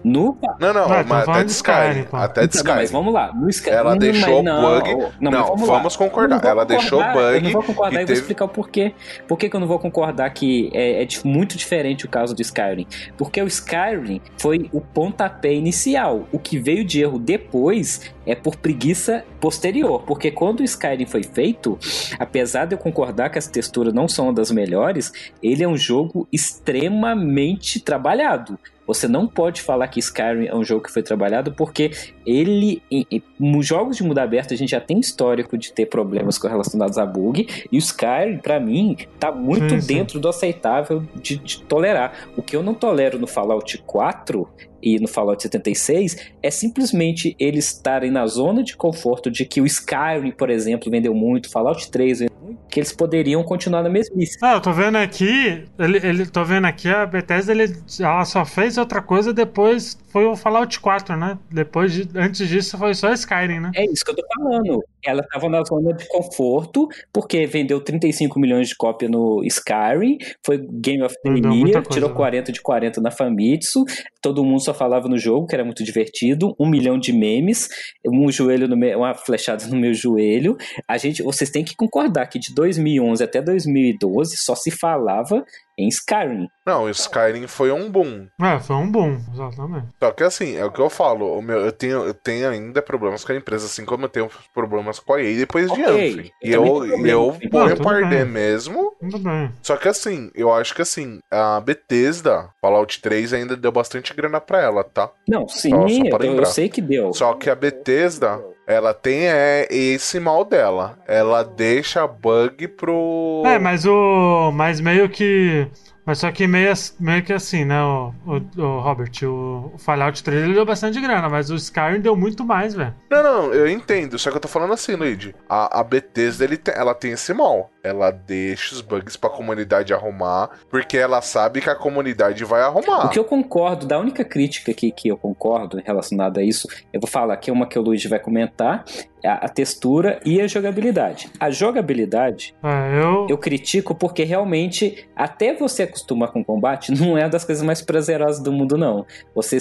No 0.04 0.38
Não, 0.60 0.74
não, 0.74 0.84
então 0.84 1.04
mas 1.08 1.08
falando 1.26 1.30
até 1.30 1.39
de 1.39 1.45
de 1.45 1.52
Skyrim. 1.54 1.89
Skyrim. 2.02 2.08
Até 2.24 2.41
de 2.47 2.58
Então, 2.58 2.63
não, 2.63 2.76
mas 2.76 2.84
Skyrim. 2.86 2.91
vamos 3.04 3.13
lá. 3.13 3.34
No 3.34 3.50
Skyrim, 3.50 3.76
Ela 3.78 3.93
Hum, 3.93 3.97
deixou 3.97 4.36
mas 4.36 4.43
não, 4.43 4.62
bug- 4.62 5.13
Não, 5.19 5.32
Não, 5.32 5.45
vamos 5.47 5.67
lá. 5.67 5.82
concordar. 5.97 6.41
Não 6.43 6.50
Ela 6.50 6.65
deixou 6.65 7.00
concordar, 7.04 7.34
Eu 7.36 7.41
não 7.41 7.41
bug 7.41 7.54
vou 7.54 7.63
concordar 7.63 7.91
e 7.93 7.95
e 7.95 7.97
vou 8.00 8.08
teve- 8.08 8.19
explicar 8.19 8.45
o 8.45 8.50
porquê. 8.50 8.93
Por 9.28 9.38
que, 9.38 9.50
que 9.50 9.56
eu 9.56 9.60
não 9.60 9.67
vou 9.67 9.80
concordar 9.80 10.30
que 10.32 10.69
é, 10.74 11.04
é 11.04 11.08
muito 11.26 11.58
diferente 11.58 12.06
o 12.06 12.10
caso 12.10 12.36
do 12.36 12.41
Skyrim? 12.41 12.86
Porque 13.17 13.41
o 13.41 13.47
Skyrim 13.47 14.21
foi 14.38 14.69
o 14.71 14.80
pontapé 14.82 15.54
inicial. 15.54 16.28
O 16.32 16.38
que 16.38 16.60
veio 16.60 16.84
de 16.86 17.02
erro 17.02 17.17
depois 17.17 18.02
é 18.26 18.36
por 18.36 18.56
preguiça 18.58 19.00
essa 19.01 19.25
posterior. 19.41 20.04
Porque 20.04 20.32
quando 20.32 20.62
o 20.62 20.63
Skyrim 20.63 21.06
foi 21.06 21.23
feito, 21.23 21.77
apesar 22.19 22.65
de 22.65 22.75
eu 22.75 22.80
concordar 22.80 23.30
que 23.30 23.38
as 23.39 23.47
texturas 23.47 23.93
não 23.93 24.08
são 24.08 24.34
das 24.34 24.51
melhores, 24.51 25.12
ele 25.43 25.63
é 25.63 25.67
um 25.67 25.75
jogo 25.77 26.27
extremamente 26.32 27.80
trabalhado. 27.80 28.58
Você 28.88 29.08
não 29.08 29.25
pode 29.25 29.62
falar 29.62 29.88
que 29.88 29.99
Skyrim 29.99 30.47
é 30.47 30.56
um 30.56 30.65
jogo 30.65 30.84
que 30.84 30.91
foi 30.91 31.01
trabalhado 31.04 31.54
porque 31.54 31.91
ele, 32.25 32.82
em, 32.91 33.06
em- 33.10 33.23
nos 33.39 33.65
jogos 33.65 33.95
de 33.95 34.04
mundo 34.04 34.17
aberto, 34.17 34.54
a 34.54 34.58
gente 34.58 34.71
já 34.71 34.82
tem 34.82 34.99
histórico 34.99 35.58
de 35.58 35.71
ter 35.71 35.86
problemas 35.86 36.38
com- 36.38 36.47
relacionados 36.47 36.97
a 36.97 37.06
bug, 37.06 37.47
e 37.71 37.77
o 37.77 37.80
Skyrim, 37.80 38.39
pra 38.39 38.60
mim, 38.60 38.97
tá 39.19 39.32
muito 39.32 39.69
Sim, 39.75 39.82
sim. 39.82 39.93
dentro 39.95 40.19
do 40.19 40.27
aceitável 40.27 41.04
de, 41.15 41.38
de 41.38 41.62
tolerar. 41.62 42.27
O 42.36 42.41
que 42.41 42.54
eu 42.56 42.62
não 42.63 42.73
tolero 42.73 43.17
no 43.17 43.27
Fallout 43.27 43.77
4 43.86 44.47
e 44.84 44.99
no 44.99 45.08
Fallout 45.08 45.41
76 45.41 46.17
é 46.43 46.49
simplesmente 46.51 47.36
eles 47.39 47.67
estarem 47.71 48.12
na 48.12 48.25
zona 48.27 48.62
de 48.63 48.75
conforto 48.75 49.30
de 49.31 49.45
que 49.45 49.61
o 49.61 49.65
Skyrim, 49.65 50.31
por 50.31 50.49
exemplo, 50.49 50.91
vendeu 50.91 51.13
muito, 51.13 51.49
Fallout 51.49 51.89
3 51.89 52.19
vendeu 52.19 52.35
muito, 52.41 52.59
que 52.69 52.79
eles 52.79 52.91
poderiam 52.91 53.43
continuar 53.43 53.83
na 53.83 53.89
mesmice. 53.89 54.37
Ah, 54.41 54.53
eu 54.53 54.61
tô 54.61 54.71
vendo 54.71 54.97
aqui, 54.97 55.63
ele, 55.79 55.97
ele, 56.05 56.25
tô 56.25 56.43
vendo 56.43 56.65
aqui, 56.65 56.89
a 56.89 57.05
Bethesda, 57.05 57.51
ele, 57.51 57.75
ela 57.99 58.25
só 58.25 58.45
fez 58.45 58.77
outra 58.77 59.01
coisa 59.01 59.33
depois, 59.33 59.97
foi 60.12 60.26
o 60.26 60.36
Fallout 60.36 60.80
4, 60.80 61.15
né? 61.15 61.38
Depois 61.50 61.93
de, 61.93 62.08
antes 62.15 62.47
disso 62.47 62.78
foi 62.78 62.93
só 62.93 63.12
Skyrim, 63.13 63.60
né? 63.60 63.71
É 63.76 63.86
isso 63.86 64.04
que 64.04 64.12
eu 64.12 64.15
tô 64.15 64.24
falando. 64.36 64.84
Ela 65.04 65.24
tava 65.24 65.50
na 65.50 65.63
zona 65.63 65.93
de 65.93 66.08
conforto, 66.08 66.88
porque 67.12 67.45
vendeu 67.47 67.82
35 67.82 68.39
milhões 68.39 68.67
de 68.69 68.76
cópia 68.76 69.10
no 69.10 69.41
Skyrim, 69.43 70.17
foi 70.45 70.58
Game 70.58 71.02
of 71.02 71.15
the 71.24 71.30
Year, 71.30 71.82
tirou 71.88 72.10
né? 72.10 72.15
40 72.15 72.52
de 72.52 72.62
40 72.62 73.02
na 73.02 73.10
Famitsu, 73.10 73.84
todo 74.21 74.43
mundo 74.43 74.63
só 74.63 74.74
falava 74.74 75.08
no 75.08 75.17
jogo, 75.17 75.47
que 75.47 75.56
era 75.56 75.63
muito 75.63 75.84
divertido, 75.84 76.54
um 76.60 76.67
milhão 76.67 77.00
de 77.00 77.13
memes, 77.13 77.67
um 78.06 78.32
joelho 78.32 78.67
no 78.67 78.78
meu, 78.78 79.00
uma 79.00 79.15
flechada 79.15 79.65
no 79.67 79.78
meu 79.78 79.93
joelho. 79.93 80.56
A 80.88 80.97
gente, 80.97 81.24
vocês 81.24 81.50
têm 81.50 81.63
que 81.63 81.76
concordar 81.76 82.28
que 82.28 82.38
de 82.38 82.54
2011 82.54 83.24
até 83.24 83.41
2012 83.41 84.38
só 84.38 84.56
se 84.56 84.69
falava 84.69 85.43
em 85.77 85.88
Skyrim. 85.88 86.47
Não, 86.65 86.84
o 86.84 86.89
Skyrim 86.89 87.47
foi 87.47 87.71
um 87.71 87.89
boom. 87.89 88.27
É, 88.41 88.60
foi 88.60 88.75
um 88.75 88.91
boom, 88.91 89.19
exatamente. 89.34 89.88
Só 90.01 90.12
que 90.12 90.23
assim, 90.23 90.55
é 90.55 90.63
o 90.65 90.71
que 90.71 90.79
eu 90.79 90.89
falo, 90.89 91.38
o 91.38 91.41
meu, 91.41 91.60
eu, 91.62 91.71
tenho, 91.71 92.03
eu 92.05 92.13
tenho 92.13 92.49
ainda 92.49 92.81
problemas 92.81 93.23
com 93.23 93.31
a 93.31 93.36
empresa, 93.36 93.65
assim 93.65 93.84
como 93.86 94.05
eu 94.05 94.10
tenho 94.10 94.29
problemas 94.53 94.99
com 94.99 95.13
a 95.13 95.21
EA 95.23 95.38
depois 95.38 95.71
de 95.71 95.81
Ok, 95.81 95.86
Anthem. 95.86 96.31
E 96.43 96.51
eu 96.51 96.65
eu, 96.65 96.86
eu 97.01 97.49
problema. 97.49 97.75
pra 97.77 97.91
arder 97.97 98.25
bem. 98.25 98.34
mesmo. 98.34 98.95
Tudo 98.99 99.19
bem. 99.19 99.51
Só 99.63 99.75
que 99.77 99.88
assim, 99.88 100.29
eu 100.36 100.53
acho 100.53 100.75
que 100.75 100.81
assim, 100.81 101.19
a 101.31 101.60
Bethesda, 101.60 102.49
Fallout 102.62 103.01
3 103.01 103.34
ainda 103.34 103.55
deu 103.57 103.71
bastante 103.71 104.13
grana 104.13 104.39
pra 104.39 104.62
ela, 104.62 104.84
tá? 104.84 105.10
Não, 105.27 105.47
sim, 105.47 105.69
Só- 105.69 105.88
só 105.88 106.17
eu, 106.23 106.36
eu 106.36 106.45
sei 106.45 106.69
que 106.69 106.81
deu. 106.81 107.13
Só 107.13 107.34
que 107.34 107.49
a 107.49 107.55
Bethesda, 107.55 108.39
ela 108.71 108.93
tem 108.93 109.27
é, 109.27 109.67
esse 109.69 110.19
mal 110.19 110.43
dela. 110.45 110.97
Ela 111.07 111.43
deixa 111.43 112.07
bug 112.07 112.67
pro. 112.69 113.43
É, 113.45 113.60
mas 113.60 113.86
o. 113.86 114.51
Mas 114.53 114.79
meio 114.79 115.10
que. 115.10 115.67
Mas 116.05 116.17
só 116.17 116.31
que 116.31 116.47
meio, 116.47 116.73
meio 116.99 117.23
que 117.23 117.31
assim, 117.31 117.63
né, 117.63 117.81
o, 117.84 118.12
o, 118.25 118.62
o 118.62 118.79
Robert, 118.79 119.12
o, 119.23 119.71
o 119.75 119.77
Fallout 119.77 120.23
3 120.23 120.43
ele 120.43 120.53
deu 120.55 120.65
bastante 120.65 120.99
grana, 120.99 121.29
mas 121.29 121.51
o 121.51 121.55
Skyrim 121.55 122.01
deu 122.01 122.15
muito 122.15 122.43
mais, 122.43 122.73
velho. 122.73 122.93
Não, 123.10 123.21
não, 123.21 123.53
eu 123.53 123.69
entendo. 123.69 124.17
Só 124.17 124.31
que 124.31 124.38
eu 124.38 124.41
tô 124.41 124.47
falando 124.47 124.73
assim, 124.73 124.95
Luigi. 124.95 125.36
A, 125.47 125.79
a 125.79 125.84
Bethesda, 125.84 126.43
ele 126.43 126.60
ela 126.73 126.95
tem 126.95 127.12
esse 127.12 127.34
mal. 127.34 127.69
Ela 127.83 128.11
deixa 128.11 128.75
os 128.75 128.81
bugs 128.81 129.17
pra 129.17 129.29
comunidade 129.29 129.93
arrumar, 129.93 130.51
porque 130.69 130.97
ela 130.97 131.21
sabe 131.21 131.61
que 131.61 131.69
a 131.69 131.75
comunidade 131.75 132.43
vai 132.45 132.61
arrumar. 132.61 133.07
O 133.07 133.09
que 133.09 133.17
eu 133.17 133.23
concordo, 133.23 133.87
da 133.87 133.97
única 133.99 134.23
crítica 134.23 134.71
que, 134.73 134.91
que 134.91 135.07
eu 135.07 135.17
concordo 135.17 135.81
relacionada 135.83 136.41
a 136.41 136.43
isso, 136.43 136.67
eu 136.93 136.99
vou 136.99 137.09
falar 137.09 137.33
aqui 137.33 137.49
uma 137.49 137.65
que 137.65 137.79
o 137.79 137.81
Luigi 137.81 138.07
vai 138.07 138.19
comentar, 138.19 138.85
é 139.23 139.27
a, 139.27 139.33
a 139.33 139.49
textura 139.49 140.19
e 140.25 140.39
a 140.41 140.47
jogabilidade. 140.47 141.29
A 141.39 141.49
jogabilidade, 141.49 142.55
É, 142.63 143.01
eu. 143.01 143.27
eu 143.29 143.37
critico 143.37 143.93
porque 143.95 144.23
realmente, 144.23 145.07
até 145.15 145.53
você 145.53 145.83
acostumar 145.83 146.31
com 146.31 146.43
combate, 146.43 146.91
não 146.99 147.17
é 147.17 147.23
uma 147.23 147.29
das 147.29 147.45
coisas 147.45 147.63
mais 147.63 147.81
prazerosas 147.81 148.41
do 148.41 148.51
mundo, 148.51 148.77
não. 148.77 149.05
Você, 149.35 149.57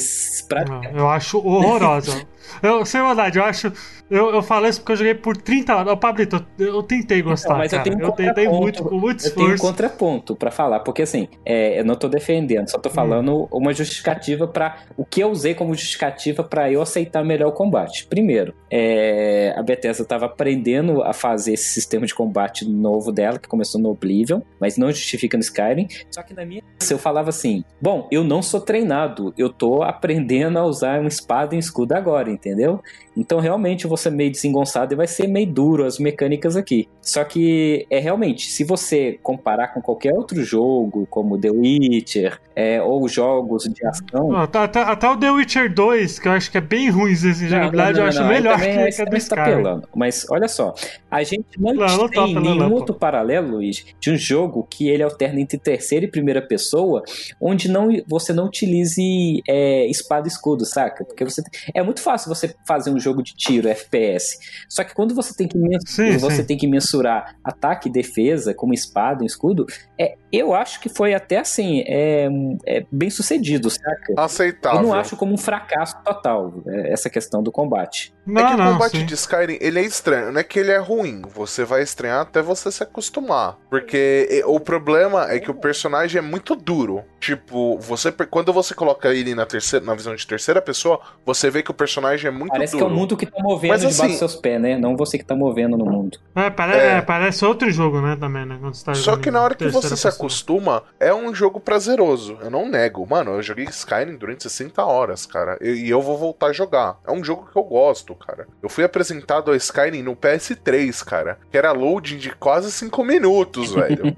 pra, 0.48 0.64
eu 0.94 1.08
acho 1.08 1.38
horrorosa. 1.38 2.26
eu, 2.62 2.84
sem 2.84 3.02
verdade, 3.02 3.38
eu 3.38 3.44
acho. 3.44 3.72
Eu, 4.10 4.30
eu 4.34 4.42
falo 4.42 4.66
isso 4.66 4.80
porque 4.80 4.92
eu 4.92 4.96
joguei 4.96 5.14
por 5.14 5.36
30 5.36 5.76
horas. 5.76 5.92
Ô, 5.92 5.96
Pablito, 5.96 6.44
eu, 6.58 6.74
eu 6.74 6.82
tentei 6.82 7.22
gostar. 7.22 7.50
Não, 7.50 7.58
mas 7.58 7.72
eu 7.72 7.78
cara. 7.78 7.90
tenho 7.90 8.04
um 8.04 8.09
eu 8.10 8.16
tentei 8.16 8.48
muito, 8.48 8.84
com 8.84 8.96
muito 8.96 9.20
esforço. 9.20 9.40
Eu 9.40 9.44
tenho 9.44 9.54
um 9.54 9.58
contraponto 9.58 10.36
para 10.36 10.50
falar, 10.50 10.80
porque 10.80 11.02
assim, 11.02 11.28
é, 11.44 11.80
eu 11.80 11.84
não 11.84 11.94
tô 11.94 12.08
defendendo, 12.08 12.68
só 12.70 12.78
tô 12.78 12.88
hum. 12.88 12.92
falando 12.92 13.42
hum. 13.42 13.48
uma 13.52 13.72
justificativa 13.72 14.46
para 14.46 14.78
o 14.96 15.04
que 15.04 15.20
eu 15.20 15.30
usei 15.30 15.54
como 15.54 15.74
justificativa 15.74 16.42
para 16.42 16.70
eu 16.70 16.82
aceitar 16.82 17.24
melhor 17.24 17.48
o 17.48 17.52
combate. 17.52 18.06
Primeiro, 18.06 18.54
é, 18.70 19.54
a 19.56 19.62
Bethesda 19.62 20.04
tava 20.04 20.26
aprendendo 20.26 21.02
a 21.02 21.12
fazer 21.12 21.54
esse 21.54 21.68
sistema 21.70 22.06
de 22.06 22.14
combate 22.14 22.68
novo 22.68 23.12
dela, 23.12 23.38
que 23.38 23.48
começou 23.48 23.80
no 23.80 23.90
Oblivion, 23.90 24.40
mas 24.60 24.76
não 24.76 24.88
justifica 24.88 25.36
no 25.36 25.42
Skyrim. 25.42 25.88
Só 26.10 26.22
que 26.22 26.34
na 26.34 26.44
minha 26.44 26.62
eu 26.88 26.98
falava 26.98 27.30
assim: 27.30 27.64
bom, 27.80 28.08
eu 28.10 28.24
não 28.24 28.42
sou 28.42 28.60
treinado, 28.60 29.32
eu 29.36 29.48
tô 29.48 29.82
aprendendo 29.82 30.58
a 30.58 30.64
usar 30.64 31.00
uma 31.00 31.08
espada 31.08 31.54
e 31.54 31.56
um 31.56 31.60
escudo 31.60 31.92
agora, 31.92 32.30
entendeu? 32.30 32.80
Então 33.16 33.40
realmente 33.40 33.86
você 33.86 34.10
meio 34.10 34.30
desengonçado 34.30 34.94
e 34.94 34.96
vai 34.96 35.06
ser 35.06 35.26
meio 35.26 35.46
duro 35.46 35.84
as 35.84 35.98
mecânicas 35.98 36.56
aqui. 36.56 36.88
Só 37.00 37.24
que 37.24 37.86
é 37.90 37.98
realmente, 38.00 38.50
se 38.50 38.64
você 38.64 39.18
comparar 39.22 39.68
com 39.68 39.80
qualquer 39.80 40.14
outro 40.14 40.42
jogo, 40.42 41.06
como 41.08 41.38
The 41.38 41.50
Witcher, 41.50 42.40
é, 42.54 42.82
ou 42.82 43.08
jogos 43.08 43.64
de 43.64 43.86
ação. 43.86 44.36
até, 44.36 44.58
até, 44.58 44.80
até, 44.80 45.08
o 45.08 45.16
The 45.16 45.30
Witcher 45.30 45.72
2, 45.72 46.18
que 46.18 46.28
eu 46.28 46.32
acho 46.32 46.50
que 46.50 46.58
é 46.58 46.60
bem 46.60 46.90
ruim 46.90 47.12
essa 47.12 47.32
jogabilidade, 47.32 47.98
eu 47.98 48.04
acho 48.04 48.24
melhor 48.24 48.58
que, 48.58 48.66
é, 48.66 48.90
que 48.90 49.02
a 49.02 49.04
do. 49.04 49.80
Tá. 49.80 49.88
Mas 49.94 50.26
olha 50.30 50.48
só, 50.48 50.74
a 51.10 51.22
gente 51.22 51.46
não, 51.58 51.72
não 51.74 52.08
tem 52.08 52.34
não 52.34 52.42
nenhum 52.42 52.72
outro 52.72 52.94
paralelo, 52.94 53.56
Luiz, 53.56 53.84
de 53.98 54.10
um 54.10 54.16
jogo 54.16 54.66
que 54.68 54.88
ele 54.88 55.02
alterna 55.02 55.40
entre 55.40 55.58
terceira 55.58 56.04
e 56.04 56.10
primeira 56.10 56.42
pessoa, 56.42 57.02
onde 57.40 57.68
não, 57.68 57.88
você 58.06 58.32
não 58.32 58.46
utilize 58.46 59.42
é, 59.48 59.86
espada 59.86 60.26
e 60.26 60.30
escudo, 60.30 60.64
saca? 60.64 61.04
Porque 61.04 61.24
você 61.24 61.42
é 61.74 61.82
muito 61.82 62.00
fácil 62.00 62.28
você 62.28 62.54
fazer 62.66 62.90
um 62.90 62.98
jogo 62.98 63.22
de 63.22 63.34
tiro, 63.34 63.68
FPS. 63.68 64.38
Só 64.68 64.84
que 64.84 64.94
quando 64.94 65.14
você 65.14 65.34
tem 65.34 65.48
que, 65.48 65.58
sim, 65.86 66.16
você 66.18 66.36
sim. 66.36 66.44
tem 66.44 66.56
que 66.56 66.66
mensurar 66.66 67.36
ataque 67.42 67.89
defesa, 67.90 68.54
como 68.54 68.74
espada 68.74 69.22
e 69.22 69.26
escudo, 69.26 69.66
é, 69.98 70.16
eu 70.32 70.54
acho 70.54 70.80
que 70.80 70.88
foi 70.88 71.14
até 71.14 71.38
assim, 71.38 71.82
é, 71.86 72.28
é 72.66 72.86
bem 72.90 73.10
sucedido, 73.10 73.68
saca? 73.70 74.14
Aceitável. 74.16 74.80
Eu 74.80 74.86
não 74.86 74.94
acho 74.94 75.16
como 75.16 75.34
um 75.34 75.38
fracasso 75.38 75.96
total 76.04 76.52
é, 76.66 76.92
essa 76.92 77.10
questão 77.10 77.42
do 77.42 77.50
combate. 77.50 78.14
Não, 78.26 78.42
é 78.42 78.46
que 78.46 78.54
o 78.54 78.72
combate 78.72 78.98
sim. 78.98 79.06
de 79.06 79.14
Skyrim, 79.14 79.58
ele 79.60 79.80
é 79.80 79.82
estranho. 79.82 80.32
Não 80.32 80.40
é 80.40 80.44
que 80.44 80.58
ele 80.58 80.70
é 80.70 80.78
ruim. 80.78 81.22
Você 81.34 81.64
vai 81.64 81.82
estranhar 81.82 82.20
até 82.20 82.40
você 82.40 82.70
se 82.70 82.82
acostumar. 82.82 83.56
Porque 83.68 84.42
o 84.46 84.60
problema 84.60 85.30
é 85.30 85.40
que 85.40 85.50
o 85.50 85.54
personagem 85.54 86.18
é 86.18 86.22
muito 86.22 86.54
duro. 86.54 87.02
Tipo, 87.18 87.78
você 87.78 88.12
quando 88.12 88.52
você 88.52 88.74
coloca 88.74 89.12
ele 89.12 89.34
na, 89.34 89.44
terceira, 89.46 89.84
na 89.84 89.94
visão 89.94 90.14
de 90.14 90.26
terceira 90.26 90.62
pessoa, 90.62 91.00
você 91.24 91.50
vê 91.50 91.62
que 91.62 91.70
o 91.70 91.74
personagem 91.74 92.28
é 92.28 92.30
muito 92.30 92.52
parece 92.52 92.72
duro. 92.72 92.84
Parece 92.84 92.86
que 92.86 92.92
é 92.92 92.96
o 92.96 93.00
mundo 93.00 93.16
que 93.16 93.26
tá 93.26 93.42
movendo 93.42 93.70
Mas, 93.70 93.80
debaixo 93.80 94.02
assim, 94.02 94.10
dos 94.10 94.18
seus 94.18 94.36
pés, 94.36 94.60
né? 94.60 94.78
Não 94.78 94.96
você 94.96 95.18
que 95.18 95.24
tá 95.24 95.34
movendo 95.34 95.76
no 95.76 95.84
mundo. 95.84 96.18
É, 96.34 96.48
parece, 96.50 96.78
é. 96.78 96.96
é 96.98 97.02
parece 97.02 97.44
outro 97.44 97.70
jogo, 97.70 98.00
né, 98.00 98.16
também, 98.18 98.46
né? 98.46 98.58
Tá 98.84 98.94
Só 98.94 99.16
que 99.16 99.30
na 99.30 99.42
hora 99.42 99.54
que 99.54 99.68
você 99.68 99.96
se 99.96 100.06
acostuma, 100.20 100.84
é 100.98 101.12
um 101.14 101.34
jogo 101.34 101.58
prazeroso. 101.58 102.36
Eu 102.42 102.50
não 102.50 102.68
nego. 102.68 103.06
Mano, 103.06 103.32
eu 103.32 103.42
joguei 103.42 103.64
Skyrim 103.64 104.16
durante 104.16 104.42
60 104.42 104.84
horas, 104.84 105.24
cara. 105.24 105.58
E 105.62 105.88
eu 105.88 106.02
vou 106.02 106.18
voltar 106.18 106.48
a 106.48 106.52
jogar. 106.52 106.98
É 107.06 107.10
um 107.10 107.24
jogo 107.24 107.48
que 107.50 107.56
eu 107.56 107.62
gosto, 107.62 108.14
cara. 108.14 108.46
Eu 108.62 108.68
fui 108.68 108.84
apresentado 108.84 109.50
a 109.50 109.56
Skyrim 109.56 110.02
no 110.02 110.14
PS3, 110.14 111.04
cara. 111.04 111.38
Que 111.50 111.56
era 111.56 111.72
loading 111.72 112.18
de 112.18 112.30
quase 112.30 112.70
5 112.70 113.02
minutos, 113.02 113.72
velho. 113.74 114.14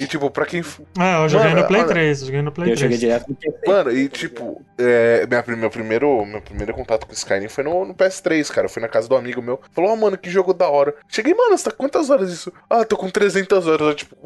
e 0.00 0.06
tipo, 0.06 0.28
pra 0.30 0.44
quem. 0.44 0.62
É, 0.98 1.22
eu 1.22 1.28
joguei 1.28 1.48
Mano, 1.50 1.62
no 1.62 1.68
Play 1.68 1.84
3. 1.84 2.20
Eu 2.20 2.26
joguei 2.26 2.42
no 2.42 2.52
Play 2.52 2.72
eu 2.72 2.76
3. 2.76 2.80
Joguei 2.80 2.98
direto 2.98 3.28
no 3.28 3.72
Mano, 3.72 3.92
e 3.92 4.08
tipo, 4.08 4.64
é, 4.78 5.26
minha, 5.26 5.44
meu, 5.56 5.70
primeiro, 5.70 6.26
meu 6.26 6.42
primeiro 6.42 6.74
contato 6.74 7.06
com 7.06 7.12
Skyrim 7.12 7.48
foi 7.48 7.62
no, 7.62 7.84
no 7.84 7.94
PS3, 7.94 8.50
cara. 8.52 8.66
Eu 8.66 8.70
fui 8.70 8.82
na 8.82 8.88
casa 8.88 9.08
do 9.08 9.16
amigo 9.16 9.40
meu. 9.40 9.60
Falou, 9.72 9.92
oh, 9.92 9.96
mano, 9.96 10.18
que 10.18 10.30
jogo 10.30 10.52
da 10.52 10.68
hora. 10.68 10.94
Cheguei, 11.08 11.34
mano, 11.34 11.56
você 11.56 11.70
tá 11.70 11.76
quantas 11.76 12.10
horas 12.10 12.30
isso? 12.30 12.52
Ah, 12.68 12.84
tô 12.84 12.96
com 12.96 13.08
300 13.08 13.66
horas. 13.66 13.80
Eu, 13.80 13.94
tipo, 13.94 14.16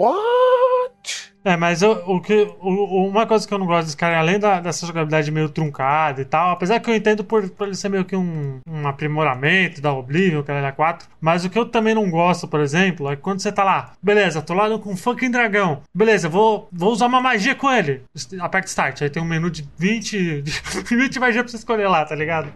what? 0.90 1.29
É, 1.42 1.56
mas 1.56 1.80
eu, 1.80 1.92
o 2.06 2.20
que, 2.20 2.48
o, 2.60 3.06
uma 3.08 3.26
coisa 3.26 3.48
que 3.48 3.54
eu 3.54 3.58
não 3.58 3.66
gosto 3.66 3.86
desse 3.86 3.96
cara, 3.96 4.18
além 4.18 4.38
da, 4.38 4.60
dessa 4.60 4.86
jogabilidade 4.86 5.30
meio 5.30 5.48
truncada 5.48 6.20
e 6.20 6.24
tal, 6.24 6.50
apesar 6.50 6.78
que 6.80 6.90
eu 6.90 6.94
entendo 6.94 7.24
por, 7.24 7.48
por 7.50 7.66
ele 7.66 7.76
ser 7.76 7.88
meio 7.88 8.04
que 8.04 8.14
um, 8.14 8.60
um 8.68 8.86
aprimoramento 8.86 9.80
da 9.80 9.92
Oblivion, 9.92 10.42
que 10.42 10.50
era 10.50 10.70
4, 10.70 11.08
mas 11.18 11.44
o 11.44 11.50
que 11.50 11.58
eu 11.58 11.64
também 11.64 11.94
não 11.94 12.10
gosto, 12.10 12.46
por 12.46 12.60
exemplo, 12.60 13.10
é 13.10 13.16
quando 13.16 13.40
você 13.40 13.50
tá 13.50 13.64
lá, 13.64 13.92
beleza, 14.02 14.42
tô 14.42 14.52
lá 14.52 14.78
com 14.78 14.92
um 14.92 14.96
fucking 14.96 15.30
dragão, 15.30 15.80
beleza, 15.94 16.28
vou, 16.28 16.68
vou 16.70 16.92
usar 16.92 17.06
uma 17.06 17.22
magia 17.22 17.54
com 17.54 17.70
ele, 17.70 18.02
aperta 18.38 18.68
start, 18.68 19.00
aí 19.00 19.08
tem 19.08 19.22
um 19.22 19.26
menu 19.26 19.50
de 19.50 19.66
20, 19.78 20.42
de 20.42 20.52
20 20.94 21.18
magia 21.18 21.42
pra 21.42 21.50
você 21.50 21.56
escolher 21.56 21.88
lá, 21.88 22.04
tá 22.04 22.14
ligado? 22.14 22.52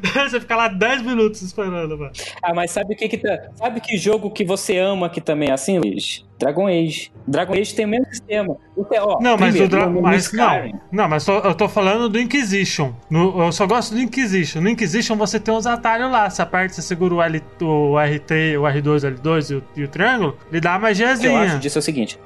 você 0.14 0.40
fica 0.40 0.56
lá 0.56 0.68
10 0.68 1.02
minutos 1.02 1.42
esperando, 1.42 1.98
mano. 1.98 2.12
Ah, 2.42 2.54
mas 2.54 2.70
sabe 2.70 2.94
o 2.94 2.96
que 2.96 3.08
que 3.08 3.18
tá. 3.18 3.50
Sabe 3.54 3.80
que 3.80 3.96
jogo 3.96 4.30
que 4.30 4.44
você 4.44 4.78
ama 4.78 5.08
que 5.08 5.20
também 5.20 5.50
é 5.50 5.52
assim, 5.52 5.78
Luiz? 5.78 6.24
Dragon 6.38 6.66
Age. 6.66 7.12
Dragon 7.26 7.54
Age 7.54 7.74
tem 7.74 7.84
o 7.84 7.88
mesmo 7.88 8.06
sistema. 8.20 8.56
Ó, 9.00 9.20
não, 9.20 9.36
mas 9.36 9.54
primeiro, 9.54 9.64
o 9.64 9.68
Dragon 9.68 10.00
mas 10.00 10.32
não, 10.32 10.80
não, 10.90 11.08
mas 11.08 11.24
tô, 11.24 11.38
eu 11.38 11.54
tô 11.54 11.68
falando 11.68 12.08
do 12.08 12.18
Inquisition. 12.18 12.92
No, 13.10 13.42
eu 13.42 13.52
só 13.52 13.66
gosto 13.66 13.94
do 13.94 14.00
Inquisition. 14.00 14.60
No 14.60 14.68
Inquisition 14.68 15.16
você 15.16 15.38
tem 15.38 15.54
os 15.54 15.66
atalhos 15.66 16.10
lá. 16.10 16.30
Você 16.30 16.40
aperta, 16.40 16.74
você 16.74 16.82
segura 16.82 17.14
o, 17.14 17.22
L, 17.22 17.42
o 17.60 17.92
R3, 17.94 18.58
o 18.58 18.62
R2, 18.62 18.86
o 18.86 19.20
L2 19.20 19.50
e 19.50 19.54
o, 19.54 19.64
e 19.76 19.84
o 19.84 19.88
triângulo, 19.88 20.36
ele 20.50 20.60
dá 20.60 20.74
a 20.74 20.78
magiazinha. 20.78 21.32
O 21.32 21.36
eu 21.36 21.38
acho 21.38 21.58
disso 21.58 21.78
é 21.78 21.80
o 21.80 21.82
seguinte: 21.82 22.18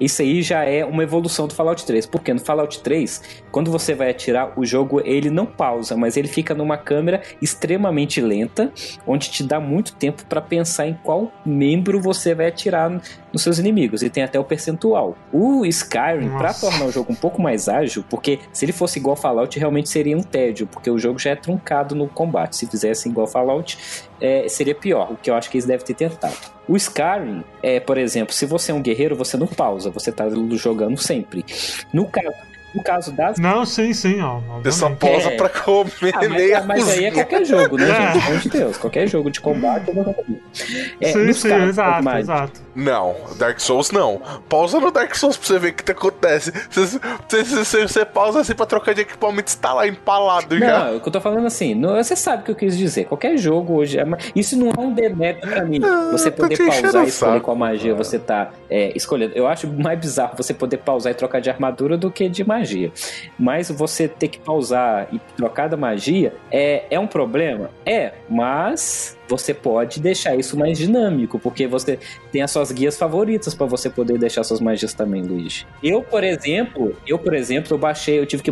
isso 0.00 0.22
aí 0.22 0.42
já 0.42 0.64
é 0.64 0.84
uma 0.84 1.02
evolução 1.02 1.46
do 1.46 1.54
Fallout 1.54 1.84
3. 1.84 2.06
Porque 2.06 2.32
no 2.32 2.40
Fallout 2.40 2.80
3, 2.80 3.42
quando 3.50 3.70
você 3.70 3.94
vai 3.94 4.10
atirar, 4.10 4.52
o 4.56 4.64
jogo 4.64 5.00
ele 5.04 5.30
não 5.30 5.46
pausa, 5.46 5.96
mas 5.96 6.16
ele 6.16 6.28
fica 6.28 6.54
numa 6.54 6.76
câmera 6.76 7.22
extremamente 7.40 8.20
lenta, 8.20 8.72
onde 9.06 9.30
te 9.30 9.42
dá 9.42 9.60
muito 9.60 9.94
tempo 9.94 10.24
para 10.26 10.40
pensar 10.40 10.86
em 10.86 10.94
qual 11.02 11.30
membro 11.44 12.00
você 12.00 12.34
vai 12.34 12.46
atirar 12.46 12.90
nos 13.32 13.42
seus 13.42 13.58
inimigos. 13.58 14.02
E 14.02 14.10
tem 14.10 14.22
até 14.22 14.38
o 14.38 14.44
percentual. 14.44 15.16
O 15.42 15.64
Skyrim, 15.64 16.28
para 16.36 16.52
tornar 16.52 16.84
o 16.84 16.92
jogo 16.92 17.10
um 17.10 17.16
pouco 17.16 17.40
mais 17.40 17.66
ágil, 17.66 18.04
porque 18.10 18.40
se 18.52 18.66
ele 18.66 18.72
fosse 18.72 18.98
igual 18.98 19.16
Fallout, 19.16 19.58
realmente 19.58 19.88
seria 19.88 20.14
um 20.14 20.22
tédio, 20.22 20.66
porque 20.66 20.90
o 20.90 20.98
jogo 20.98 21.18
já 21.18 21.30
é 21.30 21.34
truncado 21.34 21.94
no 21.94 22.06
combate. 22.06 22.56
Se 22.56 22.66
fizesse 22.66 23.08
igual 23.08 23.26
Fallout, 23.26 23.78
é, 24.20 24.46
seria 24.50 24.74
pior, 24.74 25.12
o 25.12 25.16
que 25.16 25.30
eu 25.30 25.34
acho 25.34 25.48
que 25.48 25.56
eles 25.56 25.64
devem 25.64 25.86
ter 25.86 25.94
tentado. 25.94 26.36
O 26.68 26.76
Skyrim, 26.76 27.42
é, 27.62 27.80
por 27.80 27.96
exemplo, 27.96 28.34
se 28.34 28.44
você 28.44 28.70
é 28.70 28.74
um 28.74 28.82
guerreiro, 28.82 29.16
você 29.16 29.38
não 29.38 29.46
pausa, 29.46 29.88
você 29.88 30.12
tá 30.12 30.26
jogando 30.58 30.98
sempre. 30.98 31.42
No 31.90 32.06
caso 32.06 32.36
no 32.74 32.82
caso 32.82 33.12
das. 33.12 33.38
Não, 33.38 33.64
sim, 33.66 33.92
sim, 33.92 34.20
ó. 34.20 34.40
Você 34.62 34.72
só 34.72 34.90
pausa 34.90 35.30
é. 35.30 35.36
pra 35.36 35.48
comer 35.48 36.14
ah, 36.14 36.62
mas, 36.62 36.84
mas 36.84 36.88
aí 36.88 37.04
é 37.06 37.10
qualquer 37.10 37.44
jogo, 37.44 37.76
né, 37.76 37.84
é. 37.90 37.94
gente? 37.94 38.12
Pelo 38.12 38.26
amor 38.26 38.38
de 38.40 38.48
Deus. 38.48 38.76
Qualquer 38.76 39.08
jogo 39.08 39.30
de 39.30 39.40
combate 39.40 39.88
eu 39.88 39.94
vou 39.94 40.14
é, 41.00 41.12
Sim, 41.12 41.32
sim, 41.32 41.52
exato, 41.52 42.08
exato. 42.18 42.60
Não, 42.74 43.16
Dark 43.36 43.58
Souls 43.60 43.90
não. 43.90 44.20
Pausa 44.48 44.78
no 44.78 44.90
Dark 44.90 45.14
Souls 45.14 45.36
pra 45.36 45.46
você 45.46 45.58
ver 45.58 45.68
o 45.68 45.74
que, 45.74 45.84
que 45.84 45.92
acontece. 45.92 46.52
Você, 46.70 46.98
você, 47.28 47.88
você, 47.88 48.04
pausa 48.04 48.40
assim 48.40 48.54
pra 48.54 48.66
trocar 48.66 48.94
de 48.94 49.02
equipamento 49.02 49.48
e 49.48 49.54
está 49.54 49.72
lá 49.72 49.86
empalado 49.86 50.58
não, 50.58 50.66
já. 50.66 50.84
Não, 50.84 50.96
o 50.96 51.00
que 51.00 51.08
eu 51.08 51.12
tô 51.12 51.20
falando 51.20 51.46
assim, 51.46 51.74
não, 51.74 51.96
você 51.96 52.14
sabe 52.14 52.42
o 52.42 52.44
que 52.44 52.50
eu 52.52 52.56
quis 52.56 52.76
dizer. 52.76 53.04
Qualquer 53.04 53.36
jogo 53.36 53.74
hoje. 53.74 53.98
É, 53.98 54.04
isso 54.34 54.56
não 54.56 54.70
é 54.70 54.80
um 54.80 54.92
demérito 54.92 55.46
pra 55.48 55.64
mim. 55.64 55.80
Ah, 55.82 56.10
você 56.12 56.30
poder 56.30 56.56
pausar 56.56 57.04
e 57.04 57.08
escolher 57.08 57.40
qual 57.40 57.56
magia 57.56 57.94
você 57.94 58.18
tá 58.18 58.50
é, 58.68 58.92
escolhendo. 58.96 59.32
Eu 59.34 59.46
acho 59.46 59.66
mais 59.68 59.98
bizarro 59.98 60.36
você 60.36 60.54
poder 60.54 60.78
pausar 60.78 61.12
e 61.12 61.14
trocar 61.14 61.40
de 61.40 61.50
armadura 61.50 61.96
do 61.96 62.10
que 62.10 62.28
de 62.28 62.44
magia. 62.44 62.59
Mas 63.38 63.70
você 63.70 64.08
ter 64.08 64.28
que 64.28 64.38
pausar 64.38 65.08
e 65.12 65.18
trocar 65.36 65.68
da 65.68 65.76
magia 65.76 66.34
é, 66.50 66.84
é 66.90 66.98
um 66.98 67.06
problema? 67.06 67.70
É, 67.84 68.12
mas 68.28 69.16
você 69.28 69.54
pode 69.54 70.00
deixar 70.00 70.34
isso 70.36 70.58
mais 70.58 70.76
dinâmico, 70.76 71.38
porque 71.38 71.66
você 71.66 71.98
tem 72.32 72.42
as 72.42 72.50
suas 72.50 72.72
guias 72.72 72.98
favoritas 72.98 73.54
para 73.54 73.66
você 73.66 73.88
poder 73.88 74.18
deixar 74.18 74.42
suas 74.44 74.60
magias 74.60 74.92
também, 74.92 75.22
Luiz. 75.22 75.66
Eu, 75.82 76.02
por 76.02 76.24
exemplo, 76.24 76.96
eu, 77.06 77.18
por 77.18 77.34
exemplo, 77.34 77.74
eu 77.74 77.78
baixei, 77.78 78.18
eu 78.18 78.26
tive 78.26 78.42
que 78.42 78.50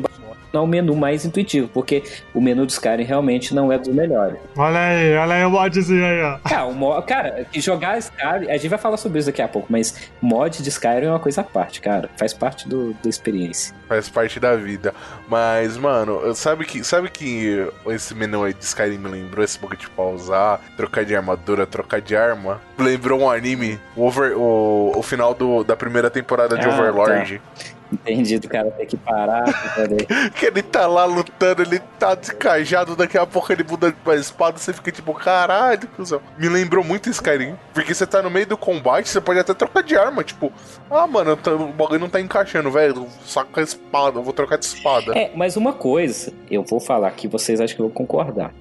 é 0.52 0.58
o 0.58 0.66
menu 0.66 0.96
mais 0.96 1.24
intuitivo, 1.24 1.68
porque 1.68 2.02
o 2.34 2.40
menu 2.40 2.66
do 2.66 2.70
Skyrim 2.70 3.04
realmente 3.04 3.54
não 3.54 3.72
é 3.72 3.78
dos 3.78 3.88
melhores. 3.88 4.38
Olha 4.56 4.78
aí, 4.78 5.16
olha 5.16 5.34
aí 5.34 5.44
o 5.44 5.50
modzinho 5.50 6.04
aí, 6.04 6.22
ó. 6.22 6.38
Cara, 6.38 6.66
o 6.66 6.74
mod, 6.74 7.06
cara, 7.06 7.46
jogar 7.54 7.98
Skyrim, 7.98 8.48
a 8.48 8.56
gente 8.56 8.68
vai 8.68 8.78
falar 8.78 8.96
sobre 8.96 9.18
isso 9.18 9.26
daqui 9.26 9.42
a 9.42 9.48
pouco, 9.48 9.66
mas 9.70 10.10
mod 10.20 10.62
de 10.62 10.68
Skyrim 10.68 11.06
é 11.06 11.10
uma 11.10 11.18
coisa 11.18 11.40
à 11.40 11.44
parte, 11.44 11.80
cara. 11.80 12.08
Faz 12.16 12.32
parte 12.32 12.68
do, 12.68 12.94
da 13.02 13.08
experiência. 13.08 13.74
Faz 13.88 14.08
parte 14.08 14.38
da 14.38 14.54
vida. 14.56 14.94
Mas, 15.28 15.76
mano, 15.76 16.34
sabe 16.34 16.64
que, 16.64 16.84
sabe 16.84 17.10
que 17.10 17.68
esse 17.86 18.14
menu 18.14 18.44
aí 18.44 18.54
de 18.54 18.64
Skyrim 18.64 18.98
me 18.98 19.08
lembrou 19.08 19.44
esse 19.44 19.58
bug 19.58 19.76
de 19.76 19.88
pausar, 19.90 20.60
trocar 20.76 21.04
de 21.04 21.14
armadura, 21.14 21.66
trocar 21.66 22.00
de 22.00 22.16
arma? 22.16 22.60
Lembrou 22.78 23.20
um 23.20 23.30
anime, 23.30 23.78
o, 23.96 24.04
over, 24.04 24.36
o, 24.36 24.92
o 24.96 25.02
final 25.02 25.34
do, 25.34 25.64
da 25.64 25.76
primeira 25.76 26.10
temporada 26.10 26.56
de 26.56 26.66
ah, 26.66 26.70
Overlord. 26.70 27.38
Tá 27.38 27.77
Entendido, 27.92 28.46
o 28.46 28.50
cara 28.50 28.70
tem 28.70 28.86
que 28.86 28.96
parar 28.96 29.44
pra 29.50 29.70
poder. 29.70 30.06
que 30.32 30.46
ele 30.46 30.62
tá 30.62 30.86
lá 30.86 31.04
lutando, 31.04 31.62
ele 31.62 31.80
tá 31.98 32.14
descajado, 32.14 32.94
daqui 32.96 33.16
a 33.16 33.26
pouco 33.26 33.52
ele 33.52 33.64
muda 33.64 33.94
pra 34.04 34.16
espada, 34.16 34.58
você 34.58 34.72
fica 34.72 34.90
tipo, 34.90 35.14
caralho, 35.14 35.88
cuzão. 35.96 36.20
Me 36.36 36.48
lembrou 36.48 36.84
muito 36.84 37.08
Skyrim. 37.08 37.56
Porque 37.72 37.94
você 37.94 38.06
tá 38.06 38.22
no 38.22 38.30
meio 38.30 38.46
do 38.46 38.56
combate, 38.56 39.08
você 39.08 39.20
pode 39.20 39.38
até 39.38 39.54
trocar 39.54 39.82
de 39.82 39.96
arma, 39.96 40.22
tipo, 40.24 40.52
ah, 40.90 41.06
mano, 41.06 41.32
o 41.32 41.72
bagulho 41.72 42.00
não 42.00 42.08
tá 42.08 42.20
encaixando, 42.20 42.70
velho. 42.70 43.06
Saca 43.24 43.60
a 43.60 43.64
espada, 43.64 44.18
eu 44.18 44.22
vou 44.22 44.32
trocar 44.32 44.58
de 44.58 44.64
espada. 44.66 45.16
É, 45.16 45.30
mas 45.34 45.56
uma 45.56 45.72
coisa, 45.72 46.32
eu 46.50 46.62
vou 46.62 46.80
falar 46.80 47.10
que 47.12 47.26
vocês 47.28 47.60
acham 47.60 47.76
que 47.76 47.82
vou 47.82 47.90
concordar. 47.90 48.52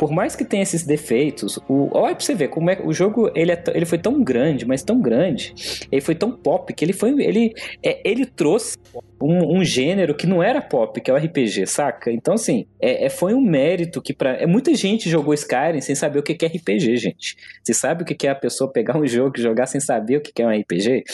Por 0.00 0.10
mais 0.10 0.34
que 0.34 0.46
tenha 0.46 0.62
esses 0.62 0.82
defeitos, 0.82 1.58
o, 1.68 1.90
olha 1.92 2.16
pra 2.16 2.24
você 2.24 2.34
ver 2.34 2.48
como 2.48 2.70
é 2.70 2.80
o 2.82 2.90
jogo 2.90 3.30
ele, 3.34 3.52
é, 3.52 3.62
ele 3.74 3.84
foi 3.84 3.98
tão 3.98 4.24
grande, 4.24 4.64
mas 4.64 4.82
tão 4.82 4.98
grande, 4.98 5.52
ele 5.92 6.00
foi 6.00 6.14
tão 6.14 6.32
pop 6.32 6.72
que 6.72 6.82
ele 6.82 6.94
foi 6.94 7.10
ele 7.22 7.52
é, 7.84 8.00
ele 8.02 8.24
trouxe 8.24 8.78
um, 9.20 9.58
um, 9.58 9.62
gênero 9.62 10.14
que 10.14 10.26
não 10.26 10.42
era 10.42 10.62
pop, 10.62 10.98
que 11.02 11.10
é 11.10 11.12
o 11.12 11.18
RPG, 11.18 11.66
saca? 11.66 12.10
Então, 12.10 12.32
assim, 12.32 12.64
é, 12.80 13.04
é 13.04 13.10
foi 13.10 13.34
um 13.34 13.42
mérito 13.42 14.00
que 14.00 14.14
para 14.14 14.30
é, 14.30 14.46
Muita 14.46 14.74
gente 14.74 15.10
jogou 15.10 15.34
Skyrim 15.34 15.82
sem 15.82 15.94
saber 15.94 16.20
o 16.20 16.22
que 16.22 16.46
é 16.46 16.48
RPG, 16.48 16.96
gente. 16.96 17.36
Você 17.62 17.74
sabe 17.74 18.02
o 18.02 18.06
que 18.06 18.26
é 18.26 18.30
a 18.30 18.34
pessoa 18.34 18.72
pegar 18.72 18.96
um 18.96 19.06
jogo 19.06 19.34
e 19.36 19.42
jogar 19.42 19.66
sem 19.66 19.82
saber 19.82 20.16
o 20.16 20.22
que 20.22 20.40
é 20.40 20.46
um 20.46 20.60
RPG? 20.60 21.04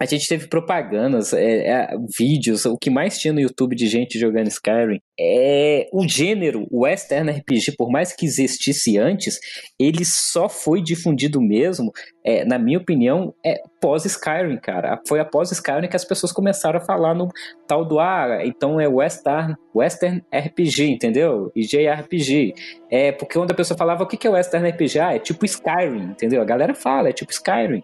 A 0.00 0.06
gente 0.06 0.26
teve 0.26 0.48
propagandas, 0.48 1.34
é, 1.34 1.66
é, 1.68 1.88
vídeos, 2.18 2.64
o 2.64 2.78
que 2.78 2.88
mais 2.88 3.18
tinha 3.18 3.34
no 3.34 3.40
YouTube 3.40 3.76
de 3.76 3.86
gente 3.86 4.18
jogando 4.18 4.48
Skyrim. 4.48 4.98
É, 5.18 5.88
o 5.92 6.08
gênero 6.08 6.66
Western 6.72 7.30
RPG, 7.30 7.76
por 7.76 7.90
mais 7.90 8.14
que 8.14 8.24
existisse 8.24 8.96
antes, 8.96 9.38
ele 9.78 10.02
só 10.06 10.48
foi 10.48 10.82
difundido 10.82 11.38
mesmo, 11.38 11.92
é, 12.24 12.46
na 12.46 12.58
minha 12.58 12.78
opinião, 12.78 13.34
é 13.44 13.60
pós-Skyrim, 13.78 14.56
cara. 14.56 14.98
Foi 15.06 15.20
após 15.20 15.52
Skyrim 15.52 15.88
que 15.88 15.96
as 15.96 16.04
pessoas 16.04 16.32
começaram 16.32 16.78
a 16.78 16.84
falar 16.84 17.14
no 17.14 17.28
tal 17.66 17.84
do 17.84 18.00
ah, 18.00 18.40
então 18.42 18.80
é 18.80 18.88
Western, 18.88 19.54
Western 19.74 20.22
RPG, 20.34 20.92
entendeu? 20.92 21.52
E 21.54 21.60
JRPG. 21.60 22.54
É 22.90 23.12
porque 23.12 23.38
quando 23.38 23.50
a 23.50 23.54
pessoa 23.54 23.76
falava 23.76 24.04
o 24.04 24.06
que 24.06 24.26
é 24.26 24.30
Western 24.30 24.66
RPG, 24.70 24.98
ah, 24.98 25.14
é 25.14 25.18
tipo 25.18 25.44
Skyrim, 25.44 26.10
entendeu? 26.10 26.40
A 26.40 26.44
galera 26.46 26.74
fala, 26.74 27.10
é 27.10 27.12
tipo 27.12 27.30
Skyrim 27.32 27.82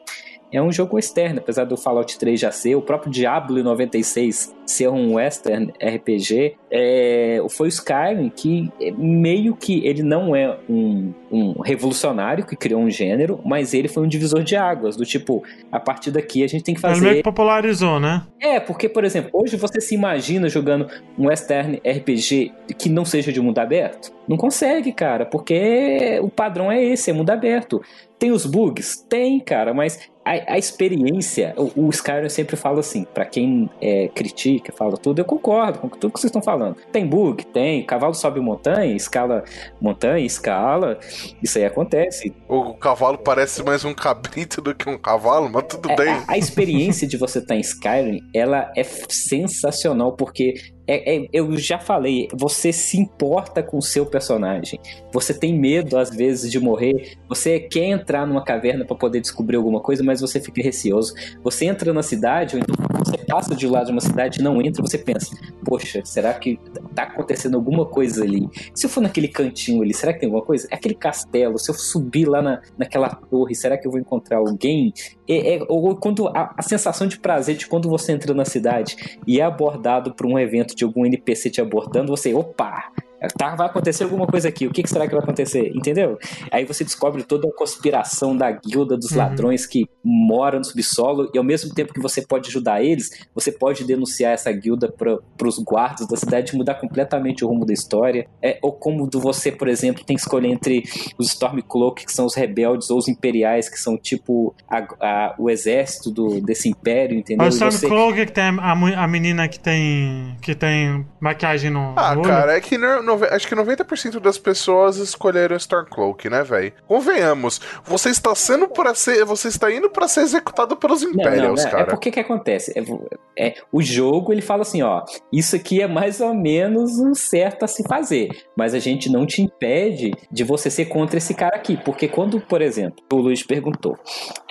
é 0.57 0.62
um 0.62 0.72
jogo 0.72 0.98
externo, 0.98 1.40
apesar 1.40 1.64
do 1.64 1.76
Fallout 1.76 2.18
3 2.18 2.40
já 2.40 2.50
ser, 2.50 2.74
o 2.74 2.82
próprio 2.82 3.12
Diablo 3.12 3.62
96 3.62 4.55
ser 4.66 4.88
um 4.88 5.14
western 5.14 5.72
RPG, 5.80 6.56
é, 6.70 7.40
foi 7.48 7.68
o 7.68 7.70
Skyrim 7.70 8.28
que 8.28 8.70
é, 8.80 8.90
meio 8.90 9.54
que 9.54 9.86
ele 9.86 10.02
não 10.02 10.34
é 10.34 10.58
um, 10.68 11.12
um 11.30 11.60
revolucionário 11.60 12.44
que 12.44 12.56
criou 12.56 12.80
um 12.80 12.90
gênero, 12.90 13.40
mas 13.44 13.72
ele 13.72 13.88
foi 13.88 14.02
um 14.02 14.08
divisor 14.08 14.42
de 14.42 14.56
águas, 14.56 14.96
do 14.96 15.06
tipo, 15.06 15.42
a 15.70 15.78
partir 15.78 16.10
daqui 16.10 16.42
a 16.42 16.48
gente 16.48 16.64
tem 16.64 16.74
que 16.74 16.80
fazer... 16.80 16.96
Ele 16.96 17.04
meio 17.04 17.16
que 17.16 17.22
popularizou, 17.22 18.00
né? 18.00 18.22
É, 18.40 18.58
porque, 18.58 18.88
por 18.88 19.04
exemplo, 19.04 19.30
hoje 19.32 19.56
você 19.56 19.80
se 19.80 19.94
imagina 19.94 20.48
jogando 20.48 20.88
um 21.18 21.28
western 21.28 21.80
RPG 21.86 22.52
que 22.76 22.88
não 22.88 23.04
seja 23.04 23.32
de 23.32 23.40
mundo 23.40 23.58
aberto? 23.58 24.12
Não 24.26 24.36
consegue, 24.36 24.92
cara, 24.92 25.24
porque 25.24 26.18
o 26.20 26.28
padrão 26.28 26.70
é 26.70 26.82
esse, 26.82 27.10
é 27.10 27.12
mundo 27.12 27.30
aberto. 27.30 27.80
Tem 28.18 28.30
os 28.32 28.44
bugs? 28.44 29.04
Tem, 29.08 29.38
cara, 29.38 29.72
mas 29.72 29.98
a, 30.24 30.54
a 30.54 30.58
experiência, 30.58 31.54
o, 31.56 31.86
o 31.86 31.90
Skyrim 31.90 32.28
sempre 32.28 32.56
fala 32.56 32.80
assim, 32.80 33.04
para 33.14 33.24
quem 33.24 33.70
é, 33.80 34.08
critica, 34.08 34.55
fala 34.72 34.96
tudo, 34.96 35.20
eu 35.20 35.24
concordo 35.24 35.78
com 35.78 35.88
tudo 35.88 36.12
que 36.12 36.20
vocês 36.20 36.30
estão 36.30 36.42
falando. 36.42 36.76
Tem 36.92 37.07
bug? 37.07 37.44
Tem. 37.46 37.84
Cavalo 37.84 38.14
sobe 38.14 38.40
montanha, 38.40 38.94
escala 38.94 39.44
montanha, 39.80 40.24
escala. 40.24 40.98
Isso 41.42 41.59
aí 41.59 41.64
acontece. 41.64 42.34
O 42.48 42.74
cavalo 42.74 43.18
parece 43.18 43.62
mais 43.62 43.84
um 43.84 43.94
cabrito 43.94 44.61
do 44.61 44.74
que 44.74 44.88
um 44.88 44.98
cavalo, 44.98 45.48
mas 45.50 45.64
tudo 45.68 45.90
é, 45.90 45.96
bem. 45.96 46.09
A, 46.09 46.24
a 46.28 46.38
experiência 46.38 47.07
de 47.07 47.16
você 47.16 47.38
estar 47.38 47.54
tá 47.54 47.57
em 47.57 47.61
Skyrim, 47.61 48.22
ela 48.34 48.70
é 48.76 48.82
sensacional, 48.84 50.12
porque 50.12 50.54
é, 50.88 51.16
é, 51.16 51.28
eu 51.32 51.57
já 51.59 51.78
falei, 51.78 52.28
você 52.32 52.72
se 52.72 52.96
importa 52.96 53.62
com 53.62 53.76
o 53.78 53.82
seu 53.82 54.07
personagem. 54.07 54.78
Você 55.12 55.34
tem 55.34 55.59
medo, 55.59 55.98
às 55.98 56.11
vezes, 56.11 56.50
de 56.50 56.61
morrer. 56.61 57.16
Você 57.28 57.59
quer 57.59 57.86
entrar 57.86 58.26
numa 58.26 58.44
caverna 58.44 58.84
para 58.84 58.96
poder 58.96 59.20
descobrir 59.20 59.57
alguma 59.57 59.80
coisa, 59.80 60.04
mas 60.04 60.20
você 60.20 60.40
fica 60.40 60.62
receoso. 60.62 61.12
Você 61.42 61.66
entra 61.66 61.92
na 61.92 62.02
cidade, 62.02 62.57
ou 62.57 62.62
então 62.62 62.86
você 63.07 63.18
passa 63.18 63.54
de 63.54 63.66
lado 63.68 63.86
de 63.86 63.92
uma 63.92 64.00
cidade 64.00 64.40
e 64.40 64.42
não 64.42 64.61
entra, 64.61 64.82
você 64.82 64.98
pensa: 64.98 65.36
Poxa, 65.64 66.02
será 66.04 66.34
que 66.34 66.59
tá 66.94 67.04
acontecendo 67.04 67.57
alguma 67.57 67.86
coisa 67.86 68.24
ali? 68.24 68.48
Se 68.74 68.86
eu 68.86 68.90
for 68.90 69.00
naquele 69.00 69.28
cantinho 69.28 69.82
ali, 69.82 69.94
será 69.94 70.12
que 70.12 70.20
tem 70.20 70.26
alguma 70.26 70.44
coisa? 70.44 70.66
É 70.70 70.74
aquele 70.74 70.94
castelo, 70.94 71.59
se 71.59 71.70
eu 71.70 71.74
subir 71.74 72.28
lá 72.28 72.42
na, 72.42 72.61
naquela 72.76 73.09
torre, 73.09 73.54
será 73.54 73.78
que 73.78 73.86
eu 73.86 73.90
vou 73.90 74.00
encontrar 74.00 74.38
alguém? 74.38 74.92
É, 75.28 75.57
é, 75.57 75.64
ou 75.68 75.96
quando 75.96 76.28
a, 76.28 76.54
a 76.57 76.62
sensação 76.62 77.07
de 77.07 77.18
prazer 77.18 77.57
de 77.57 77.66
quando 77.66 77.88
você 77.88 78.12
entra 78.12 78.34
na 78.34 78.44
cidade 78.44 78.96
e 79.26 79.40
é 79.40 79.44
abordado 79.44 80.14
por 80.14 80.26
um 80.26 80.38
evento 80.38 80.74
de 80.74 80.84
algum 80.84 81.07
NPC 81.07 81.50
te 81.50 81.61
abordando, 81.61 82.14
você, 82.14 82.34
opa, 82.34 82.90
Tá, 83.36 83.54
vai 83.54 83.66
acontecer 83.66 84.04
alguma 84.04 84.26
coisa 84.26 84.48
aqui. 84.48 84.66
O 84.66 84.70
que, 84.70 84.82
que, 84.82 84.88
será 84.88 85.06
que 85.06 85.14
vai 85.14 85.22
acontecer? 85.22 85.72
Entendeu? 85.74 86.18
Aí 86.50 86.64
você 86.64 86.84
descobre 86.84 87.22
toda 87.22 87.48
a 87.48 87.52
conspiração 87.52 88.36
da 88.36 88.50
guilda 88.50 88.96
dos 88.96 89.12
uhum. 89.12 89.18
ladrões 89.18 89.66
que 89.66 89.88
mora 90.04 90.58
no 90.58 90.64
subsolo 90.64 91.30
e 91.34 91.38
ao 91.38 91.44
mesmo 91.44 91.74
tempo 91.74 91.92
que 91.92 92.00
você 92.00 92.20
pode 92.22 92.48
ajudar 92.48 92.82
eles, 92.82 93.26
você 93.34 93.50
pode 93.50 93.84
denunciar 93.84 94.32
essa 94.32 94.52
guilda 94.52 94.92
para 94.92 95.48
os 95.48 95.58
guardas 95.58 96.06
da 96.06 96.16
cidade 96.16 96.52
e 96.52 96.56
mudar 96.56 96.74
completamente 96.74 97.44
o 97.44 97.48
rumo 97.48 97.64
da 97.64 97.72
história. 97.72 98.26
É, 98.42 98.58
ou 98.62 98.72
como 98.72 99.08
você, 99.12 99.50
por 99.50 99.68
exemplo, 99.68 100.04
tem 100.04 100.16
que 100.16 100.22
escolher 100.22 100.48
entre 100.48 100.84
os 101.18 101.28
Stormcloak, 101.28 102.04
que 102.04 102.12
são 102.12 102.26
os 102.26 102.34
rebeldes, 102.34 102.90
ou 102.90 102.98
os 102.98 103.08
imperiais, 103.08 103.68
que 103.68 103.78
são 103.78 103.96
tipo 103.96 104.54
a, 104.68 104.86
a, 105.00 105.34
o 105.38 105.48
exército 105.48 106.10
do, 106.10 106.40
desse 106.40 106.68
império, 106.68 107.18
entendeu? 107.18 107.46
O 107.46 107.48
Stormcloak 107.48 108.16
você... 108.16 108.26
que 108.26 108.32
tem 108.32 108.44
a, 108.44 108.72
a, 108.72 109.08
menina 109.08 109.48
que 109.48 109.58
tem 109.58 110.36
que 110.40 110.54
tem 110.54 111.06
maquiagem 111.20 111.70
no. 111.70 111.94
Ah, 111.96 112.14
no 112.14 112.22
cara, 112.22 112.56
é 112.56 112.60
que 112.60 112.76
no, 112.76 113.02
acho 113.30 113.48
que 113.48 113.54
90% 113.54 114.20
das 114.20 114.38
pessoas 114.38 114.96
escolheram 114.96 115.57
Stormcloak, 115.57 116.28
né, 116.28 116.42
velho? 116.42 116.72
Convenhamos, 116.86 117.61
você 117.84 118.11
está 118.11 118.34
sendo 118.34 118.68
para 118.68 118.94
ser, 118.94 119.24
você 119.24 119.48
está 119.48 119.72
indo 119.72 119.90
para 119.90 120.09
ser 120.09 120.20
executado 120.20 120.76
pelos 120.76 121.02
Imperials, 121.02 121.62
não, 121.62 121.62
não, 121.62 121.68
é, 121.68 121.70
cara. 121.70 121.82
É 121.82 121.86
porque 121.86 122.11
que 122.11 122.20
acontece? 122.20 122.72
É, 122.76 123.48
é, 123.48 123.54
o 123.72 123.82
jogo 123.82 124.32
ele 124.32 124.42
fala 124.42 124.62
assim, 124.62 124.82
ó, 124.82 125.02
isso 125.32 125.57
aqui 125.57 125.80
é 125.80 125.86
mais 125.86 126.20
ou 126.20 126.34
menos 126.34 126.98
um 126.98 127.14
certo 127.14 127.64
a 127.64 127.68
se 127.68 127.82
fazer, 127.86 128.28
mas 128.57 128.74
a 128.74 128.78
gente 128.78 129.11
não 129.11 129.26
te 129.26 129.42
impede 129.42 130.12
de 130.30 130.44
você 130.44 130.70
ser 130.70 130.86
contra 130.86 131.18
esse 131.18 131.34
cara 131.34 131.57
aqui, 131.57 131.76
porque 131.76 132.09
quando, 132.09 132.40
por 132.40 132.62
exemplo, 132.62 133.04
o 133.12 133.16
Luiz 133.16 133.42
perguntou, 133.42 133.98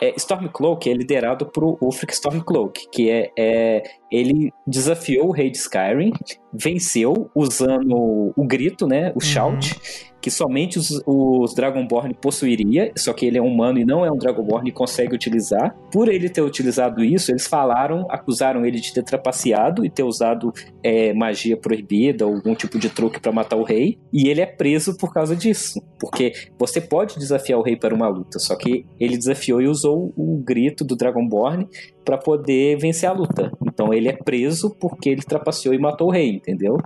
é, 0.01 0.13
Stormcloak 0.15 0.89
é 0.89 0.93
liderado 0.93 1.45
por 1.47 1.77
Ulfric 1.81 2.13
Stormcloak, 2.13 2.89
que 2.91 3.09
é, 3.09 3.31
é 3.37 3.83
ele 4.11 4.53
desafiou 4.65 5.27
o 5.27 5.31
rei 5.31 5.49
de 5.49 5.57
Skyrim, 5.57 6.13
venceu 6.59 7.29
usando 7.35 8.33
o 8.35 8.47
grito, 8.47 8.87
né, 8.87 9.11
o 9.15 9.21
shout, 9.21 9.73
uhum 9.73 10.15
que 10.25 10.31
somente 10.31 10.79
os, 10.79 11.03
os 11.05 11.53
Dragonborn 11.53 12.11
possuiria, 12.15 12.91
só 12.97 13.13
que 13.13 13.27
ele 13.27 13.37
é 13.37 13.41
humano 13.43 13.77
e 13.77 13.85
não 13.85 14.03
é 14.03 14.11
um 14.11 14.17
Dragonborn 14.17 14.67
e 14.67 14.73
consegue 14.73 15.13
utilizar. 15.13 15.77
Por 15.91 16.09
ele 16.09 16.27
ter 16.29 16.41
utilizado 16.41 17.03
isso, 17.03 17.31
eles 17.31 17.45
falaram, 17.45 18.07
acusaram 18.09 18.65
ele 18.65 18.79
de 18.79 18.91
ter 18.91 19.03
trapaceado 19.03 19.85
e 19.85 19.89
ter 19.89 20.01
usado 20.01 20.51
é, 20.81 21.13
magia 21.13 21.55
proibida 21.55 22.25
ou 22.25 22.33
algum 22.33 22.55
tipo 22.55 22.79
de 22.79 22.89
truque 22.89 23.19
para 23.19 23.31
matar 23.31 23.55
o 23.55 23.63
rei, 23.63 23.99
e 24.11 24.27
ele 24.27 24.41
é 24.41 24.47
preso 24.47 24.97
por 24.97 25.13
causa 25.13 25.35
disso. 25.35 25.79
Porque 25.99 26.33
você 26.57 26.81
pode 26.81 27.19
desafiar 27.19 27.59
o 27.59 27.63
rei 27.63 27.75
para 27.75 27.93
uma 27.93 28.07
luta, 28.07 28.39
só 28.39 28.55
que 28.55 28.83
ele 28.99 29.17
desafiou 29.17 29.61
e 29.61 29.67
usou 29.67 30.11
o 30.17 30.41
grito 30.43 30.83
do 30.83 30.95
Dragonborn 30.95 31.67
para 32.05 32.17
poder 32.17 32.77
vencer 32.77 33.09
a 33.09 33.11
luta. 33.11 33.51
Então 33.65 33.93
ele 33.93 34.07
é 34.07 34.13
preso 34.13 34.73
porque 34.79 35.09
ele 35.09 35.23
trapaceou 35.23 35.73
e 35.73 35.77
matou 35.77 36.07
o 36.07 36.11
rei, 36.11 36.29
entendeu? 36.29 36.77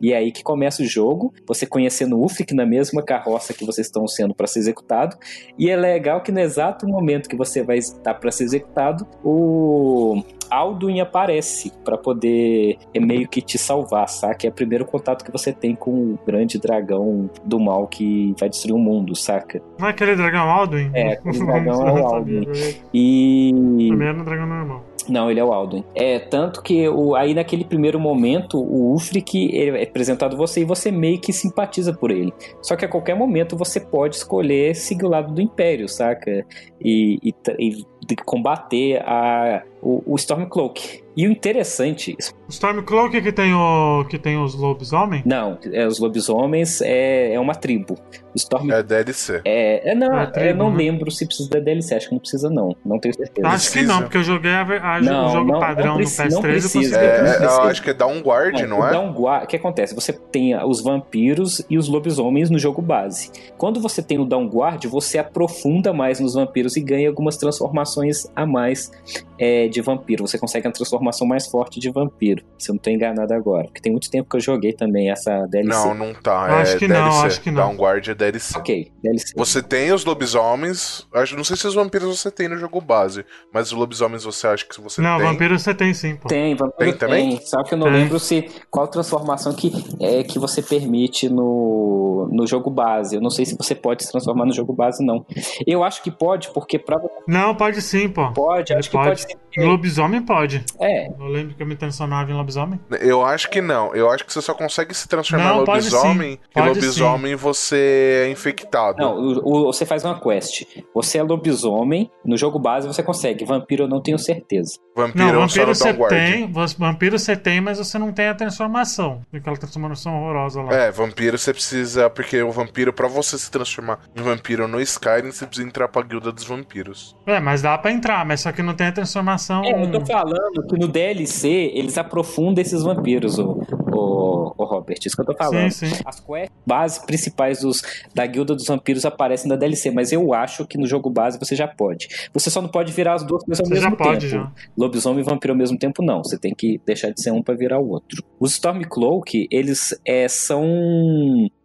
E 0.00 0.12
é 0.12 0.18
aí 0.18 0.30
que 0.30 0.44
começa 0.44 0.82
o 0.82 0.86
jogo, 0.86 1.32
você 1.46 1.66
conhecendo 1.66 2.16
o 2.16 2.24
Ufric 2.24 2.54
na 2.54 2.66
mesma 2.66 3.02
carroça 3.02 3.54
que 3.54 3.64
vocês 3.64 3.86
estão 3.86 4.06
sendo 4.06 4.34
para 4.34 4.46
ser 4.46 4.60
executado, 4.60 5.16
e 5.58 5.70
é 5.70 5.76
legal 5.76 6.22
que 6.22 6.30
no 6.30 6.38
exato 6.38 6.86
momento 6.86 7.28
que 7.28 7.36
você 7.36 7.62
vai 7.62 7.78
estar 7.78 8.14
para 8.14 8.30
ser 8.30 8.44
executado, 8.44 9.06
o 9.24 10.22
Alduin 10.50 11.00
aparece 11.00 11.72
para 11.84 11.96
poder 11.96 12.78
é 12.94 13.00
meio 13.00 13.28
que 13.28 13.40
te 13.40 13.58
salvar, 13.58 14.08
saca? 14.08 14.46
É 14.46 14.50
o 14.50 14.52
primeiro 14.52 14.84
contato 14.84 15.24
que 15.24 15.32
você 15.32 15.52
tem 15.52 15.74
com 15.74 15.90
o 15.90 16.18
grande 16.26 16.58
dragão 16.58 17.30
do 17.44 17.58
mal 17.58 17.86
que 17.86 18.34
vai 18.38 18.48
destruir 18.48 18.74
o 18.74 18.78
mundo, 18.78 19.14
saca? 19.14 19.62
Não 19.78 19.88
é 19.88 19.90
aquele 19.96 20.16
dragão 20.16 20.50
Alduin? 20.50 20.90
É, 20.94 21.12
aquele 21.12 21.38
dragão 21.38 21.86
é 21.86 21.92
o 21.92 22.06
Alduin. 22.06 22.46
E. 22.92 23.52
Primeiro 23.88 24.24
dragão 24.24 24.46
normal. 24.46 24.84
Não, 25.08 25.30
ele 25.30 25.40
é 25.40 25.44
o 25.44 25.52
Alduin. 25.52 25.84
É, 25.94 26.18
tanto 26.18 26.62
que 26.62 26.88
o, 26.88 27.14
aí 27.14 27.34
naquele 27.34 27.64
primeiro 27.64 27.98
momento, 27.98 28.58
o 28.58 28.92
Ulfric 28.92 29.56
é 29.56 29.82
apresentado 29.82 30.36
você 30.36 30.62
e 30.62 30.64
você 30.64 30.90
meio 30.90 31.20
que 31.20 31.32
simpatiza 31.32 31.92
por 31.92 32.10
ele. 32.10 32.32
Só 32.60 32.76
que 32.76 32.84
a 32.84 32.88
qualquer 32.88 33.14
momento 33.14 33.56
você 33.56 33.80
pode 33.80 34.16
escolher 34.16 34.74
seguir 34.74 35.04
o 35.04 35.08
lado 35.08 35.32
do 35.32 35.40
Império, 35.40 35.88
saca? 35.88 36.44
E, 36.80 37.18
e, 37.22 37.34
e 37.58 38.16
combater 38.24 39.02
a, 39.02 39.62
o, 39.86 40.02
o 40.04 40.16
Stormcloak. 40.16 41.04
E 41.16 41.26
o 41.26 41.30
interessante. 41.30 42.14
O 42.46 42.50
Stormcloak 42.50 43.22
que 43.22 43.32
tem, 43.32 43.54
o, 43.54 44.04
que 44.04 44.18
tem 44.18 44.36
os 44.36 44.54
lobisomens? 44.54 45.24
Não, 45.24 45.58
é, 45.72 45.86
os 45.86 45.98
lobisomens 45.98 46.82
é, 46.82 47.32
é 47.32 47.40
uma 47.40 47.54
tribo. 47.54 47.94
Storm... 48.34 48.70
É 48.70 48.82
DLC. 48.82 49.40
É, 49.46 49.92
é 49.92 49.94
não, 49.94 50.18
é 50.18 50.26
tribo, 50.26 50.48
eu 50.48 50.56
não 50.56 50.70
né? 50.70 50.76
lembro 50.76 51.10
se 51.10 51.24
precisa 51.24 51.48
da 51.48 51.58
DLC, 51.58 51.94
acho 51.94 52.08
que 52.08 52.12
não 52.12 52.20
precisa, 52.20 52.50
não. 52.50 52.76
Não 52.84 52.98
tenho 52.98 53.14
certeza. 53.14 53.48
Acho 53.48 53.72
que 53.72 53.82
não, 53.82 54.02
porque 54.02 54.18
eu 54.18 54.22
joguei 54.22 54.50
a, 54.50 54.60
a, 54.60 55.00
não, 55.00 55.26
o 55.26 55.30
jogo 55.30 55.52
não, 55.52 55.60
padrão 55.60 55.86
não 55.86 55.96
precisa, 55.96 56.24
no 56.24 56.42
PS3 56.42 56.42
precisa, 56.42 57.00
eu 57.00 57.20
consegui. 57.20 57.44
É, 57.44 57.46
eu 57.46 57.62
acho 57.62 57.82
que 57.82 57.90
é 57.90 57.94
Downguard, 57.94 58.60
não, 58.62 58.68
não 58.68 58.86
é? 58.86 58.90
Downguard, 58.90 59.44
o 59.44 59.46
que 59.46 59.56
acontece? 59.56 59.94
Você 59.94 60.12
tem 60.12 60.54
os 60.64 60.82
vampiros 60.82 61.64
e 61.70 61.78
os 61.78 61.88
lobisomens 61.88 62.50
no 62.50 62.58
jogo 62.58 62.82
base. 62.82 63.30
Quando 63.56 63.80
você 63.80 64.02
tem 64.02 64.18
o 64.18 64.26
Downguard, 64.26 64.86
você 64.86 65.16
aprofunda 65.16 65.94
mais 65.94 66.20
nos 66.20 66.34
vampiros 66.34 66.76
e 66.76 66.82
ganha 66.82 67.08
algumas 67.08 67.38
transformações 67.38 67.76
transformações 67.76 68.26
a 68.34 68.46
mais 68.46 68.90
é, 69.38 69.68
de 69.76 69.82
vampiro. 69.82 70.26
Você 70.26 70.38
consegue 70.38 70.66
uma 70.66 70.72
transformação 70.72 71.26
mais 71.26 71.46
forte 71.46 71.78
de 71.78 71.90
vampiro. 71.90 72.44
Se 72.58 72.70
eu 72.70 72.74
não 72.74 72.80
tô 72.80 72.90
enganado 72.90 73.32
agora. 73.34 73.64
Porque 73.64 73.80
tem 73.80 73.92
muito 73.92 74.10
tempo 74.10 74.28
que 74.28 74.36
eu 74.36 74.40
joguei 74.40 74.72
também 74.72 75.10
essa 75.10 75.46
DLC. 75.46 75.68
Não, 75.68 75.94
não 75.94 76.14
tá. 76.14 76.46
Eu 76.48 76.54
acho 76.56 76.76
é 76.76 76.78
que 76.78 76.88
DLC. 76.88 77.08
não, 77.08 77.22
acho 77.22 77.40
que 77.40 77.50
não. 77.50 77.66
Downguard 77.68 78.08
é 78.10 78.14
DLC. 78.14 78.58
Ok, 78.58 78.92
DLC. 79.02 79.32
Você 79.36 79.62
tem 79.62 79.92
os 79.92 80.04
lobisomens. 80.04 81.06
Acho, 81.14 81.36
não 81.36 81.44
sei 81.44 81.56
se 81.56 81.66
os 81.66 81.74
vampiros 81.74 82.18
você 82.20 82.30
tem 82.30 82.48
no 82.48 82.56
jogo 82.56 82.80
base, 82.80 83.24
mas 83.52 83.66
os 83.72 83.78
lobisomens 83.78 84.24
você 84.24 84.46
acha 84.46 84.64
que 84.66 84.80
você 84.80 85.00
Não, 85.00 85.18
tem. 85.18 85.26
vampiro 85.26 85.58
você 85.58 85.74
tem 85.74 85.92
sim, 85.94 86.16
pô. 86.16 86.28
Tem, 86.28 86.54
vampiro 86.54 86.90
Tem 86.90 86.98
também? 86.98 87.40
Só 87.44 87.62
que 87.62 87.74
eu 87.74 87.78
não 87.78 87.86
Tem. 87.86 87.96
lembro 87.96 88.18
se 88.18 88.48
qual 88.70 88.86
transformação 88.88 89.52
que 89.54 89.72
é 90.00 90.22
que 90.22 90.38
você 90.38 90.62
permite 90.62 91.28
no, 91.28 92.28
no 92.32 92.46
jogo 92.46 92.70
base. 92.70 93.16
Eu 93.16 93.20
não 93.20 93.30
sei 93.30 93.44
se 93.44 93.56
você 93.56 93.74
pode 93.74 94.04
se 94.04 94.10
transformar 94.10 94.44
no 94.46 94.52
jogo 94.52 94.72
base, 94.72 95.04
não. 95.04 95.24
Eu 95.66 95.84
acho 95.84 96.02
que 96.02 96.10
pode, 96.10 96.50
porque 96.50 96.78
pra 96.78 97.00
Não, 97.26 97.54
pode 97.54 97.80
sim, 97.82 98.08
pô. 98.08 98.32
pode, 98.32 98.72
acho 98.72 98.90
que 98.90 98.96
Pode. 98.96 99.08
pode 99.08 99.20
ser. 99.22 99.36
Em 99.56 99.64
lobisomem 99.64 100.22
pode. 100.22 100.64
É, 100.80 101.06
Eu 101.08 101.26
lembro 101.26 101.54
que 101.54 101.62
eu 101.62 101.66
me 101.66 101.76
transformava 101.76 102.30
em 102.30 102.34
lobisomem. 102.34 102.78
Eu 103.00 103.24
acho 103.24 103.48
que 103.50 103.60
não. 103.60 103.94
Eu 103.94 104.10
acho 104.10 104.24
que 104.24 104.32
você 104.32 104.42
só 104.42 104.52
consegue 104.54 104.92
se 104.94 105.08
transformar 105.08 105.44
Não, 105.54 105.62
em 105.62 105.64
pode 105.64 105.88
lobisomem. 105.90 106.32
sim. 106.32 106.38
E 106.56 106.60
lobisomem 106.60 107.34
você 107.34 108.24
é 108.26 108.30
infectado. 108.30 108.98
não, 108.98 109.16
o- 109.18 109.68
o- 109.68 109.72
você 109.72 109.84
faz 109.86 110.04
uma 110.04 110.20
quest. 110.20 110.64
Você 110.94 111.18
é 111.18 111.22
lobisomem, 111.22 112.10
no 112.24 112.36
jogo 112.36 112.58
base 112.58 112.86
você 112.86 113.02
consegue. 113.02 113.44
Vampiro 113.44 113.84
eu 113.84 113.88
não 113.88 114.00
tenho 114.02 114.18
certeza. 114.18 114.78
Vampiro 114.96 115.24
Não, 115.26 115.28
é 115.28 115.46
vampiro 115.46 115.74
você 115.74 115.92
tem. 115.92 116.50
Vampiro 116.78 117.18
você 117.18 117.36
tem, 117.36 117.60
mas 117.60 117.76
você 117.76 117.98
não 117.98 118.12
tem 118.12 118.28
a 118.28 118.34
transformação. 118.34 119.20
Aquela 119.30 119.56
transformação 119.58 120.16
horrorosa 120.16 120.62
lá. 120.62 120.72
É, 120.72 120.90
vampiro 120.90 121.36
você 121.36 121.52
precisa. 121.52 122.08
Porque 122.08 122.42
o 122.42 122.50
vampiro, 122.50 122.94
pra 122.94 123.06
você 123.06 123.36
se 123.36 123.50
transformar 123.50 123.98
em 124.16 124.22
vampiro 124.22 124.66
no 124.66 124.80
Skyrim, 124.80 125.30
você 125.30 125.46
precisa 125.46 125.68
entrar 125.68 125.88
pra 125.88 126.00
guilda 126.00 126.32
dos 126.32 126.44
vampiros. 126.44 127.14
É, 127.26 127.38
mas 127.38 127.60
dá 127.60 127.76
pra 127.76 127.92
entrar, 127.92 128.24
mas 128.24 128.40
só 128.40 128.50
que 128.52 128.62
não 128.62 128.72
tem 128.72 128.86
a 128.86 128.92
transformação. 128.92 129.62
É, 129.66 129.84
eu 129.84 129.90
tô 129.90 130.06
falando 130.06 130.66
que 130.66 130.78
no 130.78 130.88
DLC 130.88 131.46
eles 131.74 131.98
aprofundam 131.98 132.62
esses 132.62 132.82
vampiros, 132.82 133.38
o, 133.38 133.60
o, 133.96 134.54
o 134.56 134.64
Robert. 134.64 134.98
Isso 135.04 135.16
que 135.16 135.22
eu 135.22 135.26
tô 135.26 135.34
falando. 135.34 135.70
Sim, 135.70 135.86
sim. 135.86 136.02
As 136.04 136.20
quests 136.20 136.50
base 136.66 137.04
principais 137.06 137.60
dos, 137.60 137.82
da 138.14 138.26
Guilda 138.26 138.54
dos 138.54 138.66
Vampiros 138.66 139.04
aparecem 139.04 139.48
na 139.48 139.56
DLC, 139.56 139.90
mas 139.90 140.12
eu 140.12 140.32
acho 140.34 140.66
que 140.66 140.76
no 140.78 140.86
jogo 140.86 141.08
base 141.10 141.38
você 141.38 141.54
já 141.54 141.66
pode. 141.68 142.08
Você 142.32 142.50
só 142.50 142.60
não 142.60 142.68
pode 142.68 142.92
virar 142.92 143.14
as 143.14 143.24
duas 143.24 143.44
coisas 143.44 143.60
ao 143.60 143.66
Você 143.66 143.74
mesmo 143.74 143.90
já 143.90 143.96
pode, 143.96 144.28
tempo. 144.30 144.44
já. 144.44 144.52
Lobisomem 144.76 145.20
e 145.20 145.24
vampiro 145.24 145.52
ao 145.52 145.58
mesmo 145.58 145.78
tempo, 145.78 146.02
não. 146.02 146.22
Você 146.22 146.38
tem 146.38 146.54
que 146.54 146.80
deixar 146.84 147.10
de 147.10 147.20
ser 147.22 147.30
um 147.30 147.42
pra 147.42 147.54
virar 147.54 147.78
o 147.78 147.88
outro. 147.88 148.22
Os 148.38 148.52
Stormcloak, 148.52 149.48
eles 149.50 149.98
é, 150.04 150.28
são. 150.28 150.64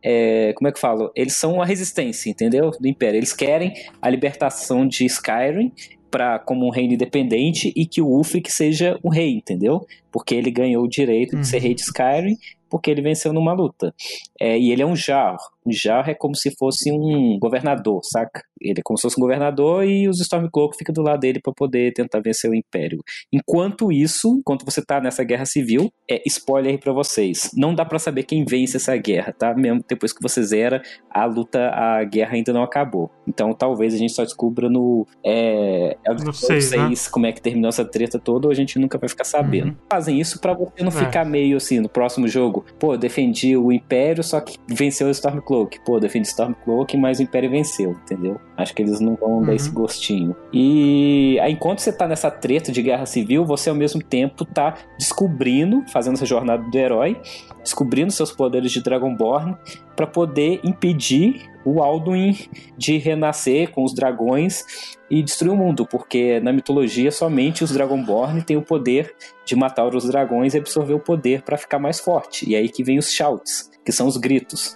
é, 0.04 0.54
como 0.54 0.68
é 0.68 0.72
que 0.72 0.78
eu 0.78 0.82
falo? 0.82 1.12
Eles 1.16 1.34
são 1.34 1.62
a 1.62 1.66
resistência, 1.66 2.30
entendeu? 2.30 2.72
Do 2.72 2.88
Império. 2.88 3.18
Eles 3.18 3.34
querem 3.34 3.74
a 4.02 4.10
libertação 4.10 4.88
de 4.88 5.06
Skyrim. 5.06 5.72
Pra, 6.12 6.38
como 6.38 6.68
um 6.68 6.70
reino 6.70 6.94
independente 6.94 7.72
e 7.76 7.86
que 7.86 8.02
o 8.02 8.08
Ulfric 8.08 8.52
seja 8.52 9.00
o 9.02 9.10
rei, 9.10 9.32
entendeu? 9.38 9.88
Porque 10.12 10.36
ele 10.36 10.52
ganhou 10.52 10.84
o 10.84 10.90
direito 10.90 11.38
de 11.38 11.48
ser 11.48 11.58
Uhum. 11.58 11.64
rei 11.64 11.74
de 11.74 11.82
Skyrim 11.82 12.38
porque 12.70 12.92
ele 12.92 13.02
venceu 13.02 13.34
numa 13.34 13.54
luta. 13.54 13.94
É, 14.40 14.58
e 14.58 14.72
ele 14.72 14.82
é 14.82 14.86
um 14.86 14.96
jarro. 14.96 15.40
Jarro 15.70 16.10
é 16.10 16.14
como 16.16 16.36
se 16.36 16.52
fosse 16.58 16.92
um 16.92 17.38
governador, 17.40 18.02
saca? 18.04 18.42
Ele 18.60 18.80
é 18.80 18.82
como 18.84 18.98
se 18.98 19.02
fosse 19.04 19.20
um 19.20 19.22
governador 19.22 19.84
e 19.86 20.08
os 20.08 20.20
Stormcloak 20.22 20.78
ficam 20.78 20.94
do 20.94 21.02
lado 21.02 21.20
dele 21.20 21.40
para 21.42 21.54
poder 21.54 21.92
tentar 21.94 22.20
vencer 22.20 22.50
o 22.50 22.56
Império. 22.56 23.00
Enquanto 23.34 23.92
isso, 23.92 24.38
enquanto 24.40 24.64
você 24.66 24.84
tá 24.84 25.00
nessa 25.02 25.24
guerra 25.24 25.46
civil, 25.46 25.92
é 26.10 26.22
spoiler 26.28 26.80
pra 26.80 26.94
vocês. 26.94 27.50
Não 27.56 27.74
dá 27.74 27.84
pra 27.86 28.00
saber 28.00 28.24
quem 28.24 28.46
vence 28.46 28.78
essa 28.78 28.96
guerra, 28.98 29.34
tá? 29.38 29.54
Mesmo 29.56 29.84
depois 29.88 30.14
que 30.14 30.22
você 30.22 30.42
zera, 30.44 30.82
a 31.10 31.26
luta, 31.26 31.70
a 31.70 32.04
guerra 32.04 32.34
ainda 32.36 32.54
não 32.54 32.64
acabou. 32.64 33.10
Então 33.28 33.54
talvez 33.54 33.94
a 33.94 33.98
gente 33.98 34.14
só 34.14 34.24
descubra 34.24 34.70
no. 34.70 35.06
É, 35.26 35.98
No 36.08 36.34
Scrolls 36.34 36.46
seis, 36.46 36.72
né? 36.72 36.88
6 36.88 37.08
como 37.08 37.26
é 37.26 37.32
que 37.32 37.42
terminou 37.42 37.70
essa 37.70 37.86
treta 37.86 38.20
toda, 38.20 38.48
ou 38.48 38.52
a 38.52 38.56
gente 38.56 38.78
nunca 38.80 38.98
vai 38.98 39.10
ficar 39.10 39.24
sabendo. 39.24 39.70
Uhum. 39.70 39.76
Fazem 39.92 40.20
isso 40.20 40.40
pra 40.40 40.54
você 40.54 40.82
não 40.84 40.90
É. 40.90 40.92
ficar 40.92 41.26
meio 41.26 41.58
assim 41.58 41.80
no 41.80 41.90
próximo 41.90 42.28
jogo. 42.28 42.66
Pô, 42.80 42.96
defendi 42.98 43.56
o 43.58 43.72
Império, 43.72 44.24
só 44.24 44.40
que 44.40 44.58
venceu 44.68 45.08
o 45.08 45.12
Stormcloak. 45.12 45.51
Pô, 45.86 46.00
defendi 46.00 46.28
o 46.28 46.30
Stormcloak, 46.30 46.96
mas 46.98 47.20
o 47.20 47.24
Império 47.24 47.50
venceu, 47.50 47.92
entendeu? 47.92 48.40
Acho 48.58 48.74
que 48.74 48.82
eles 48.82 49.00
não 49.00 49.16
vão 49.16 49.42
dar 49.42 49.50
Uhum. 49.50 49.54
esse 49.56 49.70
gostinho. 49.70 50.36
E 50.54 51.38
aí, 51.42 51.52
enquanto 51.54 51.80
você 51.80 51.92
tá 51.92 52.08
nessa 52.08 52.30
treta 52.32 52.72
de 52.72 52.82
guerra 52.82 53.06
civil, 53.06 53.46
você 53.46 53.70
ao 53.70 53.76
mesmo 53.76 54.02
tempo 54.02 54.46
tá 54.46 54.76
descobrindo, 54.98 55.84
fazendo 55.92 56.14
essa 56.16 56.26
jornada 56.26 56.64
do 56.64 56.78
herói, 56.78 57.20
descobrindo 57.64 58.12
seus 58.12 58.32
poderes 58.32 58.72
de 58.72 58.82
Dragonborn 58.82 59.56
pra 59.96 60.08
poder 60.08 60.60
impedir 60.64 61.50
o 61.64 61.82
Alduin 61.84 62.36
de 62.76 62.98
renascer 62.98 63.70
com 63.72 63.84
os 63.84 63.94
dragões 63.94 64.64
e 65.12 65.22
destruir 65.22 65.52
o 65.52 65.56
mundo, 65.56 65.86
porque 65.86 66.40
na 66.40 66.52
mitologia 66.52 67.12
somente 67.12 67.64
os 67.64 67.72
Dragonborn 67.72 68.42
têm 68.42 68.58
o 68.58 68.62
poder 68.64 69.14
de 69.46 69.56
matar 69.56 69.86
os 69.86 70.06
dragões 70.06 70.54
e 70.54 70.58
absorver 70.58 70.94
o 70.94 71.00
poder 71.00 71.44
pra 71.44 71.58
ficar 71.58 71.78
mais 71.78 72.00
forte. 72.00 72.50
E 72.50 72.56
aí 72.56 72.68
que 72.70 72.84
vem 72.84 72.98
os 72.98 73.12
shouts, 73.12 73.70
que 73.86 73.92
são 73.92 74.08
os 74.08 74.18
gritos, 74.18 74.76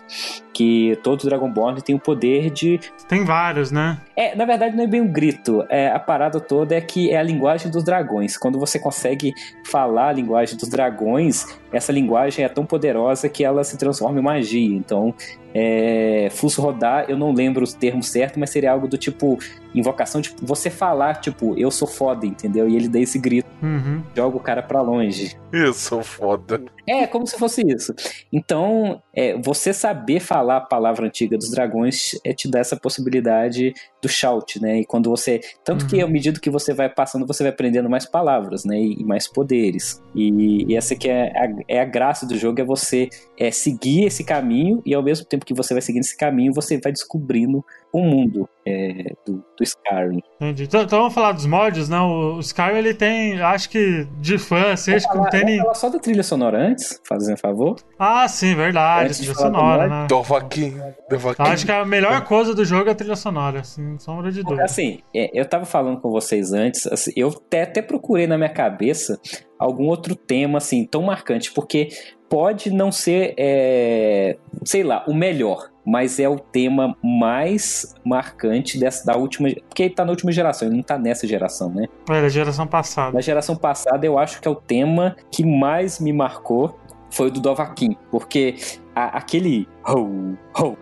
que 0.56 0.98
todo 1.04 1.26
Dragonborn 1.28 1.82
tem 1.82 1.94
o 1.94 2.00
poder 2.00 2.50
de 2.50 2.80
Tem 3.10 3.26
vários, 3.26 3.72
né? 3.72 4.00
é, 4.16 4.34
na 4.36 4.46
verdade 4.46 4.74
não 4.76 4.86
é 4.86 4.88
bem 4.88 5.02
um 5.02 5.12
grito. 5.12 5.66
É, 5.70 5.90
a 5.90 6.00
parada 6.00 6.40
toda 6.40 6.74
é 6.74 6.80
que 6.80 7.12
é 7.12 7.18
a 7.18 7.24
linguagem 7.24 7.70
dos 7.70 7.84
dragões. 7.84 8.38
Quando 8.38 8.58
você 8.58 8.80
consegue 8.80 9.34
falar 9.66 10.08
a 10.08 10.12
linguagem 10.14 10.58
dos 10.58 10.70
dragões, 10.70 11.46
essa 11.74 11.92
linguagem 11.92 12.46
é 12.46 12.48
tão 12.48 12.66
poderosa 12.66 13.28
que 13.28 13.44
ela 13.44 13.66
se 13.66 13.78
transforma 13.78 14.18
em 14.20 14.24
magia. 14.24 14.78
Então, 14.78 15.14
é, 15.54 16.30
Fuso 16.32 16.62
rodar, 16.62 17.06
eu 17.10 17.18
não 17.18 17.34
lembro 17.34 17.62
os 17.64 17.74
termos 17.74 18.08
certos, 18.10 18.38
mas 18.38 18.50
seria 18.50 18.72
algo 18.72 18.88
do 18.88 18.98
tipo 18.98 19.38
invocação, 19.74 20.22
tipo, 20.22 20.46
você 20.46 20.70
falar, 20.70 21.16
tipo, 21.16 21.54
eu 21.58 21.70
sou 21.70 21.88
foda, 21.88 22.26
entendeu? 22.26 22.70
E 22.70 22.76
ele 22.78 22.88
dá 22.88 23.00
esse 23.00 23.20
grito, 23.20 23.46
Uhum. 23.62 24.02
joga 24.16 24.38
o 24.38 24.40
cara 24.40 24.62
pra 24.62 24.82
longe. 24.82 25.36
Isso, 25.52 26.02
foda. 26.04 26.62
É, 26.88 27.08
como 27.08 27.26
se 27.28 27.38
fosse 27.38 27.62
isso. 27.66 27.94
Então, 28.32 29.02
é, 29.16 29.38
você 29.42 29.74
saber 29.74 30.20
falar 30.20 30.58
a 30.58 30.62
palavra 30.62 31.08
antiga 31.08 31.38
dos 31.38 31.50
dragões 31.50 32.12
é, 32.24 32.34
te 32.34 32.50
dá 32.50 32.60
essa 32.60 32.76
possibilidade 32.76 33.74
do 34.06 34.10
shout, 34.10 34.62
né? 34.62 34.82
E 34.82 34.86
quando 34.86 35.10
você. 35.10 35.42
Tanto 35.64 35.88
que, 35.88 35.96
Uhum. 35.98 36.06
à 36.06 36.08
medida 36.08 36.40
que 36.40 36.50
você 36.50 36.74
vai 36.74 36.88
passando, 36.90 37.26
você 37.26 37.44
vai 37.44 37.52
aprendendo 37.52 37.90
mais 37.90 38.06
palavras, 38.06 38.64
né? 38.64 38.78
E, 38.80 39.02
e 39.02 39.04
mais 39.04 39.28
poderes. 39.28 40.02
E, 40.14 40.66
e 40.72 40.76
essa 40.76 40.96
que 40.96 41.10
é 41.10 41.32
a, 41.36 41.48
é 41.68 41.80
a 41.82 41.86
graça 41.86 42.26
do 42.26 42.38
jogo, 42.38 42.62
é 42.62 42.64
você 42.64 43.10
é, 43.38 43.50
seguir 43.52 44.06
esse 44.06 44.24
caminho 44.24 44.82
e 44.86 44.94
ao 44.94 45.02
mesmo 45.04 45.26
tempo 45.26 45.46
que 45.46 45.54
você 45.54 45.74
vai 45.74 45.82
seguindo 45.82 46.04
esse 46.04 46.16
caminho, 46.18 46.54
você 46.54 46.80
vai 46.80 46.92
descobrindo 46.92 47.66
o 47.92 48.02
mundo 48.02 48.48
é, 48.68 49.14
do, 49.26 49.38
do 49.58 49.64
Skyrim. 49.64 50.22
Entendi. 50.36 50.64
Então, 50.66 50.82
então 50.82 51.00
vamos 51.00 51.14
falar 51.14 51.32
dos 51.32 51.46
mods, 51.46 51.88
né? 51.88 51.98
O, 52.00 52.36
o 52.36 52.40
Skyrim 52.42 52.78
ele 52.78 52.94
tem, 52.94 53.42
acho 53.42 53.70
que 53.70 54.06
de 54.20 54.38
fã, 54.38 54.74
assim, 54.74 54.94
acho 54.94 55.10
que 55.10 55.18
não 55.18 55.30
tem 55.30 55.46
nem. 55.46 55.60
falar 55.60 55.74
só 55.76 55.90
da 55.90 55.98
trilha 55.98 56.24
sonora 56.24 56.58
antes, 56.60 57.00
fazendo 57.08 57.38
favor. 57.38 57.78
Ah, 57.98 58.28
sim, 58.28 58.54
verdade. 58.54 59.06
Antes 59.06 59.18
Trilha 59.20 59.34
do 59.34 59.40
sonora, 59.40 59.84
mod, 59.84 59.90
né? 59.90 60.08
Dovaquim. 60.10 60.78
Dovaquim. 61.10 61.42
Eu 61.44 61.48
acho 61.50 61.66
que 61.66 61.72
a 61.72 61.86
melhor 61.86 62.26
coisa 62.26 62.54
do 62.54 62.66
jogo 62.66 62.90
é 62.90 62.92
a 62.92 62.96
trilha 62.96 63.16
sonora, 63.16 63.62
assim, 63.62 63.95
sem 63.98 64.00
sombra 64.00 64.32
de 64.32 64.44
dúvida. 64.44 64.64
Assim, 64.64 65.00
é, 65.14 65.30
eu 65.34 65.46
tava 65.48 65.66
falando 65.66 66.00
com 66.00 66.10
vocês 66.10 66.54
antes, 66.54 66.86
assim, 66.88 67.12
eu 67.16 67.30
até, 67.30 67.64
até 67.64 67.82
procurei 67.82 68.28
na 68.28 68.38
minha 68.38 68.50
cabeça 68.50 69.20
algum 69.58 69.86
outro 69.86 70.16
tema, 70.16 70.58
assim, 70.58 70.86
tão 70.86 71.02
marcante, 71.04 71.52
porque 71.54 71.90
pode 72.30 72.70
não 72.72 72.92
ser, 72.92 73.34
é, 73.38 74.38
sei 74.64 74.84
lá, 74.84 75.04
o 75.08 75.14
melhor, 75.14 75.70
mas 75.86 76.20
é 76.20 76.28
o 76.28 76.38
tema 76.40 76.96
mais 77.04 77.94
marcante 78.04 78.80
dessa, 78.80 79.06
da 79.06 79.16
última. 79.16 79.50
Porque 79.70 79.84
ele 79.84 79.94
tá 79.94 80.04
na 80.04 80.12
última 80.12 80.32
geração, 80.32 80.68
ele 80.68 80.78
não 80.78 80.84
tá 80.84 80.98
nessa 80.98 81.28
geração, 81.28 81.70
né? 81.70 81.86
É 82.10 82.22
da 82.22 82.30
geração 82.30 82.66
passada. 82.68 83.14
Na 83.14 83.22
geração 83.22 83.56
passada, 83.56 84.06
eu 84.06 84.18
acho 84.18 84.42
que 84.42 84.48
é 84.48 84.52
o 84.52 84.56
tema 84.56 85.16
que 85.32 85.46
mais 85.46 86.00
me 86.00 86.12
marcou 86.12 86.78
foi 87.12 87.28
o 87.28 87.32
do 87.32 87.40
Dovahkiin, 87.40 87.96
porque 88.12 88.56
a- 88.96 89.18
aquele 89.20 89.68
ho, 89.88 90.34
ho, 90.60 90.76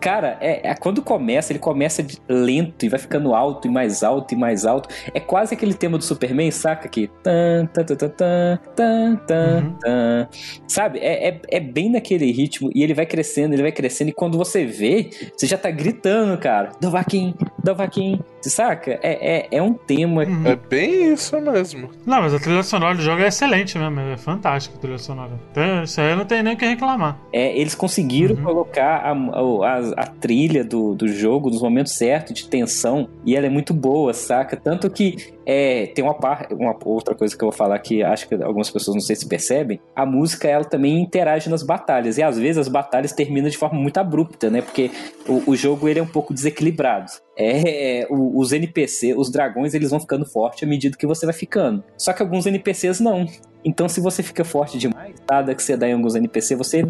cara, 0.00 0.36
é, 0.40 0.70
é- 0.70 0.74
quando 0.74 1.02
começa, 1.02 1.52
ele 1.52 1.58
começa 1.58 2.02
de- 2.02 2.18
lento 2.28 2.84
e 2.84 2.88
vai 2.88 2.98
ficando 2.98 3.34
alto 3.34 3.66
e 3.66 3.70
mais 3.70 4.02
alto 4.02 4.34
e 4.34 4.36
mais 4.36 4.64
alto. 4.66 4.88
É 5.14 5.20
quase 5.20 5.54
aquele 5.54 5.74
tema 5.74 5.98
do 5.98 6.04
Superman, 6.04 6.50
saca? 6.50 6.88
Que 6.88 7.08
tan, 7.22 7.66
tan, 7.66 7.84
tan, 7.84 7.96
tan, 7.96 8.08
tan, 8.08 8.58
tan, 8.76 9.16
tan, 9.26 9.62
Uhum. 9.64 9.72
tan. 9.80 10.28
sabe? 10.68 10.98
É, 11.00 11.28
é, 11.28 11.40
é 11.48 11.60
bem 11.60 11.90
naquele 11.90 12.30
ritmo 12.32 12.70
e 12.74 12.82
ele 12.82 12.94
vai 12.94 13.06
crescendo, 13.06 13.54
ele 13.54 13.62
vai 13.62 13.72
crescendo 13.72 14.08
e 14.10 14.12
quando 14.12 14.36
você 14.38 14.64
vê, 14.64 15.10
você 15.36 15.46
já 15.46 15.56
tá 15.58 15.70
gritando, 15.70 16.36
cara, 16.38 16.70
Dovahkiin, 16.80 17.34
Dovahkiin, 17.62 18.20
você 18.40 18.50
saca? 18.50 18.98
É, 19.02 19.38
é, 19.38 19.48
é 19.50 19.62
um 19.62 19.72
tema 19.72 20.24
Uhum. 20.24 20.46
É 20.46 20.56
bem 20.56 21.12
isso 21.12 21.38
mesmo. 21.40 21.90
Não, 22.04 22.22
mas 22.22 22.32
a 22.34 22.38
trilha 22.40 22.62
sonora 22.62 22.94
do 22.94 23.02
jogo 23.02 23.22
é 23.22 23.28
excelente 23.28 23.78
mesmo, 23.78 24.00
é 24.00 24.16
fantástica 24.16 24.76
a 24.76 24.80
trilha 24.80 24.98
sonora. 24.98 25.32
Então, 25.50 25.82
isso 25.82 26.00
aí 26.00 26.14
não 26.14 26.24
tem 26.24 26.42
nem 26.42 26.54
o 26.54 26.56
que 26.56 26.64
reclamar. 26.64 26.86
reclamar. 26.86 27.18
É, 27.32 27.58
eles 27.58 27.74
conseguiram 27.74 28.36
uhum. 28.36 28.42
colocar 28.44 28.95
a, 28.96 29.12
a, 29.12 29.78
a, 29.96 30.06
trilha 30.06 30.64
do, 30.64 30.94
do 30.94 31.08
jogo 31.08 31.50
nos 31.50 31.62
momentos 31.62 31.92
certos 31.92 32.34
de 32.34 32.48
tensão 32.48 33.08
e 33.24 33.36
ela 33.36 33.46
é 33.46 33.50
muito 33.50 33.72
boa, 33.72 34.12
saca? 34.12 34.56
Tanto 34.56 34.90
que 34.90 35.34
é, 35.44 35.86
tem 35.86 36.04
uma, 36.04 36.14
par, 36.14 36.48
uma 36.50 36.76
outra 36.84 37.14
coisa 37.14 37.36
que 37.36 37.42
eu 37.42 37.48
vou 37.48 37.56
falar 37.56 37.78
que 37.78 38.02
acho 38.02 38.28
que 38.28 38.34
algumas 38.34 38.70
pessoas 38.70 38.96
não 38.96 39.00
sei 39.00 39.14
se 39.14 39.28
percebem. 39.28 39.80
A 39.94 40.04
música 40.04 40.48
ela 40.48 40.64
também 40.64 41.00
interage 41.00 41.48
nas 41.48 41.62
batalhas 41.62 42.18
e 42.18 42.22
às 42.22 42.38
vezes 42.38 42.58
as 42.58 42.68
batalhas 42.68 43.12
terminam 43.12 43.48
de 43.48 43.56
forma 43.56 43.78
muito 43.78 43.98
abrupta, 43.98 44.50
né? 44.50 44.60
Porque 44.60 44.90
o, 45.28 45.50
o 45.50 45.56
jogo 45.56 45.88
ele 45.88 46.00
é 46.00 46.02
um 46.02 46.08
pouco 46.08 46.34
desequilibrado. 46.34 47.10
É, 47.38 48.06
os 48.10 48.52
NPC, 48.52 49.14
os 49.14 49.30
dragões, 49.30 49.74
eles 49.74 49.90
vão 49.90 50.00
ficando 50.00 50.24
fortes 50.24 50.62
à 50.62 50.66
medida 50.66 50.96
que 50.96 51.06
você 51.06 51.26
vai 51.26 51.34
ficando. 51.34 51.84
Só 51.96 52.12
que 52.12 52.22
alguns 52.22 52.46
NPCs 52.46 52.98
não. 52.98 53.26
Então, 53.66 53.88
se 53.88 54.00
você 54.00 54.22
fica 54.22 54.44
forte 54.44 54.78
demais, 54.78 55.16
nada 55.28 55.52
que 55.52 55.60
você 55.60 55.76
dá 55.76 55.88
em 55.88 55.94
alguns 55.94 56.14
NPC, 56.14 56.54
você 56.54 56.86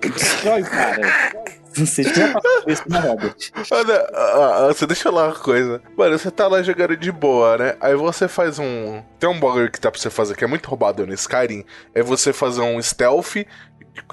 destrói 0.00 0.60
o 0.60 0.66
cara. 0.66 1.00
Você 1.72 2.02
já 2.02 2.34
isso 2.66 2.82
na 2.88 3.00
Robert. 3.00 3.34
Olha, 3.70 4.74
você 4.74 4.86
deixa 4.86 5.08
eu 5.08 5.12
lá 5.12 5.28
uma 5.28 5.34
coisa. 5.34 5.80
Mano, 5.96 6.18
você 6.18 6.30
tá 6.30 6.46
lá 6.46 6.62
jogando 6.62 6.96
de 6.96 7.10
boa, 7.10 7.56
né? 7.56 7.76
Aí 7.80 7.94
você 7.94 8.28
faz 8.28 8.58
um. 8.58 9.02
Tem 9.18 9.30
um 9.30 9.40
bagulho 9.40 9.70
que 9.70 9.80
tá 9.80 9.90
pra 9.90 9.98
você 9.98 10.10
fazer 10.10 10.36
que 10.36 10.44
é 10.44 10.46
muito 10.46 10.68
roubado 10.68 11.06
no 11.06 11.14
Skyrim. 11.14 11.64
É 11.94 12.02
você 12.02 12.32
fazer 12.32 12.60
um 12.60 12.82
stealth 12.82 13.46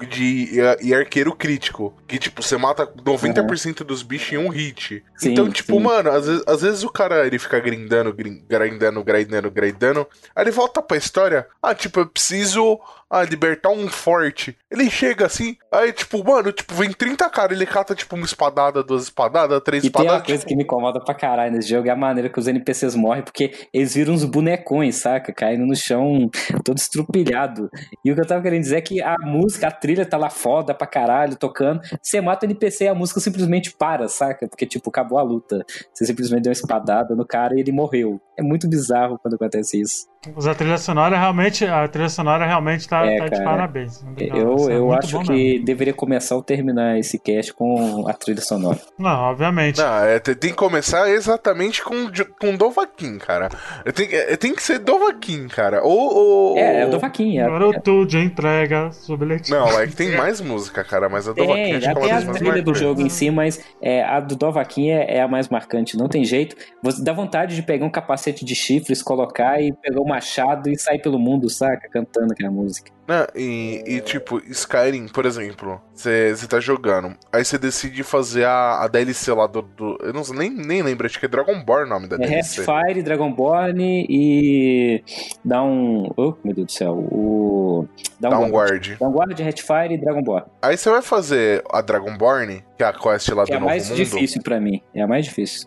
de, 0.08 0.60
e 0.80 0.94
arqueiro 0.94 1.34
crítico. 1.34 1.94
Que, 2.06 2.18
tipo, 2.18 2.42
você 2.42 2.56
mata 2.56 2.86
90% 2.86 3.80
uhum. 3.80 3.86
dos 3.86 4.02
bichos 4.02 4.32
em 4.32 4.38
um 4.38 4.48
hit. 4.48 5.04
Sim, 5.16 5.32
então, 5.32 5.50
tipo, 5.50 5.74
sim. 5.74 5.80
mano, 5.80 6.10
às 6.10 6.26
vezes, 6.26 6.42
às 6.46 6.62
vezes 6.62 6.82
o 6.82 6.90
cara 6.90 7.26
ele 7.26 7.38
fica 7.38 7.58
grindando, 7.60 8.12
grindando, 8.12 9.04
grindando, 9.04 9.50
grindando. 9.50 10.06
Aí 10.34 10.44
ele 10.44 10.50
volta 10.50 10.82
pra 10.82 10.96
história. 10.96 11.46
Ah, 11.62 11.74
tipo, 11.74 12.00
eu 12.00 12.06
preciso 12.06 12.80
ah, 13.10 13.22
libertar 13.22 13.70
um 13.70 13.88
forte. 13.88 14.56
Ele 14.70 14.90
chega 14.90 15.26
assim, 15.26 15.56
aí, 15.72 15.92
tipo, 15.92 16.22
mano, 16.22 16.52
tipo, 16.52 16.74
vem 16.74 16.92
30 16.92 17.28
caras, 17.30 17.56
ele 17.56 17.66
cata, 17.66 17.94
tipo, 17.94 18.14
uma 18.14 18.24
espadada, 18.24 18.82
duas 18.82 19.04
espadadas, 19.04 19.60
três 19.62 19.82
e 19.82 19.86
espadadas. 19.86 20.12
Tem 20.12 20.20
uma 20.20 20.26
coisa 20.26 20.40
tipo... 20.40 20.48
que 20.48 20.56
me 20.56 20.62
incomoda 20.64 21.00
pra 21.02 21.14
caralho 21.14 21.52
nesse 21.52 21.68
jogo 21.68 21.88
é 21.88 21.90
a 21.90 21.96
maneira 21.96 22.28
que 22.28 22.38
os 22.38 22.46
NPCs 22.46 22.94
morrem, 22.94 23.22
porque 23.22 23.52
eles 23.72 23.94
viram 23.94 24.12
uns 24.12 24.24
bonecões, 24.24 24.96
saca? 24.96 25.32
Caindo 25.32 25.64
no 25.64 25.74
chão, 25.74 26.30
todo 26.64 26.76
estrupilhado. 26.76 27.70
E 28.04 28.12
o 28.12 28.14
que 28.14 28.20
eu 28.20 28.26
tava 28.26 28.42
querendo 28.42 28.62
dizer 28.62 28.76
é 28.76 28.80
que 28.82 29.02
a 29.02 29.16
música, 29.24 29.68
a 29.68 29.70
trilha 29.70 30.04
tá 30.04 30.18
lá 30.18 30.28
foda 30.28 30.74
pra 30.74 30.86
caralho, 30.86 31.36
tocando. 31.36 31.80
Você 32.02 32.20
mata 32.20 32.44
o 32.44 32.48
NPC 32.48 32.84
e 32.84 32.88
a 32.88 32.94
música 32.94 33.20
simplesmente 33.20 33.72
para, 33.72 34.08
saca? 34.08 34.46
Porque, 34.46 34.66
tipo, 34.66 34.90
acabou 34.90 35.18
a 35.18 35.22
luta. 35.22 35.64
Você 35.94 36.04
simplesmente 36.04 36.42
deu 36.42 36.50
uma 36.50 36.54
espadada 36.54 37.14
no 37.14 37.26
cara 37.26 37.54
e 37.54 37.60
ele 37.60 37.72
morreu. 37.72 38.20
É 38.38 38.42
muito 38.42 38.68
bizarro 38.68 39.18
quando 39.18 39.34
acontece 39.34 39.80
isso. 39.80 40.06
Mas 40.34 40.46
a 40.46 40.54
trilha 40.54 40.78
sonora 40.78 41.16
realmente, 41.16 41.64
a 41.64 41.86
trilha 41.86 42.08
sonora 42.08 42.44
realmente 42.44 42.88
tá, 42.88 43.06
é, 43.06 43.18
tá 43.18 43.28
de 43.28 43.44
parabéns. 43.44 44.04
Eu, 44.18 44.68
eu 44.68 44.92
é 44.92 44.98
acho 44.98 45.20
que 45.20 45.32
mesmo. 45.32 45.64
deveria 45.64 45.94
começar 45.94 46.34
ou 46.34 46.42
terminar 46.42 46.98
esse 46.98 47.18
cast 47.18 47.52
com 47.54 48.06
a 48.08 48.12
trilha 48.12 48.40
sonora. 48.40 48.78
Não, 48.98 49.10
obviamente. 49.10 49.78
Não, 49.78 50.04
é, 50.04 50.18
tem 50.18 50.50
que 50.50 50.56
começar 50.56 51.08
exatamente 51.08 51.84
com, 51.84 52.10
com 52.40 52.56
Dovaquim, 52.56 53.18
cara. 53.18 53.48
Tem, 53.94 54.08
é, 54.12 54.36
tem 54.36 54.54
que 54.54 54.62
ser 54.62 54.80
Dovaquim, 54.80 55.46
cara. 55.46 55.82
Ou, 55.84 56.16
ou... 56.16 56.58
É, 56.58 56.82
é 56.82 56.86
o 56.86 56.90
Dovaquim. 56.90 57.38
É, 57.38 57.44
Agora 57.44 57.68
o 57.68 58.04
de 58.04 58.18
entrega 58.18 58.90
seu 58.92 59.16
bilhetinho. 59.16 59.58
Não, 59.58 59.80
é 59.80 59.86
que 59.86 59.94
tem 59.94 60.16
mais 60.16 60.40
música, 60.40 60.82
cara, 60.82 61.08
mas 61.08 61.28
a 61.28 61.32
Dovaquim 61.32 61.74
acho 61.74 61.94
que 61.94 62.08
é 62.08 62.12
a 62.12 62.32
trilha 62.32 62.62
do 62.62 62.74
jogo 62.74 63.00
em 63.00 63.08
si, 63.08 63.30
mas 63.30 63.60
é, 63.80 64.02
a 64.02 64.18
do 64.18 64.34
Dovaquim 64.34 64.90
é, 64.90 65.16
é, 65.16 65.22
a 65.22 65.28
mais 65.28 65.48
marcante, 65.48 65.96
não 65.96 66.08
tem 66.08 66.24
jeito. 66.24 66.56
Você 66.82 67.02
dá 67.02 67.12
vontade 67.12 67.54
de 67.54 67.62
pegar 67.62 67.86
um 67.86 67.90
capacete 67.90 68.44
de 68.44 68.54
chifres, 68.54 69.00
colocar 69.02 69.60
e 69.62 69.72
pegar 69.72 70.00
um 70.00 70.07
machado 70.08 70.68
e 70.68 70.78
sair 70.78 71.00
pelo 71.00 71.18
mundo, 71.18 71.48
saca? 71.48 71.88
Cantando 71.88 72.32
aquela 72.32 72.50
música. 72.50 72.90
Não, 73.08 73.26
e, 73.34 73.82
e 73.86 74.00
tipo, 74.02 74.38
Skyrim, 74.50 75.08
por 75.08 75.24
exemplo, 75.24 75.80
você 75.94 76.34
tá 76.46 76.60
jogando, 76.60 77.16
aí 77.32 77.42
você 77.42 77.56
decide 77.56 78.02
fazer 78.02 78.44
a, 78.44 78.82
a 78.82 78.86
DLC 78.86 79.32
lá 79.32 79.46
do, 79.46 79.62
do, 79.62 79.96
Eu 80.02 80.12
não 80.12 80.22
nem, 80.34 80.50
nem 80.50 80.82
lembro, 80.82 81.06
acho 81.06 81.18
que 81.18 81.24
é 81.24 81.28
Dragonborn 81.28 81.86
o 81.86 81.88
nome 81.88 82.06
da 82.06 82.16
é 82.16 82.18
DLC. 82.18 82.62
Fire, 82.62 83.02
Dragonborn 83.02 84.06
e. 84.06 85.02
Dá 85.42 85.62
um. 85.62 86.10
Oh, 86.18 86.34
meu 86.44 86.54
Deus 86.54 86.66
do 86.66 86.72
céu. 86.72 86.94
O. 86.94 87.88
Downguard. 88.20 88.96
Downguard, 89.00 89.40
Hatfire 89.40 89.94
e 89.94 89.98
Dragonborn. 89.98 90.46
Aí 90.60 90.76
você 90.76 90.90
vai 90.90 91.00
fazer 91.00 91.64
a 91.70 91.80
Dragonborn, 91.80 92.62
que 92.76 92.84
é 92.84 92.86
a 92.86 92.92
quest 92.92 93.30
lá 93.30 93.44
que 93.44 93.52
do 93.52 93.56
é 93.56 93.60
Novo 93.60 93.72
Mundo. 93.72 93.80
É 93.80 93.84
a 93.84 93.88
mais 93.88 93.88
difícil 93.88 94.42
para 94.42 94.60
mim. 94.60 94.82
É 94.94 95.00
a 95.00 95.06
mais 95.06 95.24
difícil. 95.24 95.66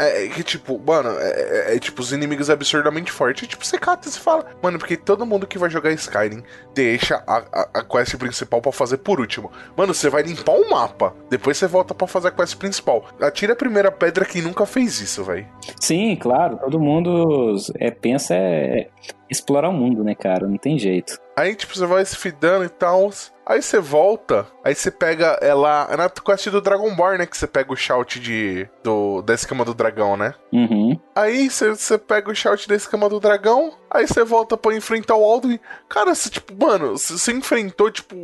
É, 0.00 0.24
é, 0.24 0.28
que, 0.28 0.42
tipo, 0.42 0.80
mano, 0.84 1.10
é, 1.18 1.72
é, 1.72 1.76
é, 1.76 1.78
tipo, 1.78 2.00
os 2.00 2.10
inimigos 2.10 2.48
absurdamente 2.48 3.12
fortes. 3.12 3.46
tipo, 3.46 3.66
você 3.66 3.78
cata 3.78 4.08
e 4.08 4.12
fala, 4.12 4.46
mano, 4.62 4.78
porque 4.78 4.96
todo 4.96 5.26
mundo 5.26 5.46
que 5.46 5.58
vai 5.58 5.68
jogar 5.68 5.92
Skyrim 5.92 6.42
deixa 6.74 7.22
a, 7.26 7.36
a, 7.52 7.68
a 7.74 7.84
quest 7.84 8.16
principal 8.16 8.62
para 8.62 8.72
fazer 8.72 8.96
por 8.96 9.20
último. 9.20 9.52
Mano, 9.76 9.92
você 9.92 10.08
vai 10.08 10.22
limpar 10.22 10.52
o 10.52 10.62
um 10.62 10.70
mapa, 10.70 11.14
depois 11.28 11.58
você 11.58 11.66
volta 11.66 11.94
para 11.94 12.06
fazer 12.06 12.28
a 12.28 12.30
quest 12.30 12.56
principal. 12.56 13.04
Atira 13.20 13.52
a 13.52 13.56
primeira 13.56 13.92
pedra 13.92 14.24
quem 14.24 14.40
nunca 14.40 14.64
fez 14.64 15.02
isso, 15.02 15.22
velho. 15.22 15.46
Sim, 15.78 16.16
claro, 16.16 16.56
todo 16.56 16.80
mundo 16.80 17.56
é, 17.78 17.90
pensa 17.90 18.34
é 18.34 18.88
explorar 19.30 19.68
o 19.68 19.72
mundo, 19.72 20.02
né, 20.02 20.14
cara? 20.14 20.46
Não 20.46 20.56
tem 20.56 20.78
jeito. 20.78 21.18
Aí, 21.36 21.54
tipo, 21.54 21.74
você 21.74 21.86
vai 21.86 22.04
se 22.04 22.16
fidando 22.16 22.64
e 22.64 22.68
tal. 22.68 23.10
Aí 23.46 23.62
você 23.62 23.80
volta, 23.80 24.46
aí 24.62 24.74
você 24.74 24.90
pega 24.90 25.38
ela. 25.40 25.88
É 25.90 25.96
na 25.96 26.08
quest 26.08 26.48
do 26.50 26.60
Dragonborn, 26.60 27.18
né? 27.18 27.26
Que 27.26 27.36
você 27.36 27.46
pega 27.46 27.72
o 27.72 27.76
shout 27.76 28.20
de, 28.20 28.68
do, 28.82 29.22
da 29.22 29.34
escama 29.34 29.64
do 29.64 29.74
dragão, 29.74 30.16
né? 30.16 30.34
Uhum. 30.52 30.98
Aí 31.16 31.48
você, 31.48 31.70
você 31.70 31.98
pega 31.98 32.30
o 32.30 32.34
shout 32.34 32.68
da 32.68 32.76
escama 32.76 33.08
do 33.08 33.18
dragão, 33.18 33.72
aí 33.90 34.06
você 34.06 34.24
volta 34.24 34.56
pra 34.56 34.74
enfrentar 34.74 35.16
o 35.16 35.24
Alduin. 35.24 35.58
Cara, 35.88 36.14
você, 36.14 36.30
tipo, 36.30 36.54
mano, 36.54 36.96
você 36.96 37.32
enfrentou, 37.32 37.90
tipo, 37.90 38.16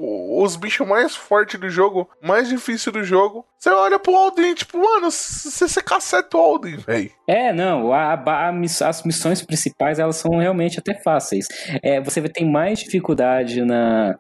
os 0.43 0.57
bichos 0.57 0.87
mais 0.87 1.17
fortes 1.17 1.59
do 1.59 1.69
jogo, 1.69 2.09
mais 2.23 2.49
difícil 2.49 2.93
do 2.93 3.03
jogo. 3.03 3.45
Você 3.59 3.71
olha 3.71 3.99
pro 3.99 4.15
Alduin, 4.15 4.55
tipo, 4.55 4.79
mano, 4.79 5.11
você, 5.11 5.83
caceta 5.83 6.37
o 6.37 6.41
Alduin, 6.41 6.77
velho. 6.77 7.11
É, 7.27 7.53
não, 7.53 7.93
a, 7.93 8.15
a, 8.15 8.51
as 8.51 9.03
missões 9.03 9.43
principais, 9.43 9.99
elas 9.99 10.17
são 10.17 10.39
realmente 10.39 10.79
até 10.79 10.95
fáceis. 11.03 11.49
É, 11.83 12.01
você 12.01 12.23
tem 12.29 12.51
mais 12.51 12.79
dificuldade 12.79 13.63
na, 13.63 14.17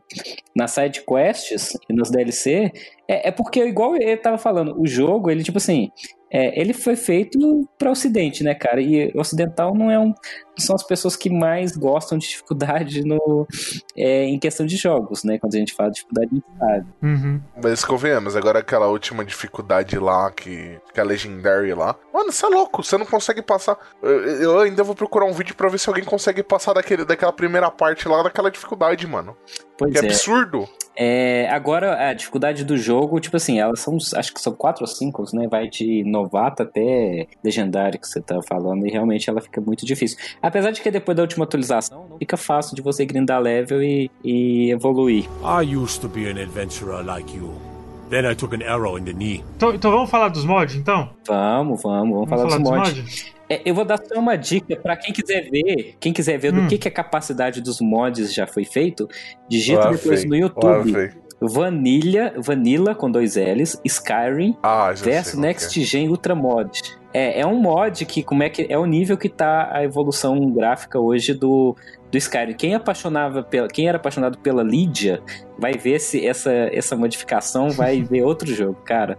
na 0.55 0.67
side 0.67 1.05
quests 1.07 1.77
e 1.89 1.93
nos 1.93 2.11
DLC, 2.11 2.73
é, 3.09 3.29
é 3.29 3.31
porque, 3.31 3.65
igual 3.65 3.97
eu 3.97 4.21
tava 4.21 4.39
falando, 4.39 4.75
o 4.81 4.87
jogo, 4.87 5.31
ele, 5.31 5.43
tipo 5.43 5.59
assim, 5.59 5.91
é, 6.37 6.61
ele 6.61 6.75
foi 6.75 6.97
feito 6.97 7.67
para 7.79 7.89
o 7.89 7.93
Ocidente, 7.93 8.45
né, 8.45 8.55
cara? 8.55 8.79
E 8.79 9.11
o 9.15 9.21
ocidental 9.21 9.75
não 9.75 9.91
é 9.91 9.99
um, 9.99 10.13
são 10.59 10.77
as 10.77 10.83
pessoas 10.83 11.17
que 11.17 11.31
mais 11.31 11.75
gostam 11.75 12.19
de 12.19 12.29
dificuldade 12.29 13.03
no, 13.03 13.49
é, 13.97 14.25
em 14.25 14.39
questão 14.39 14.67
de 14.67 14.77
jogos, 14.77 15.25
né? 15.25 15.39
Quando 15.39 15.55
a 15.55 15.59
gente 15.59 15.73
fala 15.73 15.89
de 15.89 15.95
dificuldade 15.95 16.29
em 16.31 16.35
dificuldade. 16.37 16.87
Uhum. 17.03 17.41
Mas 17.65 17.83
convenhamos, 17.87 18.37
agora 18.37 18.59
aquela 18.59 18.87
última 18.87 19.25
dificuldade 19.25 19.99
lá, 19.99 20.31
que, 20.31 20.79
que 20.93 21.01
é 21.01 21.03
a 21.03 21.07
Legendary 21.07 21.73
lá. 21.73 21.97
Mano, 22.13 22.31
você 22.31 22.45
é 22.45 22.49
louco, 22.51 22.83
você 22.83 22.99
não 22.99 23.07
consegue 23.07 23.41
passar. 23.41 23.79
Eu, 24.03 24.21
eu, 24.43 24.59
ainda 24.61 24.85
vou 24.85 24.95
procurar 24.95 25.25
um 25.25 25.33
vídeo 25.33 25.55
pra 25.55 25.71
ver 25.71 25.79
se 25.79 25.89
alguém 25.89 26.05
consegue 26.05 26.43
passar 26.43 26.75
daquele, 26.75 27.07
daquela 27.07 27.33
primeira 27.33 27.71
parte 27.71 28.07
lá 28.07 28.23
daquela 28.23 28.51
dificuldade, 28.51 29.07
mano. 29.07 29.35
Pois 29.79 29.91
que 29.91 29.99
é. 29.99 30.03
absurdo. 30.03 30.69
É, 30.97 31.49
agora, 31.51 32.09
a 32.09 32.15
dificuldade 32.15 32.65
do 32.65 32.77
jogo, 32.77 33.21
tipo 33.21 33.37
assim, 33.37 33.61
elas 33.61 33.81
são, 33.81 33.97
acho 34.15 34.33
que 34.33 34.41
são 34.41 34.55
quatro 34.55 34.83
ou 34.83 34.89
cinco, 34.89 35.25
né? 35.35 35.47
Vai 35.47 35.69
de 35.69 36.03
novato 36.05 36.63
até 36.63 37.27
legendário 37.45 37.99
que 38.01 38.09
você 38.09 38.21
tá 38.21 38.41
falando, 38.43 38.87
e 38.87 38.91
realmente 38.91 39.29
ela 39.29 39.41
fica 39.41 39.61
muito 39.61 39.85
difícil. 39.85 40.17
Apesar 40.41 40.71
de 40.71 40.81
que 40.81 40.91
depois 40.91 41.17
da 41.17 41.23
última 41.23 41.45
atualização, 41.45 42.17
fica 42.19 42.37
fácil 42.37 42.75
de 42.75 42.83
você 42.83 43.05
grindar 43.05 43.41
level 43.41 43.83
e, 43.83 44.11
e 44.25 44.71
evoluir. 44.71 45.25
I 45.45 45.77
used 45.77 46.01
to 46.01 46.09
be 46.09 46.27
an 46.27 46.41
adventurer 46.41 47.05
like 47.05 47.37
you. 47.37 47.53
Then 48.09 48.31
I 48.31 48.35
took 48.35 48.55
an 48.55 48.63
arrow 48.63 48.97
in 48.99 49.05
the 49.05 49.13
knee. 49.13 49.45
Então, 49.57 49.75
então 49.75 49.91
vamos 49.91 50.09
falar 50.09 50.29
dos 50.29 50.45
mods, 50.45 50.77
então? 50.77 51.11
Vamos, 51.27 51.83
vamos, 51.83 51.83
vamos, 51.83 52.29
vamos 52.29 52.29
falar, 52.31 52.49
falar, 52.49 52.59
dos, 52.59 52.71
dos 52.71 52.79
mods. 52.79 52.99
mods? 52.99 53.36
É, 53.49 53.63
eu 53.65 53.75
vou 53.75 53.85
dar 53.85 53.99
só 53.99 54.19
uma 54.19 54.37
dica 54.37 54.77
para 54.77 54.97
quem 54.97 55.13
quiser 55.13 55.49
ver, 55.49 55.97
quem 56.01 56.13
quiser 56.13 56.39
ver 56.39 56.53
hum. 56.53 56.63
do 56.63 56.69
que, 56.69 56.79
que 56.79 56.89
a 56.89 56.91
capacidade 56.91 57.61
dos 57.61 57.81
mods 57.81 58.35
já 58.35 58.47
foi 58.47 58.65
feito, 58.65 59.09
digita 59.49 59.91
depois 59.91 60.25
no 60.25 60.37
YouTube. 60.37 61.13
Vanilla, 61.41 62.33
Vanilla 62.39 62.95
com 62.95 63.11
dois 63.11 63.37
L's, 63.37 63.79
Skyrim 63.85 64.57
ah, 64.63 64.93
versus 64.93 65.35
é. 65.35 65.41
Next 65.41 65.85
Gen 65.85 66.09
Ultra 66.09 66.35
Mod. 66.35 66.81
É, 67.13 67.41
é 67.41 67.47
um 67.47 67.61
mod 67.61 68.05
que 68.05 68.23
como 68.23 68.43
é 68.43 68.49
que 68.49 68.67
é 68.69 68.79
o 68.79 68.87
nível 68.87 69.17
que 69.17 69.29
tá 69.29 69.71
a 69.71 69.85
evolução 69.85 70.51
gráfica 70.51 70.99
hoje 70.99 71.35
do, 71.35 71.77
do 72.11 72.19
Skyrim. 72.19 72.55
Quem 72.55 72.75
apaixonava 72.75 73.43
pela, 73.43 73.69
quem 73.69 73.89
era 73.89 73.97
apaixonado 73.97 74.39
pela 74.39 74.63
Lydia 74.63 75.23
vai 75.59 75.73
ver 75.75 76.01
se 76.01 76.27
essa, 76.27 76.53
essa 76.53 76.97
modificação, 76.97 77.71
vai 77.71 78.03
ver 78.05 78.23
outro 78.23 78.53
jogo, 78.55 78.79
cara. 78.85 79.17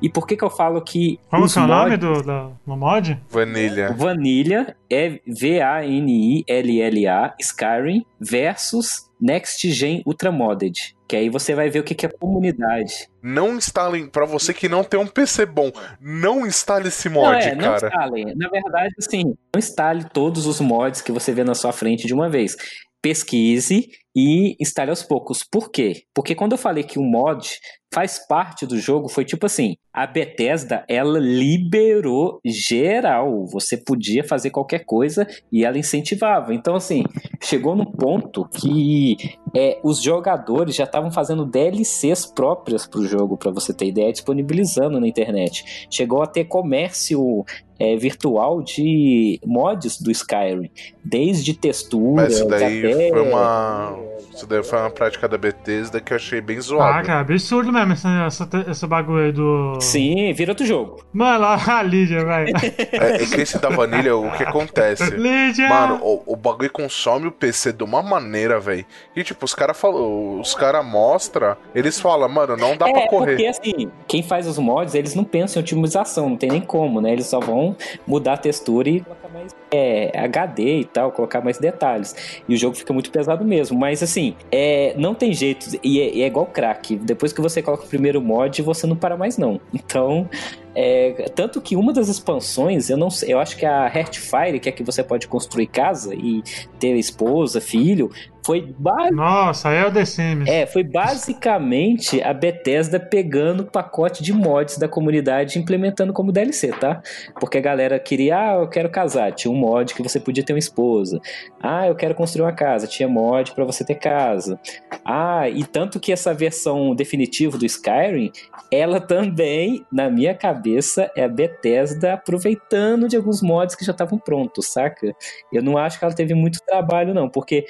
E 0.00 0.08
por 0.08 0.26
que 0.26 0.36
que 0.36 0.44
eu 0.44 0.50
falo 0.50 0.80
que 0.82 1.18
Como 1.30 1.46
é 1.46 1.60
o 1.60 1.66
nome 1.66 1.96
do, 1.96 2.22
do, 2.22 2.52
do 2.66 2.76
mod? 2.76 3.20
Vanilla. 3.28 3.92
Vanilla 3.92 4.76
é 4.90 5.20
V 5.26 5.60
A 5.60 5.84
N 5.84 6.38
I 6.38 6.44
L 6.46 6.80
L 6.80 7.06
A 7.08 7.34
Skyrim 7.40 8.04
versus 8.20 9.10
Next 9.20 9.70
Gen 9.70 10.02
Ultramodded. 10.06 10.94
Que 11.06 11.16
aí 11.16 11.28
você 11.28 11.54
vai 11.54 11.68
ver 11.68 11.80
o 11.80 11.82
que, 11.82 11.94
que 11.94 12.06
é 12.06 12.08
comunidade. 12.08 13.08
Não 13.22 13.56
instalem, 13.56 14.06
para 14.06 14.24
você 14.24 14.54
que 14.54 14.68
não 14.68 14.82
tem 14.82 14.98
um 14.98 15.06
PC 15.06 15.46
bom, 15.46 15.70
não 16.00 16.46
instale 16.46 16.88
esse 16.88 17.08
mod, 17.08 17.26
não, 17.26 17.34
é, 17.34 17.54
não 17.54 17.64
cara. 17.64 17.86
Instalem. 17.86 18.34
Na 18.34 18.48
verdade, 18.48 18.94
assim, 18.98 19.24
não 19.24 19.58
instale 19.58 20.04
todos 20.12 20.46
os 20.46 20.60
mods 20.60 21.02
que 21.02 21.12
você 21.12 21.32
vê 21.32 21.44
na 21.44 21.54
sua 21.54 21.72
frente 21.72 22.06
de 22.06 22.14
uma 22.14 22.28
vez. 22.28 22.56
Pesquise 23.02 23.90
e 24.14 24.56
instale 24.60 24.90
aos 24.90 25.02
poucos. 25.02 25.42
Por 25.42 25.70
quê? 25.70 26.04
Porque 26.14 26.34
quando 26.34 26.52
eu 26.52 26.58
falei 26.58 26.84
que 26.84 26.98
o 26.98 27.02
mod 27.02 27.58
faz 27.94 28.18
parte 28.26 28.66
do 28.66 28.76
jogo, 28.76 29.08
foi 29.08 29.24
tipo 29.24 29.46
assim, 29.46 29.76
a 29.92 30.04
Bethesda, 30.04 30.84
ela 30.88 31.20
liberou 31.20 32.40
geral, 32.44 33.46
você 33.46 33.76
podia 33.76 34.24
fazer 34.24 34.50
qualquer 34.50 34.80
coisa 34.84 35.24
e 35.52 35.64
ela 35.64 35.78
incentivava. 35.78 36.52
Então, 36.52 36.74
assim, 36.74 37.04
chegou 37.40 37.76
no 37.76 37.86
ponto 37.86 38.48
que 38.48 39.16
é, 39.54 39.78
os 39.84 40.02
jogadores 40.02 40.74
já 40.74 40.82
estavam 40.82 41.12
fazendo 41.12 41.46
DLCs 41.46 42.26
próprias 42.26 42.84
para 42.84 42.98
o 42.98 43.06
jogo, 43.06 43.36
para 43.36 43.52
você 43.52 43.72
ter 43.72 43.86
ideia, 43.86 44.10
disponibilizando 44.10 44.98
na 44.98 45.06
internet. 45.06 45.86
Chegou 45.88 46.20
a 46.20 46.26
ter 46.26 46.46
comércio 46.46 47.44
é, 47.78 47.96
virtual 47.96 48.60
de 48.60 49.38
mods 49.46 50.00
do 50.00 50.10
Skyrim, 50.10 50.68
desde 51.04 51.54
texturas 51.54 52.24
Mas 52.24 52.34
isso 52.34 52.46
daí 52.46 52.80
até... 52.80 53.08
foi 53.10 53.28
uma 53.28 53.96
isso 54.32 54.46
daí 54.46 54.62
foi 54.62 54.78
uma 54.78 54.90
prática 54.90 55.28
da 55.28 55.38
Bethesda 55.38 56.00
que 56.00 56.12
eu 56.12 56.16
achei 56.16 56.40
bem 56.40 56.60
zoada. 56.60 56.98
Ah, 56.98 57.02
cara, 57.02 57.20
absurdo 57.20 57.72
mesmo 57.72 57.92
esse, 57.92 58.06
esse, 58.26 58.70
esse 58.70 58.86
bagulho 58.86 59.24
aí 59.24 59.32
do. 59.32 59.78
Sim, 59.80 60.32
vira 60.32 60.52
outro 60.52 60.66
jogo. 60.66 61.04
Mano, 61.12 61.44
a 61.70 61.82
Lídia, 61.82 62.24
velho. 62.24 62.52
É, 62.92 63.22
é 63.22 63.26
que 63.26 63.40
esse 63.40 63.58
da 63.58 63.68
Vanilla, 63.68 64.16
o 64.16 64.30
que 64.32 64.42
acontece? 64.42 65.10
Lídia! 65.14 65.68
Mano, 65.68 66.00
o, 66.02 66.22
o 66.26 66.36
bagulho 66.36 66.70
consome 66.70 67.26
o 67.28 67.32
PC 67.32 67.72
de 67.72 67.84
uma 67.84 68.02
maneira, 68.02 68.58
velho. 68.58 68.84
E 69.14 69.22
tipo, 69.22 69.44
os 69.44 69.54
caras 69.54 69.78
falam, 69.78 70.40
os 70.40 70.54
caras 70.54 70.84
mostram, 70.84 71.56
eles 71.74 72.00
falam, 72.00 72.28
mano, 72.28 72.56
não 72.56 72.76
dá 72.76 72.88
é, 72.88 72.92
pra 72.92 73.08
correr. 73.08 73.36
Porque 73.36 73.46
assim, 73.46 73.90
quem 74.06 74.22
faz 74.22 74.46
os 74.46 74.58
mods, 74.58 74.94
eles 74.94 75.14
não 75.14 75.24
pensam 75.24 75.60
em 75.60 75.62
otimização, 75.62 76.28
não 76.28 76.36
tem 76.36 76.50
nem 76.50 76.60
como, 76.60 77.00
né? 77.00 77.12
Eles 77.12 77.26
só 77.26 77.40
vão 77.40 77.76
mudar 78.06 78.34
a 78.34 78.36
textura 78.36 78.88
e 78.88 79.00
colocar 79.00 79.28
mais 79.28 79.54
é, 79.70 80.12
HD 80.16 80.80
e 80.80 80.84
tal, 80.84 81.10
colocar 81.10 81.40
mais 81.40 81.58
detalhes. 81.58 82.42
E 82.48 82.54
o 82.54 82.56
jogo 82.56 82.76
fica 82.76 82.92
muito 82.92 83.10
pesado 83.10 83.44
mesmo. 83.44 83.78
Mas 83.78 83.93
assim, 84.02 84.34
é, 84.50 84.94
não 84.96 85.14
tem 85.14 85.32
jeito. 85.32 85.78
E 85.82 86.00
é, 86.00 86.20
é 86.20 86.26
igual 86.26 86.46
crack. 86.46 86.96
Depois 86.96 87.32
que 87.32 87.40
você 87.40 87.62
coloca 87.62 87.84
o 87.84 87.88
primeiro 87.88 88.20
mod, 88.20 88.60
você 88.62 88.86
não 88.86 88.96
para 88.96 89.16
mais, 89.16 89.36
não. 89.38 89.60
Então, 89.72 90.28
é, 90.74 91.30
tanto 91.34 91.60
que 91.60 91.76
uma 91.76 91.92
das 91.92 92.08
expansões, 92.08 92.90
eu 92.90 92.96
não 92.96 93.10
sei, 93.10 93.32
eu 93.32 93.38
acho 93.38 93.56
que 93.56 93.64
a 93.64 93.86
Heartfire, 93.86 94.58
que 94.58 94.68
é 94.68 94.72
que 94.72 94.82
você 94.82 95.02
pode 95.02 95.28
construir 95.28 95.66
casa 95.68 96.14
e 96.14 96.42
ter 96.78 96.96
esposa, 96.96 97.60
filho, 97.60 98.10
foi 98.44 98.74
Nossa, 99.10 99.70
é 99.70 99.86
o 99.86 99.92
The 99.92 100.04
Sims. 100.04 100.48
É, 100.48 100.66
foi 100.66 100.84
basicamente 100.84 102.22
a 102.22 102.34
Bethesda 102.34 103.00
pegando 103.00 103.62
o 103.62 103.70
pacote 103.70 104.22
de 104.22 104.34
mods 104.34 104.76
da 104.76 104.86
comunidade 104.86 105.58
e 105.58 105.62
implementando 105.62 106.12
como 106.12 106.30
DLC, 106.30 106.68
tá? 106.72 107.02
Porque 107.40 107.56
a 107.56 107.60
galera 107.60 107.98
queria, 107.98 108.38
ah, 108.38 108.54
eu 108.60 108.68
quero 108.68 108.90
casar, 108.90 109.32
tinha 109.32 109.50
um 109.50 109.56
mod 109.56 109.94
que 109.94 110.02
você 110.02 110.20
podia 110.20 110.44
ter 110.44 110.52
uma 110.52 110.58
esposa. 110.58 111.18
Ah, 111.62 111.88
eu 111.88 111.94
quero 111.94 112.14
construir 112.14 112.44
uma 112.44 112.52
casa, 112.52 112.86
tinha 112.86 113.08
mod 113.08 113.52
para 113.52 113.64
você 113.64 113.82
ter 113.82 113.94
casa. 113.94 114.60
Ah, 115.04 115.48
e 115.48 115.64
tanto 115.64 115.98
que 115.98 116.12
essa 116.12 116.34
versão 116.34 116.94
definitiva 116.94 117.56
do 117.56 117.64
Skyrim, 117.64 118.30
ela 118.70 119.00
também, 119.00 119.86
na 119.90 120.10
minha 120.10 120.34
cabeça, 120.34 121.10
é 121.16 121.24
a 121.24 121.28
Bethesda 121.28 122.12
aproveitando 122.12 123.08
de 123.08 123.16
alguns 123.16 123.40
mods 123.40 123.74
que 123.74 123.84
já 123.84 123.92
estavam 123.92 124.18
prontos, 124.18 124.66
saca? 124.66 125.14
Eu 125.50 125.62
não 125.62 125.78
acho 125.78 125.98
que 125.98 126.04
ela 126.04 126.14
teve 126.14 126.34
muito 126.34 126.58
trabalho 126.66 127.14
não, 127.14 127.28
porque 127.28 127.64